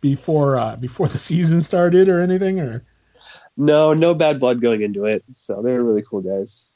before 0.00 0.56
uh, 0.56 0.76
before 0.76 1.08
the 1.08 1.18
season 1.30 1.62
started 1.62 2.08
or 2.08 2.20
anything? 2.20 2.60
Or 2.60 2.84
no, 3.58 3.92
no 3.92 4.14
bad 4.14 4.40
blood 4.40 4.62
going 4.62 4.82
into 4.82 5.04
it. 5.04 5.22
So 5.32 5.60
they're 5.60 5.84
really 5.84 6.02
cool 6.08 6.22
guys. 6.22 6.70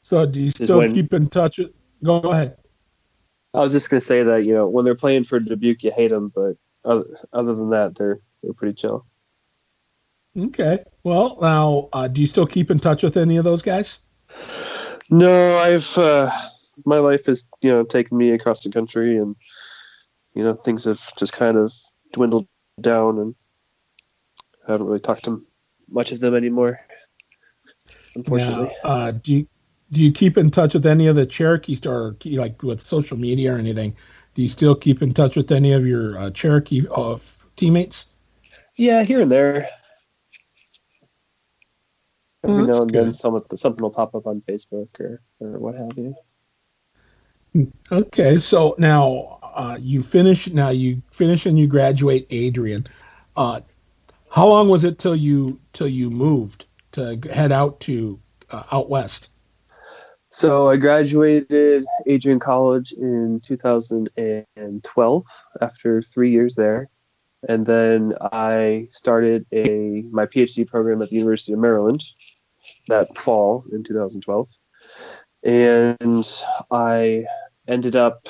So 0.00 0.24
do 0.24 0.40
you 0.40 0.52
still 0.52 0.78
when, 0.78 0.94
keep 0.94 1.12
in 1.12 1.28
touch? 1.28 1.58
With, 1.58 1.72
go 2.02 2.18
ahead. 2.18 2.56
I 3.52 3.58
was 3.58 3.72
just 3.72 3.90
gonna 3.90 4.00
say 4.00 4.22
that 4.22 4.44
you 4.44 4.54
know 4.54 4.68
when 4.68 4.84
they're 4.84 4.94
playing 4.94 5.24
for 5.24 5.40
Dubuque, 5.40 5.82
you 5.82 5.90
hate 5.90 6.08
them, 6.08 6.32
but 6.34 6.56
other, 6.84 7.04
other 7.32 7.54
than 7.54 7.70
that, 7.70 7.96
they're 7.96 8.20
they're 8.42 8.52
pretty 8.52 8.74
chill. 8.74 9.06
Okay. 10.36 10.84
Well, 11.04 11.38
now, 11.40 11.88
uh, 11.92 12.08
do 12.08 12.20
you 12.20 12.26
still 12.26 12.46
keep 12.46 12.70
in 12.70 12.78
touch 12.78 13.02
with 13.02 13.16
any 13.16 13.36
of 13.36 13.44
those 13.44 13.62
guys? 13.62 13.98
No, 15.10 15.58
I've 15.58 15.96
uh, 15.98 16.30
my 16.84 16.98
life 16.98 17.26
has 17.26 17.46
you 17.60 17.70
know 17.70 17.82
taken 17.82 18.16
me 18.16 18.30
across 18.30 18.62
the 18.62 18.70
country, 18.70 19.16
and 19.16 19.34
you 20.34 20.44
know 20.44 20.54
things 20.54 20.84
have 20.84 21.00
just 21.16 21.32
kind 21.32 21.56
of 21.56 21.72
dwindled 22.12 22.46
down, 22.80 23.18
and 23.18 23.34
I 24.66 24.72
haven't 24.72 24.86
really 24.86 25.00
talked 25.00 25.24
to 25.24 25.44
much 25.88 26.12
of 26.12 26.20
them 26.20 26.34
anymore. 26.34 26.80
Unfortunately. 28.16 28.70
Now, 28.84 28.90
uh, 28.90 29.10
do 29.10 29.34
you 29.34 29.46
do 29.90 30.02
you 30.02 30.12
keep 30.12 30.36
in 30.36 30.50
touch 30.50 30.74
with 30.74 30.86
any 30.86 31.06
of 31.06 31.16
the 31.16 31.26
Cherokee 31.26 31.78
or 31.86 32.16
like 32.24 32.62
with 32.62 32.80
social 32.80 33.16
media 33.16 33.54
or 33.54 33.58
anything? 33.58 33.96
Do 34.34 34.42
you 34.42 34.48
still 34.48 34.74
keep 34.74 35.02
in 35.02 35.14
touch 35.14 35.36
with 35.36 35.52
any 35.52 35.72
of 35.72 35.86
your 35.86 36.18
uh, 36.18 36.30
Cherokee 36.30 36.86
uh, 36.90 37.18
teammates? 37.56 38.06
Yeah, 38.76 39.04
here 39.04 39.22
and 39.22 39.30
there. 39.30 39.68
Every 42.42 42.62
oh, 42.62 42.66
now 42.66 42.82
and 42.82 42.92
good. 42.92 43.06
then, 43.06 43.12
some, 43.12 43.40
something 43.54 43.82
will 43.82 43.90
pop 43.90 44.14
up 44.14 44.26
on 44.26 44.42
Facebook 44.42 44.88
or, 45.00 45.22
or 45.38 45.58
what 45.58 45.76
have 45.76 45.96
you. 45.96 46.14
Okay, 47.92 48.38
so 48.38 48.74
now 48.78 49.38
uh, 49.42 49.78
you 49.80 50.02
finish. 50.02 50.48
Now 50.48 50.70
you 50.70 51.00
finish 51.12 51.46
and 51.46 51.56
you 51.56 51.68
graduate, 51.68 52.26
Adrian. 52.30 52.86
Uh, 53.36 53.60
how 54.34 54.48
long 54.48 54.68
was 54.68 54.82
it 54.82 54.98
till 54.98 55.14
you 55.14 55.60
till 55.72 55.86
you 55.86 56.10
moved 56.10 56.66
to 56.90 57.20
head 57.32 57.52
out 57.52 57.78
to 57.78 58.18
uh, 58.50 58.64
out 58.72 58.90
west? 58.90 59.30
So 60.30 60.68
I 60.68 60.76
graduated 60.76 61.84
Adrian 62.08 62.40
College 62.40 62.90
in 62.90 63.40
2012 63.44 65.24
after 65.62 66.02
three 66.02 66.32
years 66.32 66.56
there, 66.56 66.88
and 67.48 67.64
then 67.64 68.14
I 68.20 68.88
started 68.90 69.46
a 69.52 70.02
my 70.10 70.26
PhD 70.26 70.66
program 70.66 71.00
at 71.00 71.10
the 71.10 71.16
University 71.16 71.52
of 71.52 71.60
Maryland 71.60 72.02
that 72.88 73.16
fall 73.16 73.64
in 73.70 73.84
2012. 73.84 74.48
And 75.44 76.28
I 76.72 77.24
ended 77.68 77.94
up 77.94 78.28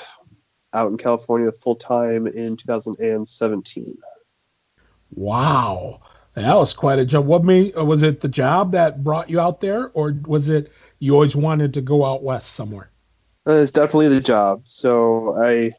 out 0.75 0.91
in 0.91 0.99
California 0.99 1.51
full 1.51 1.77
time 1.77 2.27
in 2.27 2.59
2017. 2.59 3.97
Wow, 5.15 6.01
that 6.35 6.55
was 6.55 6.75
quite 6.75 6.99
a 6.99 7.05
job. 7.05 7.27
What 7.27 7.45
made 7.45 7.75
was 7.77 8.03
it 8.03 8.21
the 8.21 8.29
job 8.29 8.73
that 8.73 9.05
brought 9.05 9.31
you 9.31 9.41
out 9.41 9.61
there, 9.61 9.91
or 9.95 10.17
was 10.27 10.51
it 10.51 10.73
you 10.99 11.15
always 11.15 11.37
wanted 11.37 11.75
to 11.75 11.81
go 11.81 12.05
out 12.05 12.23
west 12.23 12.53
somewhere? 12.55 12.91
Uh, 13.47 13.53
it's 13.53 13.71
definitely 13.71 14.09
the 14.09 14.21
job. 14.21 14.63
So 14.65 15.37
I 15.41 15.73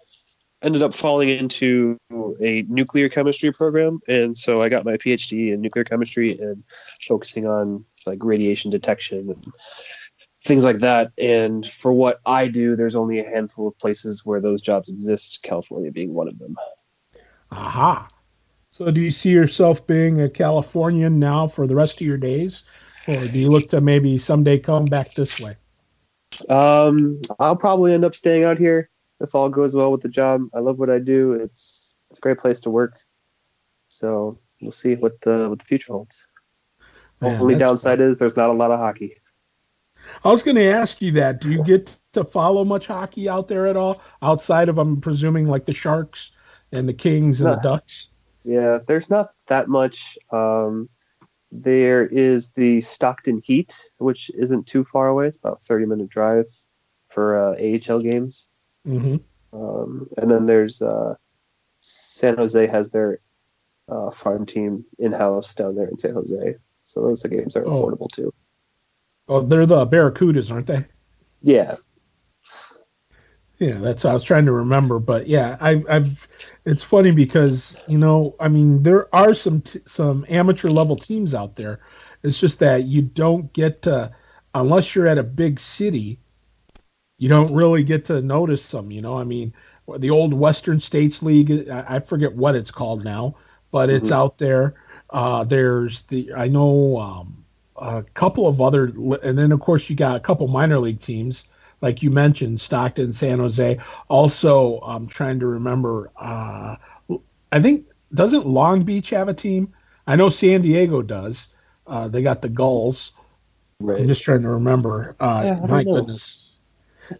ended 0.61 0.83
up 0.83 0.93
falling 0.93 1.29
into 1.29 1.97
a 2.41 2.63
nuclear 2.69 3.09
chemistry 3.09 3.51
program, 3.51 3.99
and 4.07 4.37
so 4.37 4.61
I 4.61 4.69
got 4.69 4.85
my 4.85 4.97
PhD 4.97 5.53
in 5.53 5.61
nuclear 5.61 5.83
chemistry 5.83 6.37
and 6.37 6.63
focusing 7.07 7.45
on 7.45 7.83
like 8.05 8.19
radiation 8.23 8.71
detection 8.71 9.29
and 9.31 9.53
things 10.43 10.63
like 10.63 10.77
that. 10.79 11.11
And 11.17 11.65
for 11.65 11.91
what 11.91 12.21
I 12.25 12.47
do, 12.47 12.75
there's 12.75 12.95
only 12.95 13.19
a 13.19 13.29
handful 13.29 13.67
of 13.67 13.77
places 13.79 14.25
where 14.25 14.39
those 14.39 14.61
jobs 14.61 14.89
exist, 14.89 15.43
California 15.43 15.91
being 15.91 16.13
one 16.13 16.27
of 16.27 16.39
them. 16.39 16.55
Aha. 17.51 18.07
So 18.75 18.91
do 18.91 18.99
you 18.99 19.09
see 19.09 19.29
yourself 19.29 19.87
being 19.87 20.19
a 20.19 20.27
Californian 20.27 21.17
now 21.17 21.47
for 21.47 21.65
the 21.65 21.75
rest 21.75 22.01
of 22.01 22.07
your 22.07 22.17
days? 22.17 22.65
Or 23.07 23.25
do 23.25 23.39
you 23.39 23.49
look 23.49 23.69
to 23.69 23.79
maybe 23.79 24.17
someday 24.17 24.59
come 24.59 24.83
back 24.83 25.13
this 25.13 25.39
way? 25.39 25.53
Um, 26.49 27.21
I'll 27.39 27.55
probably 27.55 27.93
end 27.93 28.03
up 28.03 28.15
staying 28.15 28.43
out 28.43 28.57
here 28.57 28.89
if 29.21 29.33
all 29.33 29.47
goes 29.47 29.73
well 29.75 29.93
with 29.93 30.01
the 30.01 30.09
job. 30.09 30.49
I 30.53 30.59
love 30.59 30.77
what 30.77 30.89
I 30.89 30.99
do. 30.99 31.31
It's 31.31 31.95
it's 32.09 32.19
a 32.19 32.21
great 32.21 32.37
place 32.37 32.59
to 32.61 32.69
work. 32.69 32.97
So 33.87 34.39
we'll 34.61 34.71
see 34.71 34.95
what 34.95 35.21
the 35.21 35.47
what 35.47 35.59
the 35.59 35.65
future 35.65 35.93
holds. 35.93 36.27
Man, 37.21 37.39
Only 37.39 37.55
downside 37.55 38.01
is 38.01 38.19
there's 38.19 38.35
not 38.35 38.49
a 38.49 38.53
lot 38.53 38.71
of 38.71 38.79
hockey. 38.79 39.15
I 40.25 40.29
was 40.29 40.43
going 40.43 40.57
to 40.57 40.65
ask 40.65 41.01
you 41.01 41.13
that. 41.13 41.39
Do 41.39 41.49
you 41.49 41.63
get 41.63 41.97
to 42.11 42.25
follow 42.25 42.65
much 42.65 42.87
hockey 42.87 43.29
out 43.29 43.47
there 43.47 43.67
at 43.67 43.77
all, 43.77 44.01
outside 44.21 44.67
of 44.67 44.77
I'm 44.79 44.99
presuming 44.99 45.47
like 45.47 45.63
the 45.63 45.71
Sharks 45.71 46.33
and 46.73 46.89
the 46.89 46.93
Kings 46.93 47.39
and 47.39 47.53
the 47.53 47.61
Ducks? 47.61 48.09
Yeah, 48.45 48.79
there's 48.87 49.09
not 49.09 49.33
that 49.47 49.67
much. 49.67 50.17
Um, 50.31 50.87
there 51.51 52.05
is 52.05 52.51
the 52.51 52.79
Stockton 52.81 53.41
Heat, 53.43 53.75
which 53.97 54.29
isn't 54.37 54.67
too 54.67 54.83
far 54.83 55.07
away. 55.07 55.27
It's 55.27 55.37
about 55.37 55.53
a 55.53 55.65
30 55.65 55.85
minute 55.87 56.09
drive 56.09 56.45
for 57.09 57.37
uh, 57.37 57.55
AHL 57.55 57.99
games. 57.99 58.47
Mm-hmm. 58.87 59.17
Um, 59.57 60.07
and 60.17 60.29
then 60.29 60.45
there's 60.45 60.81
uh, 60.81 61.15
San 61.79 62.37
Jose 62.37 62.67
has 62.67 62.89
their 62.91 63.19
uh, 63.89 64.11
farm 64.11 64.45
team 64.45 64.85
in 64.99 65.11
house 65.11 65.55
down 65.55 65.75
there 65.75 65.87
in 65.87 65.97
San 65.97 66.13
Jose. 66.13 66.55
So 66.83 67.01
those 67.01 67.23
games 67.23 67.55
are 67.55 67.65
oh. 67.65 67.71
affordable 67.71 68.11
too. 68.11 68.33
Oh, 69.27 69.41
they're 69.41 69.65
the 69.65 69.87
Barracudas, 69.87 70.51
aren't 70.51 70.67
they? 70.67 70.85
Yeah. 71.41 71.77
Yeah, 73.65 73.79
that's 73.79 74.05
I 74.05 74.13
was 74.13 74.23
trying 74.23 74.45
to 74.45 74.51
remember, 74.51 74.99
but 74.99 75.25
yeah, 75.25 75.57
I, 75.59 75.83
I've. 75.89 76.27
It's 76.65 76.83
funny 76.83 77.09
because 77.09 77.75
you 77.87 77.97
know, 77.97 78.35
I 78.39 78.47
mean, 78.47 78.83
there 78.83 79.13
are 79.15 79.33
some 79.33 79.61
t- 79.61 79.79
some 79.87 80.23
amateur 80.29 80.69
level 80.69 80.95
teams 80.95 81.33
out 81.33 81.55
there. 81.55 81.79
It's 82.21 82.39
just 82.39 82.59
that 82.59 82.83
you 82.83 83.01
don't 83.01 83.51
get 83.53 83.81
to, 83.81 84.11
unless 84.53 84.93
you're 84.93 85.07
at 85.07 85.17
a 85.17 85.23
big 85.23 85.59
city, 85.59 86.19
you 87.17 87.27
don't 87.27 87.51
really 87.55 87.83
get 87.83 88.05
to 88.05 88.21
notice 88.21 88.69
them. 88.69 88.91
You 88.91 89.01
know, 89.01 89.17
I 89.17 89.23
mean, 89.23 89.51
the 89.97 90.11
old 90.11 90.35
Western 90.35 90.79
States 90.79 91.23
League, 91.23 91.67
I, 91.67 91.95
I 91.95 91.99
forget 92.01 92.35
what 92.35 92.53
it's 92.53 92.69
called 92.69 93.03
now, 93.03 93.35
but 93.71 93.89
mm-hmm. 93.89 93.95
it's 93.95 94.11
out 94.11 94.37
there. 94.37 94.75
Uh, 95.09 95.43
there's 95.43 96.03
the 96.03 96.31
I 96.37 96.49
know 96.49 96.99
um, 96.99 97.43
a 97.77 98.03
couple 98.13 98.47
of 98.47 98.61
other, 98.61 98.93
and 99.23 99.35
then 99.35 99.51
of 99.51 99.59
course 99.59 99.89
you 99.89 99.95
got 99.95 100.17
a 100.17 100.19
couple 100.19 100.47
minor 100.47 100.77
league 100.77 100.99
teams 100.99 101.47
like 101.81 102.01
you 102.01 102.11
mentioned, 102.11 102.61
Stockton, 102.61 103.13
San 103.13 103.39
Jose. 103.39 103.77
Also, 104.07 104.79
I'm 104.79 105.07
trying 105.07 105.39
to 105.39 105.47
remember. 105.47 106.11
Uh, 106.17 106.75
I 107.51 107.61
think 107.61 107.85
doesn't 108.13 108.45
Long 108.45 108.83
Beach 108.83 109.09
have 109.11 109.29
a 109.29 109.33
team? 109.33 109.73
I 110.07 110.15
know 110.15 110.29
San 110.29 110.61
Diego 110.61 111.01
does. 111.01 111.49
Uh, 111.87 112.07
they 112.07 112.21
got 112.21 112.41
the 112.41 112.49
Gulls. 112.49 113.13
Right. 113.79 114.01
I'm 114.01 114.07
just 114.07 114.23
trying 114.23 114.41
to 114.43 114.49
remember. 114.49 115.15
Uh, 115.19 115.41
yeah, 115.45 115.65
my 115.67 115.83
know. 115.83 115.93
goodness, 115.95 116.53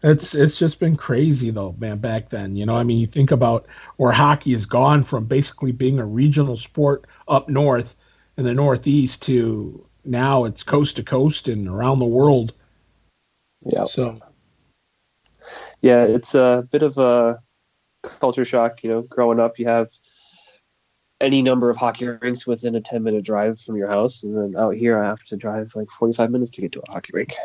it's 0.03 0.33
it's 0.33 0.57
just 0.57 0.79
been 0.79 0.95
crazy 0.95 1.49
though, 1.51 1.75
man. 1.77 1.97
Back 1.97 2.29
then, 2.29 2.55
you 2.55 2.65
know, 2.65 2.75
I 2.75 2.83
mean, 2.83 2.99
you 2.99 3.07
think 3.07 3.31
about 3.31 3.67
where 3.97 4.11
hockey 4.11 4.51
has 4.51 4.65
gone 4.65 5.03
from 5.03 5.25
basically 5.25 5.71
being 5.71 5.99
a 5.99 6.05
regional 6.05 6.57
sport 6.57 7.05
up 7.27 7.49
north 7.49 7.95
in 8.37 8.45
the 8.45 8.53
Northeast 8.53 9.21
to 9.23 9.85
now 10.05 10.45
it's 10.45 10.63
coast 10.63 10.95
to 10.95 11.03
coast 11.03 11.47
and 11.47 11.67
around 11.67 11.99
the 11.99 12.05
world. 12.05 12.53
Yeah. 13.65 13.85
So 13.85 14.19
yeah, 15.85 16.03
it's 16.03 16.33
a 16.33 16.67
bit 16.71 16.81
of 16.81 16.97
a 16.97 17.39
culture 18.01 18.43
shock. 18.43 18.83
You 18.83 18.89
know, 18.89 19.01
growing 19.03 19.39
up, 19.39 19.59
you 19.59 19.67
have 19.67 19.91
any 21.21 21.43
number 21.43 21.69
of 21.69 21.77
hockey 21.77 22.07
rinks 22.07 22.47
within 22.47 22.73
a 22.73 22.81
10 22.81 23.03
minute 23.03 23.23
drive 23.23 23.59
from 23.59 23.75
your 23.77 23.87
house. 23.87 24.23
And 24.23 24.33
then 24.33 24.59
out 24.59 24.73
here, 24.73 24.97
I 24.97 25.05
have 25.05 25.23
to 25.25 25.37
drive 25.37 25.73
like 25.75 25.91
45 25.91 26.31
minutes 26.31 26.49
to 26.51 26.61
get 26.61 26.71
to 26.71 26.81
a 26.87 26.91
hockey 26.91 27.11
rink. 27.13 27.35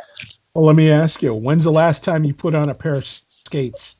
Well, 0.54 0.64
let 0.64 0.74
me 0.74 0.90
ask 0.90 1.22
you, 1.22 1.34
when's 1.34 1.64
the 1.64 1.70
last 1.70 2.02
time 2.02 2.24
you 2.24 2.32
put 2.32 2.54
on 2.54 2.70
a 2.70 2.74
pair 2.74 2.94
of 2.94 3.06
skates? 3.06 3.96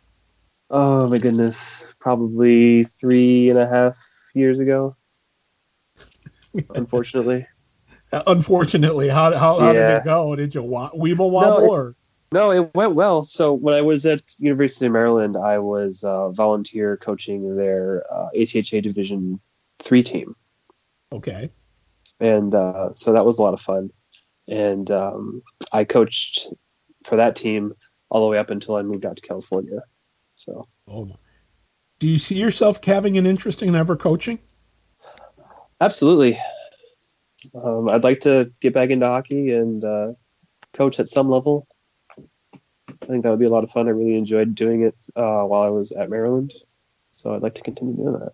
Oh, 0.71 1.07
my 1.07 1.19
goodness. 1.19 1.95
Probably 1.99 2.85
three 2.85 3.51
and 3.51 3.59
a 3.59 3.69
half 3.69 3.99
years 4.35 4.59
ago. 4.59 4.97
Unfortunately. 6.75 7.47
Unfortunately, 8.27 9.11
how, 9.11 9.37
how, 9.37 9.61
how 9.61 9.73
yeah. 9.73 9.89
did 9.89 9.97
it 9.99 10.05
go? 10.05 10.35
Did 10.35 10.55
you 10.55 10.63
wa- 10.63 10.93
weeble 10.93 11.31
wobble 11.31 11.59
no, 11.59 11.65
it, 11.65 11.69
or? 11.69 11.97
No, 12.33 12.53
it 12.53 12.75
went 12.75 12.95
well. 12.95 13.23
So 13.25 13.53
when 13.53 13.75
I 13.75 13.83
was 13.83 14.07
at 14.07 14.23
University 14.39 14.87
of 14.87 14.93
Maryland, 14.93 15.37
I 15.37 15.59
was 15.59 16.05
uh, 16.05 16.31
volunteer 16.31 16.97
coaching 16.97 17.57
their 17.57 18.05
uh, 18.13 18.29
ACHA 18.37 18.83
Division 18.83 19.41
three 19.81 20.03
team. 20.03 20.37
Okay. 21.13 21.51
And 22.21 22.55
uh, 22.55 22.95
so 22.95 23.13
that 23.13 23.25
was 23.25 23.39
a 23.39 23.43
lot 23.43 23.55
of 23.55 23.61
fun, 23.61 23.91
and 24.47 24.91
um, 24.91 25.43
I 25.73 25.85
coached 25.85 26.49
for 27.03 27.17
that 27.17 27.35
team 27.35 27.73
all 28.11 28.21
the 28.21 28.27
way 28.27 28.37
up 28.37 28.51
until 28.51 28.77
I 28.77 28.83
moved 28.83 29.07
out 29.07 29.17
to 29.17 29.23
California. 29.23 29.83
So. 30.35 30.69
Oh. 30.87 31.11
Do 31.99 32.09
you 32.09 32.19
see 32.19 32.35
yourself 32.35 32.85
having 32.85 33.17
an 33.17 33.27
interest 33.27 33.63
in 33.63 33.75
ever 33.75 33.97
coaching? 33.97 34.39
Absolutely. 35.81 36.39
Um, 37.63 37.89
I'd 37.89 38.05
like 38.05 38.21
to 38.21 38.53
get 38.61 38.75
back 38.75 38.91
into 38.91 39.07
hockey 39.07 39.53
and 39.53 39.83
uh, 39.83 40.13
coach 40.75 41.01
at 41.01 41.09
some 41.09 41.31
level. 41.31 41.67
I 43.11 43.13
think 43.13 43.25
that 43.25 43.31
would 43.31 43.41
be 43.41 43.47
a 43.47 43.51
lot 43.51 43.65
of 43.65 43.73
fun. 43.73 43.89
I 43.89 43.91
really 43.91 44.17
enjoyed 44.17 44.55
doing 44.55 44.83
it 44.83 44.95
uh, 45.17 45.43
while 45.43 45.63
I 45.63 45.69
was 45.69 45.91
at 45.91 46.09
Maryland, 46.11 46.53
so 47.11 47.35
I'd 47.35 47.43
like 47.43 47.57
to 47.57 47.61
continue 47.61 47.97
doing 47.97 48.13
that. 48.13 48.33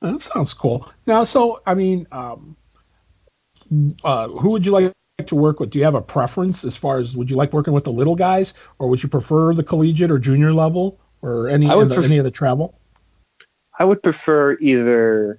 That 0.00 0.20
sounds 0.20 0.52
cool. 0.52 0.90
Now, 1.06 1.22
so 1.22 1.62
I 1.64 1.74
mean, 1.74 2.08
um, 2.10 2.56
uh, 4.02 4.30
who 4.30 4.50
would 4.50 4.66
you 4.66 4.72
like 4.72 4.92
to 5.24 5.36
work 5.36 5.60
with? 5.60 5.70
Do 5.70 5.78
you 5.78 5.84
have 5.84 5.94
a 5.94 6.02
preference 6.02 6.64
as 6.64 6.74
far 6.74 6.98
as 6.98 7.16
would 7.16 7.30
you 7.30 7.36
like 7.36 7.52
working 7.52 7.72
with 7.72 7.84
the 7.84 7.92
little 7.92 8.16
guys, 8.16 8.52
or 8.80 8.88
would 8.88 9.00
you 9.00 9.08
prefer 9.08 9.54
the 9.54 9.62
collegiate 9.62 10.10
or 10.10 10.18
junior 10.18 10.52
level, 10.52 10.98
or 11.22 11.48
any 11.48 11.68
the, 11.68 11.86
pref- 11.86 12.04
any 12.04 12.18
of 12.18 12.24
the 12.24 12.32
travel? 12.32 12.76
I 13.78 13.84
would 13.84 14.02
prefer 14.02 14.58
either 14.58 15.38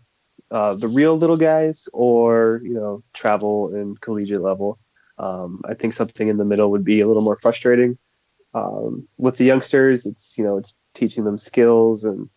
uh, 0.49 0.75
the 0.75 0.87
real 0.87 1.17
little 1.17 1.35
guys 1.35 1.89
or 1.91 2.61
you 2.63 2.73
know 2.73 3.03
travel 3.13 3.75
and 3.75 3.99
collegiate 3.99 4.41
level. 4.41 4.79
Um, 5.17 5.61
I 5.67 5.73
think 5.73 5.91
something 5.91 6.29
in 6.29 6.37
the 6.37 6.45
middle 6.45 6.71
would 6.71 6.85
be 6.85 7.01
a 7.01 7.07
little 7.07 7.21
more 7.21 7.35
frustrating 7.35 7.97
um, 8.55 9.07
with 9.17 9.37
the 9.37 9.43
youngsters, 9.43 10.05
it's 10.05 10.37
you 10.37 10.43
know 10.43 10.57
it's 10.57 10.73
teaching 10.93 11.25
them 11.25 11.37
skills 11.37 12.05
and 12.05 12.29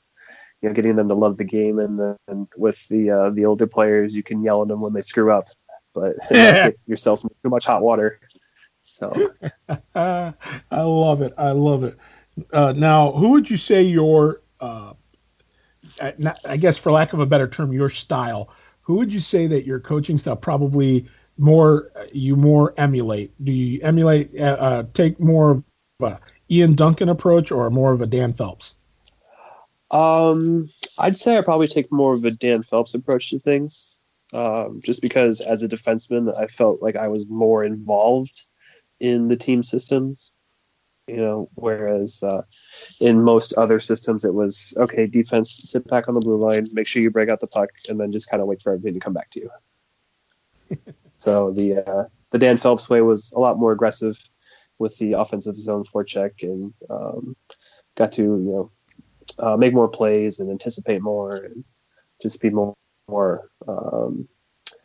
you 0.61 0.69
know 0.69 0.75
getting 0.75 0.97
them 0.97 1.09
to 1.09 1.15
love 1.15 1.37
the 1.37 1.45
game, 1.45 1.79
and 1.79 1.99
then 2.27 2.49
with 2.57 2.87
the 2.89 3.11
uh, 3.11 3.31
the 3.31 3.45
older 3.45 3.67
players, 3.67 4.15
you 4.15 4.25
can 4.25 4.43
yell 4.43 4.61
at 4.63 4.69
them 4.69 4.81
when 4.81 4.93
they 4.93 5.01
screw 5.01 5.33
up, 5.33 5.47
but 5.95 6.17
get 6.29 6.77
yourself 6.87 7.23
too 7.23 7.49
much 7.49 7.65
hot 7.65 7.83
water. 7.83 8.21
So 8.85 9.33
I 9.95 10.35
love 10.73 11.23
it. 11.23 11.33
I 11.39 11.53
love 11.53 11.85
it. 11.85 11.97
Uh, 12.53 12.73
now, 12.77 13.13
who 13.13 13.31
would 13.31 13.49
you 13.49 13.57
say 13.57 13.83
your 13.83 14.43
uh, 14.61 14.95
I 16.47 16.57
guess 16.57 16.77
for 16.77 16.91
lack 16.91 17.13
of 17.13 17.21
a 17.21 17.27
better 17.27 17.47
term, 17.47 17.73
your 17.73 17.91
style? 17.91 18.51
Who 18.83 18.95
would 18.97 19.13
you 19.13 19.21
say 19.21 19.47
that 19.47 19.67
your 19.67 19.79
coaching 19.79 20.19
style 20.19 20.37
probably 20.37 21.07
more 21.37 21.93
you 22.13 22.35
more 22.35 22.75
emulate? 22.77 23.33
Do 23.45 23.53
you 23.53 23.81
emulate 23.83 24.37
uh, 24.37 24.57
uh 24.59 24.83
take 24.95 25.21
more 25.21 25.63
a 26.01 26.19
Ian 26.51 26.75
Duncan 26.75 27.09
approach 27.09 27.51
or 27.51 27.71
more 27.71 27.93
of 27.93 28.01
a 28.01 28.07
Dan 28.07 28.33
Phelps? 28.33 28.77
Um, 29.91 30.71
I'd 30.99 31.17
say 31.17 31.37
I 31.37 31.41
probably 31.41 31.69
take 31.69 31.91
more 31.91 32.15
of 32.15 32.25
a 32.25 32.31
Dan 32.31 32.63
Phelps 32.63 32.95
approach 32.95 33.31
to 33.31 33.39
things. 33.39 33.99
Um, 34.33 34.81
just 34.85 35.01
because 35.01 35.41
as 35.41 35.63
a 35.63 35.69
defenseman, 35.69 36.37
I 36.37 36.47
felt 36.47 36.83
like 36.83 36.97
I 36.97 37.09
was 37.09 37.27
more 37.27 37.65
involved 37.65 38.45
in 39.01 39.29
the 39.29 39.37
team 39.37 39.63
systems. 39.63 40.33
You 41.07 41.17
know, 41.17 41.49
whereas 41.55 42.23
uh, 42.23 42.43
in 43.01 43.23
most 43.23 43.55
other 43.55 43.81
systems, 43.81 44.27
it 44.27 44.35
was 44.35 44.75
okay. 44.77 45.07
Defense, 45.07 45.51
sit 45.65 45.89
back 45.89 46.07
on 46.07 46.15
the 46.15 46.21
blue 46.21 46.37
line, 46.37 46.67
make 46.75 46.87
sure 46.87 47.01
you 47.01 47.11
break 47.11 47.31
out 47.31 47.41
the 47.41 47.47
puck, 47.47 47.71
and 47.89 47.99
then 47.99 48.13
just 48.13 48.29
kind 48.29 48.43
of 48.43 48.47
wait 48.47 48.61
for 48.61 48.73
everything 48.73 48.93
to 48.93 49.01
come 49.01 49.15
back 49.15 49.31
to 49.31 49.41
you. 49.41 50.77
so 51.17 51.51
the 51.51 51.79
uh, 51.79 52.05
the 52.31 52.39
Dan 52.39 52.59
Phelps 52.59 52.91
way 52.91 53.01
was 53.01 53.33
a 53.33 53.39
lot 53.41 53.59
more 53.59 53.73
aggressive 53.73 54.19
with 54.79 54.97
the 54.99 55.13
offensive 55.13 55.59
zone 55.59 55.85
forecheck 55.85 56.33
and 56.43 56.73
um, 56.91 57.37
got 57.97 58.13
to 58.13 58.23
you 58.23 58.29
know 58.29 58.71
uh, 59.39 59.57
make 59.57 59.75
more 59.75 59.89
plays 59.89 60.41
and 60.41 60.51
anticipate 60.51 61.03
more 61.03 61.37
and 61.37 61.65
just 62.21 62.41
be 62.41 62.51
more 62.51 62.75
more 63.09 63.51
um, 63.67 64.29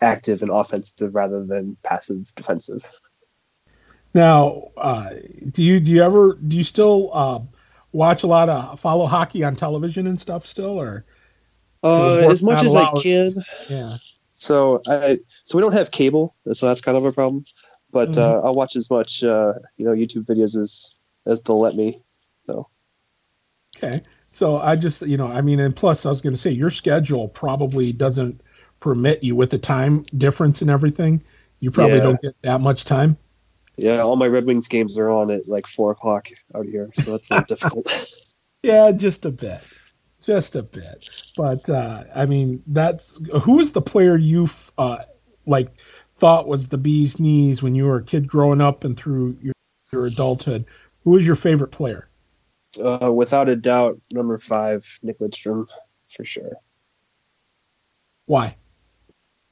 active 0.01 0.41
and 0.41 0.51
offensive 0.51 1.13
rather 1.13 1.45
than 1.45 1.77
passive 1.83 2.33
defensive. 2.35 2.91
Now, 4.13 4.69
uh, 4.77 5.09
do 5.51 5.63
you 5.63 5.79
do 5.79 5.91
you 5.91 6.03
ever 6.03 6.33
do 6.33 6.55
you 6.55 6.63
still 6.63 7.09
uh, 7.13 7.39
watch 7.91 8.23
a 8.23 8.27
lot 8.27 8.49
of 8.49 8.79
follow 8.79 9.05
hockey 9.05 9.43
on 9.43 9.55
television 9.55 10.07
and 10.07 10.19
stuff 10.19 10.45
still, 10.45 10.79
or 10.79 11.05
uh, 11.83 12.17
as 12.29 12.43
much 12.43 12.63
as 12.63 12.75
I 12.75 12.91
can? 13.01 13.43
Yeah. 13.69 13.95
So 14.35 14.81
I 14.87 15.19
so 15.45 15.57
we 15.57 15.61
don't 15.61 15.73
have 15.73 15.91
cable, 15.91 16.35
so 16.51 16.67
that's 16.67 16.81
kind 16.81 16.97
of 16.97 17.05
a 17.05 17.11
problem. 17.11 17.43
But 17.93 18.09
mm-hmm. 18.09 18.19
Uh, 18.19 18.47
I'll 18.47 18.55
watch 18.55 18.75
as 18.75 18.89
much 18.89 19.23
uh, 19.23 19.53
you 19.77 19.85
know 19.85 19.91
YouTube 19.91 20.25
videos 20.25 20.57
as 20.57 20.95
as 21.25 21.41
they'll 21.41 21.59
let 21.59 21.75
me. 21.75 21.99
So. 22.47 22.67
Okay. 23.77 24.01
So 24.33 24.57
I 24.57 24.75
just, 24.75 25.03
you 25.03 25.15
know, 25.15 25.27
I 25.27 25.41
mean, 25.41 25.59
and 25.59 25.75
plus 25.75 26.05
I 26.05 26.09
was 26.09 26.19
going 26.19 26.33
to 26.33 26.41
say 26.41 26.49
your 26.49 26.71
schedule 26.71 27.27
probably 27.27 27.93
doesn't 27.93 28.41
permit 28.79 29.23
you 29.23 29.35
with 29.35 29.51
the 29.51 29.59
time 29.59 30.05
difference 30.17 30.61
and 30.61 30.71
everything. 30.71 31.21
You 31.59 31.69
probably 31.69 31.97
yeah. 31.97 32.03
don't 32.03 32.21
get 32.21 32.41
that 32.41 32.59
much 32.59 32.83
time. 32.83 33.15
Yeah, 33.77 33.99
all 33.99 34.15
my 34.15 34.27
Red 34.27 34.45
Wings 34.45 34.67
games 34.67 34.97
are 34.97 35.09
on 35.09 35.31
at 35.31 35.47
like 35.47 35.65
four 35.67 35.91
o'clock 35.91 36.27
out 36.53 36.65
here, 36.65 36.91
so 36.93 37.11
that's 37.11 37.31
a 37.31 37.45
difficult. 37.47 38.13
yeah, 38.63 38.91
just 38.91 39.25
a 39.25 39.31
bit, 39.31 39.61
just 40.21 40.55
a 40.55 40.63
bit. 40.63 41.09
But 41.35 41.69
uh, 41.69 42.03
I 42.13 42.25
mean, 42.25 42.61
that's 42.67 43.19
who 43.41 43.59
is 43.59 43.71
the 43.71 43.81
player 43.81 44.17
you 44.17 44.49
uh, 44.77 45.03
like 45.45 45.69
thought 46.23 46.47
was 46.47 46.69
the 46.69 46.77
bee's 46.77 47.19
knees 47.19 47.61
when 47.61 47.75
you 47.75 47.83
were 47.83 47.97
a 47.97 48.01
kid 48.01 48.29
growing 48.29 48.61
up 48.61 48.85
and 48.85 48.95
through 48.95 49.35
your, 49.41 49.53
your 49.91 50.05
adulthood. 50.05 50.63
Who 51.03 51.11
was 51.11 51.27
your 51.27 51.35
favorite 51.35 51.73
player? 51.73 52.07
Uh, 52.81 53.11
without 53.11 53.49
a 53.49 53.57
doubt, 53.57 53.99
number 54.13 54.37
five, 54.37 54.87
Nick 55.03 55.19
Lidstrom, 55.19 55.67
for 56.09 56.23
sure. 56.23 56.53
Why? 58.25 58.55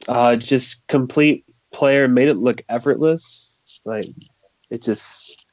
Uh, 0.07 0.37
just 0.37 0.87
complete 0.87 1.43
player, 1.73 2.07
made 2.07 2.29
it 2.29 2.35
look 2.35 2.63
effortless 2.69 3.81
like 3.83 4.05
it 4.69 4.81
just, 4.81 5.43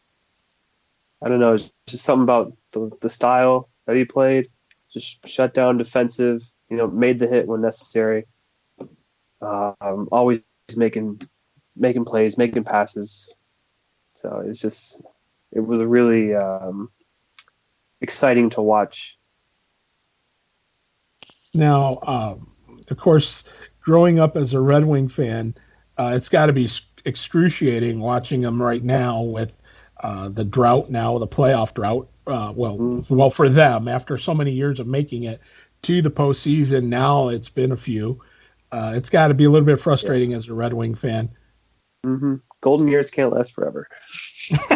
I 1.20 1.28
don't 1.28 1.40
know, 1.40 1.54
it's 1.54 1.68
just 1.88 2.04
something 2.04 2.22
about 2.22 2.56
the, 2.70 2.92
the 3.00 3.10
style 3.10 3.70
that 3.86 3.96
he 3.96 4.04
played. 4.04 4.46
Just 4.88 5.26
shut 5.26 5.52
down 5.52 5.78
defensive, 5.78 6.42
you 6.70 6.76
know, 6.76 6.86
made 6.86 7.18
the 7.18 7.26
hit 7.26 7.48
when 7.48 7.60
necessary. 7.60 8.24
Um, 9.40 10.08
always 10.12 10.42
making 10.76 11.28
making 11.76 12.04
plays, 12.04 12.36
making 12.36 12.64
passes. 12.64 13.34
So 14.14 14.42
it's 14.44 14.58
just 14.58 15.00
it 15.52 15.60
was 15.60 15.82
really 15.82 16.34
um, 16.34 16.90
exciting 18.00 18.50
to 18.50 18.62
watch. 18.62 19.18
Now, 21.54 21.98
um, 22.02 22.52
of 22.90 22.96
course, 22.98 23.44
growing 23.80 24.18
up 24.18 24.36
as 24.36 24.54
a 24.54 24.60
Red 24.60 24.84
Wing 24.84 25.08
fan, 25.08 25.54
uh, 25.96 26.12
it's 26.14 26.28
got 26.28 26.46
to 26.46 26.52
be 26.52 26.68
excruciating 27.04 28.00
watching 28.00 28.42
them 28.42 28.60
right 28.60 28.82
now 28.82 29.22
with 29.22 29.52
uh, 30.02 30.28
the 30.28 30.44
drought 30.44 30.90
now, 30.90 31.18
the 31.18 31.26
playoff 31.26 31.74
drought. 31.74 32.08
Uh, 32.26 32.52
well, 32.54 32.76
mm-hmm. 32.76 33.14
well 33.14 33.30
for 33.30 33.48
them 33.48 33.88
after 33.88 34.18
so 34.18 34.34
many 34.34 34.52
years 34.52 34.80
of 34.80 34.86
making 34.86 35.22
it 35.22 35.40
to 35.82 36.02
the 36.02 36.10
postseason. 36.10 36.84
Now 36.84 37.28
it's 37.28 37.48
been 37.48 37.72
a 37.72 37.76
few. 37.76 38.20
Uh, 38.70 38.92
it's 38.94 39.10
got 39.10 39.28
to 39.28 39.34
be 39.34 39.44
a 39.44 39.50
little 39.50 39.66
bit 39.66 39.80
frustrating 39.80 40.32
yeah. 40.32 40.36
as 40.36 40.48
a 40.48 40.54
Red 40.54 40.74
Wing 40.74 40.94
fan. 40.94 41.30
Mm-hmm. 42.04 42.36
Golden 42.60 42.88
years 42.88 43.10
can't 43.10 43.32
last 43.32 43.54
forever. 43.54 43.88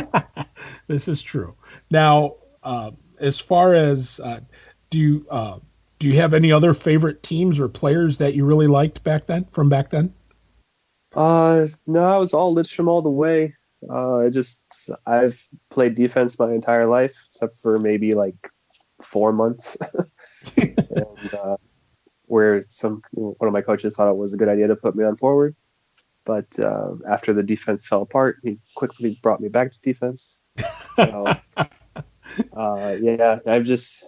this 0.86 1.08
is 1.08 1.22
true. 1.22 1.54
Now, 1.90 2.36
uh, 2.62 2.92
as 3.18 3.38
far 3.38 3.74
as 3.74 4.20
uh, 4.20 4.40
do 4.90 4.98
you 4.98 5.26
uh, 5.30 5.58
do 5.98 6.08
you 6.08 6.14
have 6.14 6.34
any 6.34 6.52
other 6.52 6.74
favorite 6.74 7.22
teams 7.22 7.60
or 7.60 7.68
players 7.68 8.18
that 8.18 8.34
you 8.34 8.44
really 8.44 8.66
liked 8.66 9.04
back 9.04 9.26
then 9.26 9.46
from 9.52 9.68
back 9.68 9.90
then? 9.90 10.12
Uh, 11.14 11.66
no, 11.86 12.04
I 12.04 12.18
was 12.18 12.34
all 12.34 12.54
Lidstrom 12.54 12.88
all 12.88 13.02
the 13.02 13.10
way. 13.10 13.54
Uh, 13.88 14.18
I 14.18 14.28
just 14.28 14.60
I've 15.06 15.46
played 15.70 15.94
defense 15.94 16.38
my 16.38 16.52
entire 16.52 16.86
life, 16.86 17.16
except 17.28 17.56
for 17.56 17.78
maybe 17.78 18.12
like 18.12 18.34
four 19.00 19.32
months, 19.32 19.76
and 20.56 21.34
uh, 21.34 21.56
where 22.32 22.62
some 22.62 23.02
one 23.10 23.46
of 23.46 23.52
my 23.52 23.60
coaches 23.60 23.94
thought 23.94 24.08
it 24.08 24.16
was 24.16 24.32
a 24.32 24.38
good 24.38 24.48
idea 24.48 24.66
to 24.66 24.74
put 24.74 24.96
me 24.96 25.04
on 25.04 25.14
forward. 25.14 25.54
But 26.24 26.58
uh, 26.58 26.94
after 27.06 27.34
the 27.34 27.42
defense 27.42 27.86
fell 27.86 28.00
apart, 28.00 28.38
he 28.42 28.58
quickly 28.74 29.18
brought 29.22 29.38
me 29.38 29.48
back 29.48 29.70
to 29.72 29.80
defense. 29.80 30.40
So, 30.96 31.26
uh, 32.56 32.96
yeah, 32.98 33.38
I've 33.46 33.66
just 33.66 34.06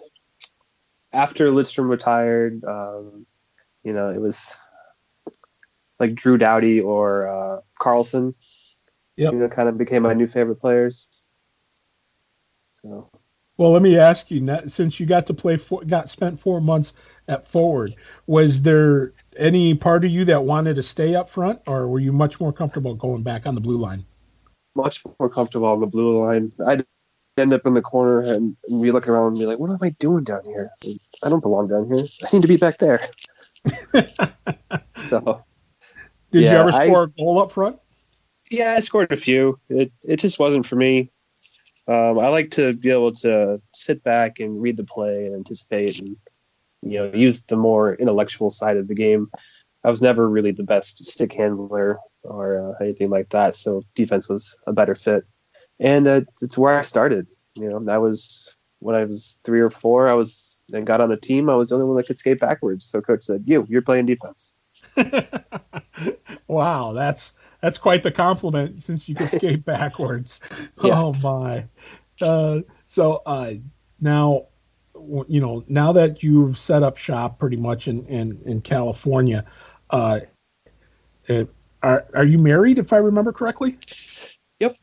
after 1.13 1.51
Lidstrom 1.51 1.87
retired, 1.87 2.63
um, 2.63 3.27
you 3.83 3.93
know, 3.93 4.09
it 4.09 4.19
was 4.19 4.57
like 5.99 6.15
Drew 6.15 6.39
Doughty 6.39 6.81
or 6.81 7.27
uh, 7.27 7.59
Karlsson. 7.79 8.33
Yep. 9.17 9.33
You 9.33 9.39
know, 9.39 9.49
kind 9.49 9.69
of 9.69 9.77
became 9.77 10.01
my 10.01 10.15
new 10.15 10.25
favorite 10.25 10.59
players. 10.59 11.09
So. 12.81 13.11
Well, 13.57 13.71
let 13.71 13.83
me 13.83 13.97
ask 13.97 14.31
you, 14.31 14.45
since 14.67 14.99
you 14.99 15.05
got 15.05 15.27
to 15.27 15.33
play, 15.33 15.57
four, 15.57 15.83
got 15.85 16.09
spent 16.09 16.39
four 16.39 16.59
months 16.59 16.93
at 17.27 17.47
forward, 17.47 17.95
was 18.27 18.61
there 18.61 19.13
any 19.37 19.73
part 19.73 20.05
of 20.05 20.11
you 20.11 20.25
that 20.25 20.43
wanted 20.43 20.75
to 20.75 20.83
stay 20.83 21.15
up 21.15 21.29
front, 21.29 21.59
or 21.67 21.87
were 21.87 21.99
you 21.99 22.13
much 22.13 22.39
more 22.39 22.53
comfortable 22.53 22.93
going 22.93 23.23
back 23.23 23.45
on 23.45 23.55
the 23.55 23.61
blue 23.61 23.77
line? 23.77 24.05
Much 24.75 25.01
more 25.19 25.29
comfortable 25.29 25.67
on 25.67 25.79
the 25.79 25.87
blue 25.87 26.25
line. 26.25 26.51
I'd 26.67 26.85
end 27.37 27.53
up 27.53 27.65
in 27.65 27.73
the 27.73 27.81
corner 27.81 28.21
and 28.21 28.55
be 28.67 28.91
looking 28.91 29.11
around 29.11 29.27
and 29.27 29.39
be 29.39 29.45
like, 29.45 29.59
"What 29.59 29.69
am 29.69 29.77
I 29.81 29.89
doing 29.99 30.23
down 30.23 30.43
here? 30.43 30.69
I 31.23 31.29
don't 31.29 31.41
belong 31.41 31.67
down 31.67 31.93
here. 31.93 32.05
I 32.23 32.29
need 32.33 32.41
to 32.41 32.47
be 32.47 32.57
back 32.57 32.79
there." 32.79 33.01
so 35.09 35.43
did 36.31 36.43
yeah, 36.43 36.51
you 36.51 36.57
ever 36.57 36.71
score 36.71 37.01
I, 37.01 37.03
a 37.05 37.07
goal 37.07 37.39
up 37.39 37.51
front? 37.51 37.77
Yeah, 38.51 38.73
I 38.73 38.79
scored 38.81 39.11
a 39.11 39.15
few. 39.15 39.59
It 39.69 39.91
it 40.03 40.17
just 40.17 40.39
wasn't 40.39 40.65
for 40.65 40.75
me. 40.75 41.11
Um, 41.87 42.19
I 42.19 42.29
like 42.29 42.51
to 42.51 42.73
be 42.73 42.89
able 42.89 43.11
to 43.13 43.61
sit 43.73 44.03
back 44.03 44.39
and 44.39 44.61
read 44.61 44.77
the 44.77 44.83
play 44.83 45.25
and 45.25 45.35
anticipate 45.35 46.01
and 46.01 46.17
you 46.85 46.99
know 46.99 47.11
use 47.13 47.43
the 47.43 47.55
more 47.55 47.95
intellectual 47.95 48.49
side 48.49 48.77
of 48.77 48.87
the 48.87 48.95
game. 48.95 49.29
I 49.83 49.89
was 49.89 50.01
never 50.01 50.27
really 50.27 50.51
the 50.51 50.63
best 50.63 51.05
stick 51.05 51.33
handler 51.33 51.99
or 52.23 52.75
uh, 52.79 52.83
anything 52.83 53.09
like 53.09 53.29
that, 53.29 53.55
so 53.55 53.83
defense 53.95 54.29
was 54.29 54.57
a 54.65 54.73
better 54.73 54.95
fit. 54.95 55.23
And 55.79 56.07
uh, 56.07 56.21
it's 56.41 56.57
where 56.57 56.77
I 56.77 56.81
started. 56.81 57.27
You 57.55 57.69
know, 57.69 57.79
that 57.85 58.01
was 58.01 58.55
when 58.79 58.95
I 58.95 59.05
was 59.05 59.39
three 59.43 59.59
or 59.59 59.69
four. 59.69 60.07
I 60.07 60.13
was 60.13 60.57
and 60.73 60.87
got 60.87 61.01
on 61.01 61.11
a 61.11 61.17
team. 61.17 61.49
I 61.49 61.55
was 61.55 61.69
the 61.69 61.75
only 61.75 61.87
one 61.87 61.97
that 61.97 62.07
could 62.07 62.17
skate 62.17 62.39
backwards. 62.39 62.85
So 62.85 63.01
coach 63.01 63.23
said, 63.23 63.43
"You, 63.45 63.65
you're 63.69 63.81
playing 63.81 64.07
defense." 64.07 64.53
wow, 66.47 66.93
that's 66.93 67.33
that's 67.61 67.77
quite 67.77 68.03
the 68.03 68.11
compliment 68.11 68.83
since 68.83 69.07
you 69.07 69.15
can 69.15 69.27
skate 69.27 69.65
backwards. 69.65 70.39
Yeah. 70.83 70.99
Oh 70.99 71.13
my. 71.13 71.65
Uh, 72.21 72.61
so 72.87 73.21
uh, 73.25 73.53
now, 73.99 74.47
you 75.27 75.41
know, 75.41 75.63
now 75.67 75.91
that 75.93 76.23
you've 76.23 76.57
set 76.57 76.83
up 76.83 76.97
shop 76.97 77.39
pretty 77.39 77.57
much 77.57 77.87
in 77.87 78.05
in, 78.05 78.39
in 78.45 78.61
California, 78.61 79.45
uh, 79.89 80.21
it, 81.25 81.49
are 81.83 82.05
are 82.13 82.23
you 82.23 82.39
married? 82.39 82.79
If 82.79 82.93
I 82.93 82.97
remember 82.97 83.31
correctly. 83.31 83.77
Yep. 84.59 84.77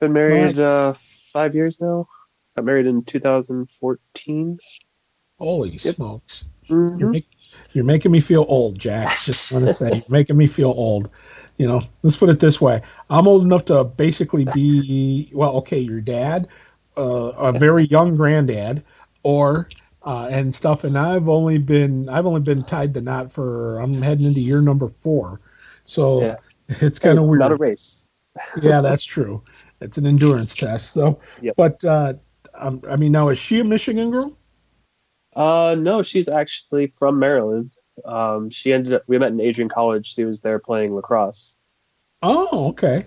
Been 0.00 0.12
married 0.12 0.60
uh, 0.60 0.94
five 1.32 1.54
years 1.54 1.80
now. 1.80 2.06
Got 2.54 2.66
married 2.66 2.86
in 2.86 3.02
2014. 3.04 4.58
Holy 5.38 5.70
yep. 5.70 5.94
smokes! 5.94 6.44
Mm-hmm. 6.68 6.98
You're, 6.98 7.10
make, 7.10 7.26
you're 7.72 7.84
making 7.84 8.12
me 8.12 8.20
feel 8.20 8.44
old, 8.48 8.78
Jack. 8.78 9.18
Just 9.24 9.52
want 9.52 9.66
to 9.66 9.74
say, 9.74 9.90
you're 9.90 10.02
making 10.08 10.36
me 10.36 10.46
feel 10.46 10.70
old. 10.70 11.10
You 11.58 11.66
know, 11.66 11.82
let's 12.02 12.16
put 12.16 12.28
it 12.28 12.40
this 12.40 12.60
way: 12.60 12.82
I'm 13.08 13.26
old 13.26 13.42
enough 13.42 13.64
to 13.66 13.84
basically 13.84 14.46
be 14.54 15.30
well, 15.32 15.56
okay, 15.56 15.78
your 15.78 16.00
dad, 16.00 16.48
uh, 16.96 17.02
a 17.02 17.52
very 17.58 17.86
young 17.86 18.16
granddad, 18.16 18.84
or 19.26 19.68
uh, 20.04 20.28
and 20.30 20.54
stuff. 20.54 20.84
And 20.84 20.96
I've 20.96 21.28
only 21.28 21.58
been 21.58 22.08
I've 22.08 22.26
only 22.26 22.40
been 22.40 22.62
tied 22.62 22.94
the 22.94 23.00
knot 23.00 23.32
for 23.32 23.80
I'm 23.80 24.00
heading 24.00 24.24
into 24.24 24.40
year 24.40 24.60
number 24.60 24.88
four, 24.88 25.40
so 25.84 26.22
yeah. 26.22 26.36
it's 26.68 27.00
kind 27.00 27.18
of 27.18 27.24
weird. 27.24 27.40
Not 27.40 27.50
a 27.50 27.56
race. 27.56 28.06
yeah, 28.62 28.80
that's 28.80 29.04
true. 29.04 29.42
It's 29.80 29.98
an 29.98 30.06
endurance 30.06 30.54
test. 30.54 30.92
So, 30.92 31.20
yep. 31.42 31.56
but 31.56 31.84
uh, 31.84 32.14
um, 32.54 32.80
I 32.88 32.96
mean, 32.96 33.10
now 33.10 33.28
is 33.30 33.38
she 33.38 33.58
a 33.58 33.64
Michigan 33.64 34.10
girl? 34.10 34.38
Uh, 35.34 35.74
no, 35.76 36.02
she's 36.02 36.28
actually 36.28 36.86
from 36.86 37.18
Maryland. 37.18 37.72
Um, 38.04 38.48
she 38.48 38.72
ended 38.72 38.94
up. 38.94 39.02
We 39.08 39.18
met 39.18 39.32
in 39.32 39.40
Adrian 39.40 39.68
College. 39.68 40.14
She 40.14 40.24
was 40.24 40.40
there 40.40 40.60
playing 40.60 40.94
lacrosse. 40.94 41.56
Oh, 42.22 42.68
okay. 42.68 43.06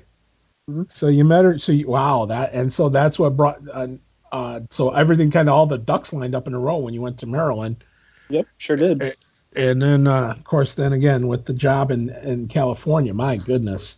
Mm-hmm. 0.70 0.84
So 0.90 1.08
you 1.08 1.24
met 1.24 1.46
her. 1.46 1.58
So 1.58 1.72
you, 1.72 1.88
wow, 1.88 2.26
that 2.26 2.52
and 2.54 2.74
so 2.74 2.90
that's 2.90 3.18
what 3.18 3.38
brought. 3.38 3.62
Uh, 3.72 3.88
uh, 4.32 4.62
so 4.70 4.92
everything 4.92 5.32
kind 5.32 5.50
of 5.50 5.56
all 5.56 5.66
the 5.66 5.78
ducks 5.78 6.14
lined 6.14 6.36
up 6.36 6.48
in 6.48 6.54
a 6.54 6.60
row 6.60 6.78
when 6.78 6.94
you 6.94 7.02
went 7.02 7.20
to 7.20 7.28
Maryland. 7.28 7.84
Yep, 8.30 8.48
sure 8.58 8.78
did. 8.78 9.16
And 9.56 9.82
then, 9.82 10.08
uh, 10.08 10.36
of 10.38 10.44
course, 10.44 10.76
then 10.76 10.94
again 10.94 11.28
with 11.28 11.46
the 11.46 11.54
job 11.54 11.92
in 11.92 12.10
in 12.24 12.48
California, 12.48 13.14
my 13.14 13.38
goodness, 13.38 13.98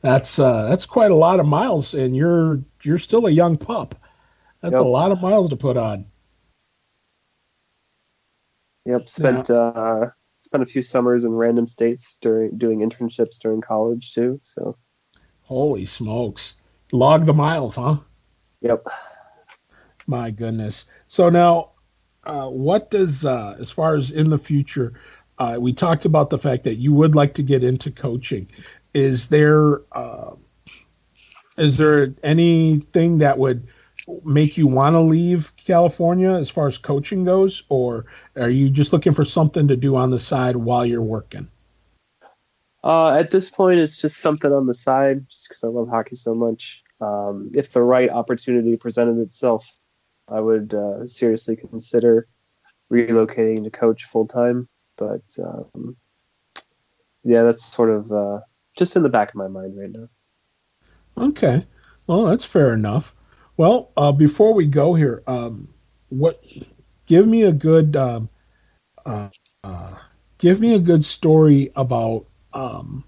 that's 0.00 0.38
uh, 0.38 0.68
that's 0.68 0.86
quite 0.86 1.10
a 1.10 1.16
lot 1.16 1.40
of 1.40 1.46
miles, 1.46 1.94
and 1.94 2.16
you're 2.16 2.60
you're 2.82 2.98
still 2.98 3.26
a 3.26 3.30
young 3.30 3.56
pup. 3.56 3.94
That's 4.60 4.72
yep. 4.72 4.82
a 4.82 4.88
lot 4.88 5.12
of 5.12 5.22
miles 5.22 5.50
to 5.50 5.56
put 5.56 5.76
on. 5.76 6.06
Yep, 8.86 9.08
spent 9.08 9.48
yeah. 9.48 9.56
uh, 9.56 10.10
spent 10.42 10.62
a 10.62 10.66
few 10.66 10.82
summers 10.82 11.24
in 11.24 11.32
random 11.32 11.68
states 11.68 12.16
during 12.20 12.56
doing 12.58 12.80
internships 12.80 13.38
during 13.38 13.60
college 13.60 14.14
too. 14.14 14.40
So, 14.42 14.76
holy 15.42 15.84
smokes, 15.84 16.56
log 16.90 17.26
the 17.26 17.34
miles, 17.34 17.76
huh? 17.76 17.98
Yep. 18.62 18.86
My 20.08 20.30
goodness. 20.30 20.86
So 21.06 21.28
now, 21.28 21.72
uh, 22.24 22.48
what 22.48 22.90
does 22.90 23.24
uh, 23.24 23.56
as 23.60 23.70
far 23.70 23.94
as 23.94 24.10
in 24.10 24.30
the 24.30 24.38
future? 24.38 24.94
Uh, 25.38 25.58
we 25.60 25.72
talked 25.72 26.06
about 26.06 26.30
the 26.30 26.38
fact 26.38 26.64
that 26.64 26.76
you 26.76 26.92
would 26.94 27.14
like 27.14 27.34
to 27.34 27.42
get 27.42 27.62
into 27.62 27.90
coaching. 27.90 28.50
Is 28.94 29.28
there 29.28 29.82
uh, 29.92 30.32
is 31.58 31.76
there 31.76 32.08
anything 32.22 33.18
that 33.18 33.38
would 33.38 33.68
make 34.24 34.56
you 34.56 34.66
want 34.66 34.94
to 34.94 35.00
leave 35.00 35.52
California 35.56 36.30
as 36.30 36.48
far 36.48 36.66
as 36.66 36.78
coaching 36.78 37.24
goes, 37.24 37.62
or 37.68 38.06
are 38.34 38.48
you 38.48 38.70
just 38.70 38.94
looking 38.94 39.12
for 39.12 39.26
something 39.26 39.68
to 39.68 39.76
do 39.76 39.94
on 39.94 40.10
the 40.10 40.18
side 40.18 40.56
while 40.56 40.86
you're 40.86 41.02
working? 41.02 41.48
Uh, 42.82 43.10
at 43.10 43.30
this 43.30 43.50
point, 43.50 43.78
it's 43.78 44.00
just 44.00 44.18
something 44.18 44.52
on 44.52 44.66
the 44.66 44.74
side, 44.74 45.28
just 45.28 45.48
because 45.48 45.62
I 45.62 45.68
love 45.68 45.88
hockey 45.88 46.16
so 46.16 46.34
much. 46.34 46.82
Um, 47.00 47.50
if 47.54 47.72
the 47.72 47.82
right 47.82 48.08
opportunity 48.08 48.76
presented 48.76 49.18
itself, 49.18 49.77
I 50.30 50.40
would 50.40 50.74
uh, 50.74 51.06
seriously 51.06 51.56
consider 51.56 52.28
relocating 52.92 53.64
to 53.64 53.70
coach 53.70 54.04
full 54.04 54.26
time. 54.26 54.68
But 54.96 55.22
um, 55.42 55.96
yeah, 57.24 57.42
that's 57.42 57.64
sort 57.64 57.90
of 57.90 58.12
uh, 58.12 58.40
just 58.76 58.96
in 58.96 59.02
the 59.02 59.08
back 59.08 59.30
of 59.30 59.34
my 59.36 59.48
mind 59.48 59.78
right 59.78 59.90
now. 59.90 60.08
Okay, 61.16 61.66
well, 62.06 62.26
that's 62.26 62.44
fair 62.44 62.72
enough. 62.72 63.14
Well, 63.56 63.90
uh, 63.96 64.12
before 64.12 64.54
we 64.54 64.66
go 64.66 64.94
here, 64.94 65.22
um, 65.26 65.68
what? 66.10 66.44
Give 67.06 67.26
me 67.26 67.42
a 67.42 67.52
good, 67.52 67.96
um, 67.96 68.28
uh, 69.06 69.30
uh, 69.64 69.94
give 70.36 70.60
me 70.60 70.74
a 70.74 70.78
good 70.78 71.04
story 71.04 71.70
about 71.74 72.26
um, 72.52 73.02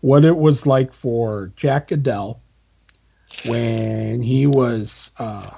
what 0.00 0.24
it 0.24 0.36
was 0.36 0.66
like 0.66 0.92
for 0.92 1.52
Jack 1.56 1.88
Goodell 1.88 2.42
when 3.46 4.20
he 4.20 4.46
was 4.46 5.12
uh, 5.18 5.50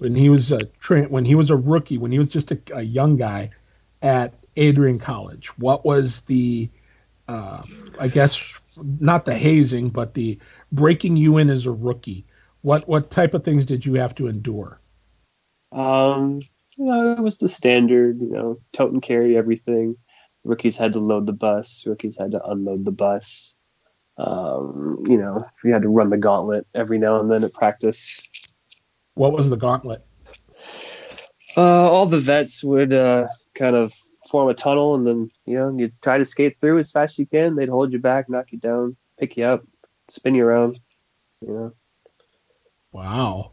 when 0.00 0.14
he 0.14 0.28
was 0.28 0.50
a 0.50 0.68
when 1.08 1.24
he 1.24 1.34
was 1.34 1.50
a 1.50 1.56
rookie, 1.56 1.98
when 1.98 2.10
he 2.10 2.18
was 2.18 2.28
just 2.28 2.50
a, 2.50 2.60
a 2.74 2.82
young 2.82 3.16
guy 3.16 3.50
at 4.02 4.34
Adrian 4.56 4.98
College. 4.98 5.48
What 5.58 5.84
was 5.84 6.22
the, 6.22 6.70
uh, 7.28 7.62
I 7.98 8.08
guess, 8.08 8.54
not 8.82 9.24
the 9.24 9.34
hazing, 9.34 9.90
but 9.90 10.14
the 10.14 10.38
breaking 10.72 11.16
you 11.16 11.36
in 11.36 11.50
as 11.50 11.66
a 11.66 11.70
rookie? 11.70 12.26
What 12.62 12.88
what 12.88 13.10
type 13.10 13.34
of 13.34 13.44
things 13.44 13.66
did 13.66 13.84
you 13.84 13.94
have 13.94 14.14
to 14.16 14.26
endure? 14.26 14.80
Um, 15.72 16.40
you 16.76 16.86
know, 16.86 17.12
it 17.12 17.20
was 17.20 17.38
the 17.38 17.48
standard, 17.48 18.20
you 18.20 18.30
know, 18.30 18.58
tote 18.72 18.92
and 18.92 19.02
carry 19.02 19.36
everything. 19.36 19.96
Rookies 20.44 20.76
had 20.76 20.94
to 20.94 20.98
load 21.00 21.26
the 21.26 21.32
bus. 21.34 21.84
Rookies 21.86 22.16
had 22.18 22.32
to 22.32 22.42
unload 22.42 22.84
the 22.84 22.90
bus. 22.90 23.54
Um, 24.16 25.04
you 25.06 25.16
know, 25.16 25.44
we 25.62 25.70
had 25.70 25.82
to 25.82 25.88
run 25.88 26.10
the 26.10 26.16
gauntlet 26.16 26.66
every 26.74 26.98
now 26.98 27.20
and 27.20 27.30
then 27.30 27.44
at 27.44 27.54
practice. 27.54 28.20
What 29.14 29.32
was 29.32 29.50
the 29.50 29.56
gauntlet? 29.56 30.04
Uh, 31.56 31.90
all 31.90 32.06
the 32.06 32.20
vets 32.20 32.62
would 32.62 32.92
uh, 32.92 33.26
kind 33.54 33.76
of 33.76 33.92
form 34.30 34.48
a 34.48 34.54
tunnel, 34.54 34.94
and 34.94 35.06
then 35.06 35.30
you 35.46 35.56
know 35.56 35.76
you 35.76 35.90
try 36.00 36.18
to 36.18 36.24
skate 36.24 36.60
through 36.60 36.78
as 36.78 36.90
fast 36.90 37.14
as 37.14 37.18
you 37.18 37.26
can. 37.26 37.56
They'd 37.56 37.68
hold 37.68 37.92
you 37.92 37.98
back, 37.98 38.28
knock 38.28 38.52
you 38.52 38.58
down, 38.58 38.96
pick 39.18 39.36
you 39.36 39.44
up, 39.44 39.64
spin 40.08 40.34
you 40.34 40.44
around. 40.44 40.78
You 41.40 41.52
know. 41.52 41.72
Wow. 42.92 43.52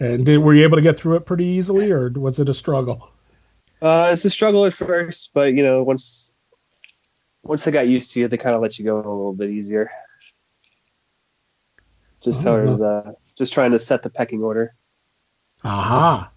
And 0.00 0.24
did, 0.24 0.38
were 0.38 0.54
you 0.54 0.62
able 0.62 0.76
to 0.76 0.82
get 0.82 0.98
through 0.98 1.16
it 1.16 1.26
pretty 1.26 1.44
easily, 1.44 1.90
or 1.90 2.10
was 2.10 2.38
it 2.38 2.48
a 2.48 2.54
struggle? 2.54 3.10
Uh, 3.82 4.10
it's 4.12 4.24
a 4.24 4.30
struggle 4.30 4.64
at 4.66 4.74
first, 4.74 5.32
but 5.34 5.54
you 5.54 5.62
know, 5.62 5.82
once 5.82 6.34
once 7.42 7.64
they 7.64 7.70
got 7.70 7.88
used 7.88 8.12
to 8.12 8.20
you, 8.20 8.28
they 8.28 8.36
kind 8.36 8.54
of 8.54 8.62
let 8.62 8.78
you 8.78 8.84
go 8.84 8.96
a 8.96 8.98
little 8.98 9.32
bit 9.32 9.50
easier. 9.50 9.90
Just 12.22 12.40
oh, 12.46 12.66
sort 12.66 12.82
uh, 12.82 13.12
just 13.36 13.52
trying 13.52 13.70
to 13.72 13.78
set 13.78 14.02
the 14.02 14.10
pecking 14.10 14.42
order. 14.42 14.74
Aha. 15.64 16.30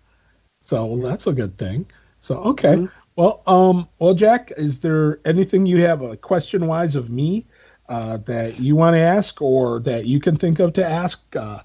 So 0.61 0.97
that's 0.97 1.28
a 1.28 1.34
good 1.34 1.57
thing. 1.57 1.86
So 2.19 2.38
okay. 2.38 2.76
Mm-hmm. 2.76 2.86
Well, 3.15 3.41
um, 3.45 3.88
well, 3.99 4.13
Jack, 4.13 4.51
is 4.55 4.80
there 4.80 5.19
anything 5.26 5.65
you 5.65 5.82
have 5.82 6.01
a 6.01 6.11
uh, 6.11 6.15
question 6.15 6.67
wise 6.67 6.95
of 6.95 7.09
me 7.09 7.45
uh, 7.89 8.17
that 8.17 8.59
you 8.59 8.76
want 8.76 8.95
to 8.95 8.99
ask, 8.99 9.41
or 9.41 9.82
that 9.82 10.05
you 10.05 10.19
can 10.19 10.38
think 10.38 10.59
of 10.59 10.74
to 10.74 10.86
ask? 10.86 11.36
Uh, 11.36 11.59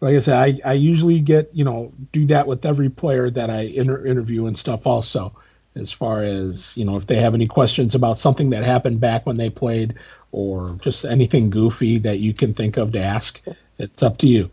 like 0.00 0.16
I 0.16 0.18
said, 0.18 0.36
I, 0.36 0.70
I 0.70 0.72
usually 0.74 1.20
get, 1.20 1.50
you 1.54 1.64
know, 1.64 1.92
do 2.12 2.26
that 2.26 2.46
with 2.46 2.64
every 2.66 2.90
player 2.90 3.30
that 3.30 3.50
I 3.50 3.60
inter- 3.60 4.04
interview 4.04 4.46
and 4.46 4.58
stuff 4.58 4.86
also, 4.86 5.34
as 5.74 5.90
far 5.90 6.22
as, 6.22 6.76
you 6.76 6.84
know, 6.84 6.96
if 6.96 7.06
they 7.06 7.16
have 7.16 7.34
any 7.34 7.46
questions 7.46 7.94
about 7.94 8.18
something 8.18 8.50
that 8.50 8.64
happened 8.64 9.00
back 9.00 9.26
when 9.26 9.36
they 9.36 9.50
played 9.50 9.94
or 10.32 10.76
just 10.80 11.04
anything 11.04 11.50
goofy 11.50 11.98
that 11.98 12.18
you 12.18 12.34
can 12.34 12.54
think 12.54 12.76
of 12.76 12.92
to 12.92 13.02
ask, 13.02 13.40
it's 13.78 14.02
up 14.02 14.18
to 14.18 14.26
you. 14.26 14.50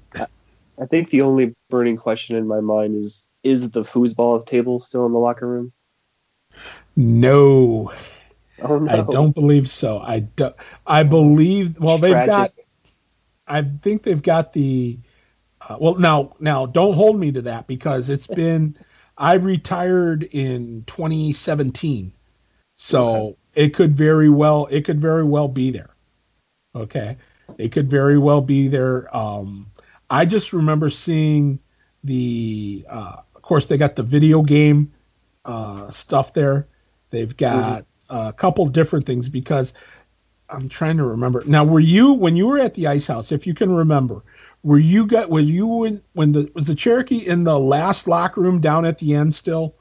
I 0.79 0.85
think 0.85 1.09
the 1.09 1.21
only 1.21 1.55
burning 1.69 1.97
question 1.97 2.35
in 2.35 2.47
my 2.47 2.59
mind 2.59 2.95
is 2.95 3.27
is 3.43 3.69
the 3.71 3.83
foosball 3.83 4.45
table 4.45 4.79
still 4.79 5.05
in 5.05 5.13
the 5.13 5.19
locker 5.19 5.47
room? 5.47 5.71
No. 6.95 7.91
Oh, 8.61 8.79
no. 8.79 8.91
I 8.91 9.11
don't 9.11 9.33
believe 9.33 9.69
so. 9.69 9.99
I 9.99 10.19
do, 10.19 10.51
I 10.85 11.03
believe 11.03 11.79
well 11.79 11.97
they've 11.97 12.25
got 12.25 12.53
I 13.47 13.61
think 13.61 14.03
they've 14.03 14.21
got 14.21 14.53
the 14.53 14.99
uh, 15.61 15.77
well, 15.79 15.95
now, 15.95 16.35
now, 16.39 16.65
don't 16.65 16.93
hold 16.93 17.19
me 17.19 17.31
to 17.31 17.41
that 17.43 17.67
because 17.67 18.09
it's 18.09 18.27
been. 18.35 18.77
I 19.19 19.33
retired 19.33 20.23
in 20.31 20.83
2017, 20.85 22.11
so 22.75 23.15
okay. 23.15 23.37
it 23.55 23.73
could 23.73 23.95
very 23.95 24.29
well 24.29 24.67
it 24.69 24.85
could 24.85 25.01
very 25.01 25.23
well 25.23 25.47
be 25.47 25.71
there. 25.71 25.89
Okay, 26.75 27.17
it 27.57 27.71
could 27.71 27.89
very 27.89 28.19
well 28.19 28.41
be 28.41 28.67
there. 28.67 29.15
Um, 29.15 29.71
I 30.09 30.25
just 30.25 30.53
remember 30.53 30.89
seeing 30.89 31.59
the. 32.03 32.85
Uh, 32.89 33.17
of 33.35 33.41
course, 33.41 33.67
they 33.67 33.77
got 33.77 33.95
the 33.95 34.03
video 34.03 34.41
game 34.41 34.91
uh, 35.45 35.89
stuff 35.89 36.33
there. 36.33 36.67
They've 37.09 37.35
got 37.35 37.83
mm-hmm. 38.09 38.27
a 38.27 38.33
couple 38.33 38.65
different 38.67 39.05
things 39.05 39.29
because 39.29 39.73
I'm 40.49 40.69
trying 40.69 40.97
to 40.97 41.05
remember. 41.05 41.43
Now, 41.45 41.63
were 41.63 41.79
you 41.79 42.13
when 42.13 42.35
you 42.35 42.47
were 42.47 42.59
at 42.59 42.73
the 42.73 42.87
Ice 42.87 43.07
House? 43.07 43.31
If 43.31 43.47
you 43.47 43.53
can 43.53 43.73
remember, 43.73 44.23
were 44.63 44.79
you 44.79 45.07
got 45.07 45.29
were 45.29 45.39
you 45.39 45.85
in 45.85 46.01
when 46.13 46.31
the 46.31 46.51
was 46.53 46.67
the 46.67 46.75
Cherokee 46.75 47.25
in 47.25 47.43
the 47.43 47.59
last 47.59 48.07
locker 48.07 48.41
room 48.41 48.59
down 48.59 48.85
at 48.85 48.97
the 48.97 49.13
end 49.13 49.33
still, 49.35 49.75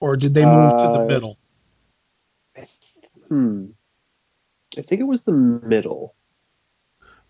or 0.00 0.16
did 0.16 0.34
they 0.34 0.44
move 0.44 0.72
uh, 0.72 0.78
to 0.78 0.92
the 0.92 1.04
uh, 1.04 1.06
middle? 1.06 1.38
Hmm. 3.28 3.66
I 4.76 4.82
think 4.82 5.00
it 5.00 5.04
was 5.04 5.22
the 5.22 5.32
middle. 5.32 6.14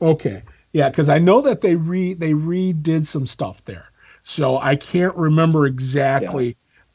Okay. 0.01 0.43
Yeah, 0.77 0.91
because 0.91 1.09
I 1.09 1.17
know 1.17 1.41
that 1.41 1.63
they 1.63 1.75
re 1.75 2.13
they 2.13 2.35
redid 2.35 3.07
some 3.07 3.27
stuff 3.27 3.65
there, 3.65 3.91
so 4.23 4.59
I 4.59 4.77
can't 4.77 5.17
remember 5.17 5.65
exactly. 5.65 6.49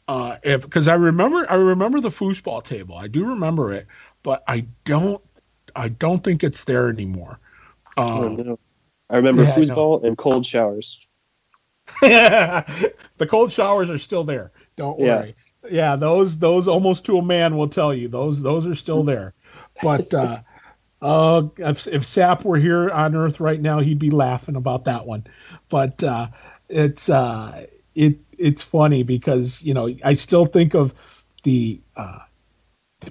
Yeah. 0.07 0.15
Uh, 0.15 0.37
if 0.43 0.61
because 0.61 0.87
I 0.87 0.93
remember 0.93 1.47
I 1.49 1.55
remember 1.55 1.99
the 1.99 2.11
foosball 2.11 2.63
table, 2.63 2.95
I 2.95 3.07
do 3.07 3.25
remember 3.25 3.73
it, 3.73 3.87
but 4.21 4.43
I 4.47 4.67
don't 4.83 5.19
I 5.75 5.89
don't 5.89 6.23
think 6.23 6.43
it's 6.43 6.63
there 6.65 6.89
anymore. 6.89 7.39
oh, 7.97 8.27
um, 8.27 8.35
no. 8.35 8.59
I 9.09 9.15
remember 9.15 9.45
yeah, 9.45 9.55
foosball 9.55 10.05
and 10.05 10.15
cold 10.15 10.45
showers. 10.45 10.99
the 12.01 13.27
cold 13.27 13.51
showers 13.51 13.89
are 13.89 13.97
still 13.97 14.23
there. 14.23 14.51
Don't 14.75 14.99
worry. 14.99 15.35
Yeah. 15.63 15.69
yeah, 15.71 15.95
those 15.95 16.37
those 16.37 16.67
almost 16.67 17.03
to 17.05 17.17
a 17.17 17.23
man 17.23 17.57
will 17.57 17.69
tell 17.69 17.95
you 17.95 18.09
those 18.09 18.43
those 18.43 18.67
are 18.67 18.75
still 18.75 19.01
there. 19.13 19.33
But 19.81 20.13
uh, 20.13 20.41
uh, 21.01 21.43
if, 21.57 21.87
if 21.87 22.05
Sap 22.05 22.45
were 22.45 22.57
here 22.57 22.89
on 22.89 23.15
Earth 23.15 23.39
right 23.39 23.59
now, 23.59 23.79
he'd 23.79 23.99
be 23.99 24.11
laughing 24.11 24.55
about 24.55 24.85
that 24.85 25.05
one. 25.05 25.25
But 25.69 26.03
uh, 26.03 26.27
it's 26.69 27.09
uh, 27.09 27.65
it 27.95 28.19
it's 28.37 28.63
funny 28.63 29.03
because 29.03 29.63
you 29.63 29.73
know 29.73 29.89
I 30.03 30.13
still 30.13 30.45
think 30.45 30.73
of 30.73 31.23
the 31.43 31.81
uh, 31.95 32.19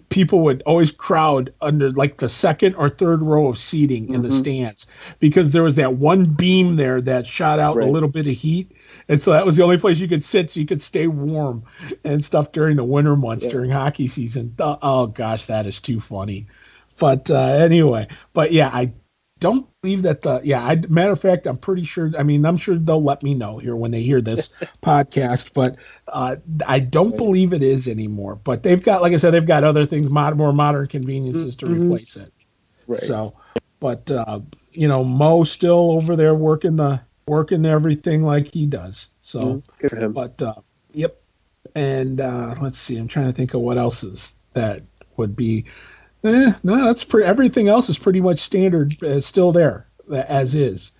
people 0.09 0.41
would 0.41 0.62
always 0.66 0.93
crowd 0.93 1.53
under 1.61 1.91
like 1.93 2.18
the 2.18 2.28
second 2.28 2.74
or 2.76 2.88
third 2.88 3.22
row 3.22 3.49
of 3.49 3.59
seating 3.59 4.05
mm-hmm. 4.05 4.14
in 4.14 4.22
the 4.22 4.28
mm-hmm. 4.28 4.38
stands 4.38 4.86
because 5.18 5.51
there 5.51 5.62
was 5.62 5.76
that 5.76 5.95
one 5.95 6.24
beam 6.24 6.76
there 6.76 7.01
that 7.01 7.26
shot 7.26 7.59
out 7.59 7.76
right. 7.76 7.88
a 7.88 7.91
little 7.91 8.09
bit 8.09 8.26
of 8.26 8.34
heat 8.34 8.70
and 9.09 9.20
so 9.20 9.32
that 9.32 9.45
was 9.45 9.57
the 9.57 9.62
only 9.62 9.78
place 9.78 9.99
you 9.99 10.07
could 10.09 10.22
sit 10.22 10.51
so 10.51 10.61
you 10.61 10.66
could 10.66 10.80
stay 10.80 11.09
warm 11.09 11.62
and 12.05 12.24
stuff 12.24 12.53
during 12.53 12.76
the 12.76 12.84
winter 12.84 13.16
months 13.16 13.45
yeah. 13.45 13.51
during 13.51 13.70
hockey 13.70 14.07
season 14.07 14.55
oh 14.61 15.07
gosh 15.07 15.47
that 15.47 15.66
is 15.66 15.80
too 15.80 16.01
funny 16.01 16.47
but 17.01 17.28
uh, 17.30 17.38
anyway 17.38 18.07
but 18.32 18.53
yeah 18.53 18.70
i 18.72 18.92
don't 19.40 19.66
believe 19.80 20.03
that 20.03 20.22
the 20.22 20.40
yeah 20.44 20.64
I, 20.64 20.76
matter 20.88 21.12
of 21.12 21.20
fact 21.20 21.46
i'm 21.46 21.57
pretty 21.57 21.82
sure 21.82 22.12
i 22.16 22.22
mean 22.22 22.46
i'm 22.46 22.57
sure 22.57 22.76
they'll 22.76 23.03
let 23.03 23.22
me 23.22 23.34
know 23.34 23.59
here 23.59 23.74
when 23.74 23.90
they 23.90 24.03
hear 24.03 24.20
this 24.20 24.51
podcast 24.82 25.53
but 25.53 25.76
uh, 26.09 26.36
i 26.66 26.78
don't 26.78 27.16
believe 27.16 27.53
it 27.53 27.62
is 27.62 27.88
anymore 27.88 28.36
but 28.36 28.62
they've 28.62 28.82
got 28.82 29.03
like 29.03 29.12
i 29.12 29.16
said 29.16 29.32
they've 29.32 29.46
got 29.46 29.64
other 29.64 29.86
things 29.86 30.09
mod, 30.09 30.36
more 30.36 30.53
modern 30.53 30.86
conveniences 30.86 31.57
to 31.57 31.66
mm-hmm. 31.66 31.82
replace 31.82 32.16
it 32.16 32.32
right. 32.86 33.01
so 33.01 33.34
but 33.80 34.09
uh, 34.11 34.38
you 34.72 34.86
know 34.86 35.03
mo 35.03 35.42
still 35.42 35.92
over 35.92 36.14
there 36.14 36.34
working 36.34 36.76
the 36.76 37.01
working 37.30 37.64
everything 37.64 38.22
like 38.22 38.53
he 38.53 38.66
does. 38.66 39.09
So 39.20 39.40
Mm, 39.40 39.62
good 39.78 39.90
for 39.90 39.96
him. 39.96 40.12
but 40.12 40.42
uh, 40.42 40.55
yep. 40.92 41.22
And 41.76 42.20
uh, 42.20 42.57
let's 42.61 42.78
see. 42.78 42.98
I'm 42.98 43.07
trying 43.07 43.26
to 43.26 43.32
think 43.32 43.55
of 43.55 43.61
what 43.61 43.78
else 43.78 44.03
is 44.03 44.34
that 44.55 44.82
would 45.16 45.36
be. 45.36 45.64
Eh, 46.25 46.53
no, 46.62 46.85
that's 46.85 47.05
pretty. 47.05 47.27
Everything 47.27 47.68
else 47.68 47.89
is 47.89 47.99
pretty 47.99 48.21
much 48.21 48.41
standard. 48.41 49.03
Uh, 49.03 49.21
still 49.21 49.53
there 49.53 49.87
as 50.12 50.55
is. 50.55 50.93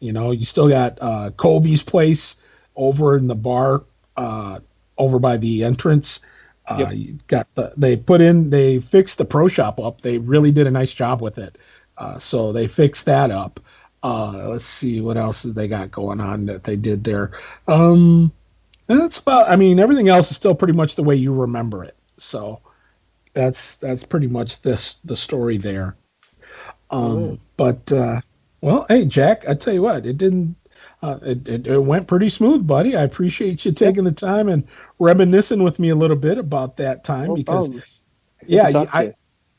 You 0.00 0.12
know, 0.12 0.30
you 0.30 0.44
still 0.46 0.68
got 0.68 0.98
uh, 1.00 1.30
Kobe's 1.36 1.82
place 1.82 2.36
over 2.76 3.16
in 3.16 3.26
the 3.26 3.34
bar, 3.34 3.84
uh, 4.16 4.60
over 4.96 5.18
by 5.18 5.36
the 5.36 5.64
entrance. 5.64 6.20
Uh, 6.66 6.78
Yep. 6.80 6.92
you 6.94 7.18
got 7.26 7.54
the. 7.56 7.72
They 7.76 7.96
put 7.96 8.20
in. 8.20 8.50
They 8.50 8.78
fixed 8.80 9.18
the 9.18 9.24
pro 9.24 9.48
shop 9.48 9.80
up. 9.80 10.02
They 10.02 10.18
really 10.18 10.52
did 10.52 10.66
a 10.66 10.70
nice 10.70 10.94
job 10.94 11.20
with 11.20 11.38
it. 11.38 11.58
Uh, 11.98 12.18
so 12.18 12.52
they 12.52 12.66
fixed 12.66 13.06
that 13.06 13.30
up. 13.30 13.60
Uh, 14.02 14.48
let's 14.48 14.64
see 14.64 15.00
what 15.00 15.16
else 15.18 15.42
they 15.42 15.68
got 15.68 15.90
going 15.90 16.20
on 16.20 16.46
that 16.46 16.64
they 16.64 16.76
did 16.76 17.04
there. 17.04 17.32
Um, 17.68 18.32
that's 18.86 19.18
about. 19.18 19.50
I 19.50 19.56
mean, 19.56 19.80
everything 19.80 20.08
else 20.08 20.30
is 20.30 20.36
still 20.36 20.54
pretty 20.54 20.72
much 20.74 20.94
the 20.94 21.02
way 21.02 21.16
you 21.16 21.32
remember 21.34 21.84
it. 21.84 21.96
So 22.18 22.60
that's 23.34 23.76
that's 23.76 24.04
pretty 24.04 24.26
much 24.28 24.62
this 24.62 24.96
the 25.04 25.16
story 25.16 25.56
there. 25.58 25.96
Um, 26.90 27.00
Alright. 27.24 27.40
but 27.56 27.92
uh, 27.92 28.20
well, 28.60 28.86
hey 28.88 29.04
Jack, 29.06 29.48
I 29.48 29.54
tell 29.54 29.74
you 29.74 29.82
what, 29.82 30.06
it 30.06 30.18
didn't. 30.18 30.56
Uh, 31.02 31.18
it, 31.22 31.48
it, 31.48 31.66
it 31.66 31.78
went 31.78 32.06
pretty 32.08 32.28
smooth, 32.28 32.66
buddy. 32.66 32.96
I 32.96 33.02
appreciate 33.02 33.64
you 33.64 33.72
taking 33.72 34.04
the 34.04 34.12
time 34.12 34.48
and 34.48 34.66
reminiscing 34.98 35.62
with 35.62 35.78
me 35.78 35.90
a 35.90 35.94
little 35.94 36.16
bit 36.16 36.38
about 36.38 36.76
that 36.78 37.04
time 37.04 37.28
No 37.28 37.34
because. 37.34 37.68
Yeah, 38.46 38.70
I, 38.92 39.14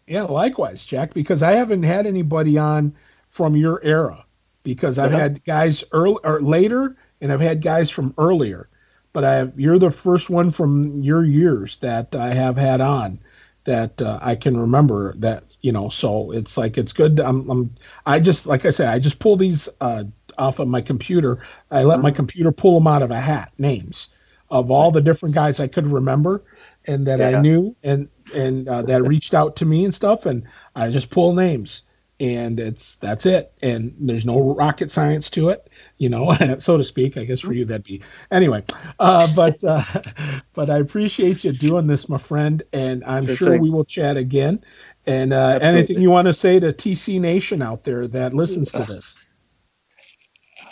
yeah, 0.07 0.23
likewise, 0.23 0.85
Jack, 0.85 1.13
because 1.13 1.43
I 1.43 1.53
haven't 1.53 1.83
had 1.83 2.05
anybody 2.07 2.57
on 2.57 2.93
from 3.29 3.55
your 3.55 3.79
era 3.83 4.25
because 4.63 4.97
I've 4.99 5.13
Uh-huh. 5.13 5.19
had 5.19 5.43
guys 5.43 5.83
early 5.91 6.17
or 6.23 6.41
later 6.41 6.95
and 7.21 7.31
I've 7.31 7.41
had 7.41 7.61
guys 7.61 7.89
from 7.89 8.13
earlier, 8.17 8.69
but 9.13 9.23
I 9.23 9.35
have, 9.35 9.59
you're 9.59 9.79
the 9.79 9.91
first 9.91 10.29
one 10.29 10.51
from 10.51 11.01
your 11.01 11.23
years 11.23 11.77
that 11.77 12.15
I 12.15 12.33
have 12.33 12.57
had 12.57 12.81
on 12.81 13.19
that 13.65 14.01
uh, 14.01 14.19
I 14.21 14.35
can 14.35 14.57
remember 14.57 15.13
that, 15.17 15.43
you 15.61 15.71
know, 15.71 15.89
so 15.89 16.31
it's 16.31 16.57
like, 16.57 16.77
it's 16.77 16.93
good. 16.93 17.19
I'm, 17.19 17.49
I'm, 17.49 17.75
I 18.05 18.19
just, 18.19 18.47
like 18.47 18.65
I 18.65 18.71
said, 18.71 18.87
I 18.89 18.99
just 18.99 19.19
pull 19.19 19.35
these 19.35 19.69
uh, 19.81 20.03
off 20.37 20.59
of 20.59 20.67
my 20.67 20.81
computer. 20.81 21.43
I 21.69 21.83
let 21.83 22.01
my 22.01 22.11
Mhm. 22.11 22.15
computer 22.15 22.51
pull 22.51 22.75
them 22.79 22.87
out 22.87 23.01
of 23.03 23.11
a 23.11 23.19
hat, 23.19 23.51
names 23.57 24.09
of 24.49 24.71
all 24.71 24.91
the 24.91 25.01
different 25.01 25.35
guys 25.35 25.59
I 25.59 25.67
could 25.67 25.87
remember 25.87 26.43
and 26.85 27.05
that 27.07 27.21
I 27.21 27.35
knew 27.35 27.75
and, 27.83 28.09
and 28.33 28.67
uh, 28.67 28.81
that 28.83 29.03
reached 29.03 29.33
out 29.33 29.55
to 29.57 29.65
me 29.65 29.85
and 29.85 29.93
stuff. 29.93 30.25
And 30.25 30.43
I 30.75 30.89
just 30.89 31.09
pull 31.09 31.33
names 31.33 31.83
and 32.21 32.59
it's, 32.59 32.95
that's 32.95 33.25
it. 33.25 33.51
And 33.61 33.93
there's 33.99 34.25
no 34.25 34.53
rocket 34.53 34.91
science 34.91 35.29
to 35.31 35.49
it, 35.49 35.69
you 35.97 36.07
know, 36.07 36.33
so 36.59 36.77
to 36.77 36.83
speak. 36.83 37.17
I 37.17 37.25
guess 37.25 37.39
for 37.39 37.53
you 37.53 37.65
that'd 37.65 37.83
be 37.83 38.01
anyway. 38.29 38.63
Uh, 38.99 39.27
but, 39.35 39.63
uh, 39.63 39.83
but 40.53 40.69
I 40.69 40.77
appreciate 40.77 41.43
you 41.43 41.51
doing 41.51 41.87
this, 41.87 42.07
my 42.07 42.19
friend. 42.19 42.61
And 42.71 43.03
I'm 43.05 43.25
Sure 43.25 43.35
sure 43.35 43.51
thing. 43.53 43.61
we 43.61 43.69
will 43.71 43.85
chat 43.85 44.17
again. 44.17 44.63
And 45.07 45.33
uh, 45.33 45.59
anything 45.61 45.99
you 45.99 46.11
want 46.11 46.27
to 46.27 46.33
say 46.33 46.59
to 46.59 46.67
TC 46.71 47.19
Nation 47.19 47.61
out 47.61 47.83
there 47.83 48.07
that 48.07 48.33
listens 48.33 48.71
to 48.73 48.83
this? 48.83 49.19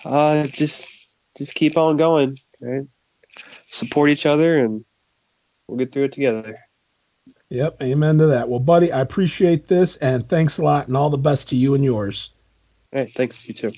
Uh, 0.05 0.47
just 0.47 1.17
just 1.37 1.55
keep 1.55 1.75
on 1.77 1.97
going, 1.97 2.37
right? 2.61 2.83
Support 3.69 4.09
each 4.11 4.25
other, 4.25 4.57
and 4.63 4.85
we'll 5.67 5.77
get 5.77 5.91
through 5.91 6.05
it 6.05 6.13
together. 6.13 6.57
Yep, 7.49 7.81
amen 7.81 8.17
to 8.19 8.27
that. 8.27 8.47
Well, 8.47 8.59
buddy, 8.59 8.91
I 8.91 9.01
appreciate 9.01 9.67
this 9.67 9.95
and 9.97 10.27
thanks 10.29 10.59
a 10.59 10.63
lot 10.63 10.87
and 10.87 10.95
all 10.95 11.09
the 11.09 11.17
best 11.17 11.49
to 11.49 11.55
you 11.55 11.73
and 11.73 11.83
yours. 11.83 12.29
All 12.93 12.99
right, 12.99 13.11
thanks 13.11 13.47
you 13.47 13.53
too. 13.53 13.71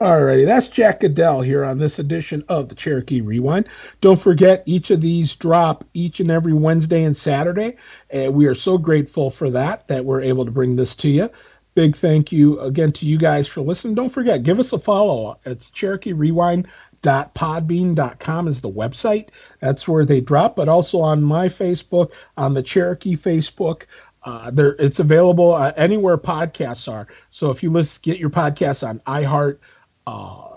All 0.00 0.22
righty. 0.22 0.44
that's 0.44 0.68
Jack 0.68 1.00
Goodell 1.00 1.40
here 1.40 1.64
on 1.64 1.78
this 1.78 1.98
edition 1.98 2.42
of 2.48 2.68
the 2.68 2.74
Cherokee 2.74 3.20
Rewind. 3.20 3.68
Don't 4.00 4.20
forget, 4.20 4.62
each 4.66 4.90
of 4.90 5.00
these 5.00 5.36
drop 5.36 5.84
each 5.92 6.20
and 6.20 6.30
every 6.30 6.54
Wednesday 6.54 7.04
and 7.04 7.16
Saturday, 7.16 7.76
and 8.10 8.34
we 8.34 8.46
are 8.46 8.54
so 8.54 8.78
grateful 8.78 9.30
for 9.30 9.50
that 9.50 9.86
that 9.88 10.04
we're 10.04 10.20
able 10.20 10.44
to 10.44 10.50
bring 10.50 10.74
this 10.74 10.96
to 10.96 11.08
you. 11.08 11.30
Big 11.74 11.94
thank 11.94 12.32
you 12.32 12.58
again 12.60 12.90
to 12.92 13.06
you 13.06 13.18
guys 13.18 13.46
for 13.46 13.60
listening. 13.60 13.94
Don't 13.94 14.08
forget, 14.08 14.42
give 14.42 14.58
us 14.58 14.72
a 14.72 14.78
follow. 14.78 15.38
It's 15.44 15.70
Cherokee 15.70 16.12
Rewind 16.12 16.66
podbean.com 17.02 18.48
is 18.48 18.60
the 18.60 18.70
website. 18.70 19.28
That's 19.60 19.86
where 19.86 20.04
they 20.04 20.20
drop 20.20 20.56
but 20.56 20.68
also 20.68 21.00
on 21.00 21.22
my 21.22 21.48
facebook 21.48 22.10
on 22.36 22.54
the 22.54 22.62
cherokee 22.62 23.16
facebook 23.16 23.84
uh, 24.24 24.50
there 24.50 24.74
it's 24.78 24.98
available 24.98 25.54
uh, 25.54 25.72
anywhere 25.76 26.18
podcasts 26.18 26.90
are. 26.92 27.06
So 27.30 27.50
if 27.50 27.62
you 27.62 27.70
list 27.70 28.02
get 28.02 28.18
your 28.18 28.30
podcasts 28.30 28.86
on 28.86 28.98
iheart 29.00 29.58
uh, 30.06 30.48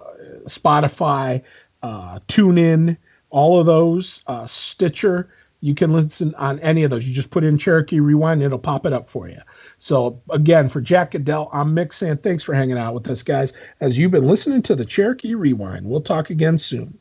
spotify 0.45 1.43
uh, 1.83 2.19
tune 2.27 2.57
in 2.57 2.97
all 3.29 3.59
of 3.59 3.65
those 3.65 4.23
uh, 4.27 4.45
stitcher 4.45 5.29
you 5.61 5.75
can 5.75 5.93
listen 5.93 6.35
on 6.35 6.59
any 6.59 6.83
of 6.83 6.89
those. 6.89 7.07
You 7.07 7.13
just 7.13 7.31
put 7.31 7.43
in 7.43 7.57
cherokee 7.57 7.99
rewind 7.99 8.43
it'll 8.43 8.59
pop 8.59 8.85
it 8.85 8.93
up 8.93 9.09
for 9.09 9.29
you. 9.29 9.39
So 9.77 10.21
again 10.31 10.69
for 10.69 10.81
jack 10.81 11.11
Goodell, 11.11 11.49
i'm 11.53 11.75
mick 11.75 11.93
saying 11.93 12.17
thanks 12.17 12.43
for 12.43 12.53
hanging 12.53 12.77
out 12.77 12.93
with 12.93 13.07
us 13.09 13.23
guys. 13.23 13.53
As 13.79 13.97
you've 13.97 14.11
been 14.11 14.25
listening 14.25 14.61
to 14.63 14.75
the 14.75 14.85
cherokee 14.85 15.35
rewind 15.35 15.87
we'll 15.87 16.01
talk 16.01 16.29
again 16.29 16.59
soon 16.59 16.97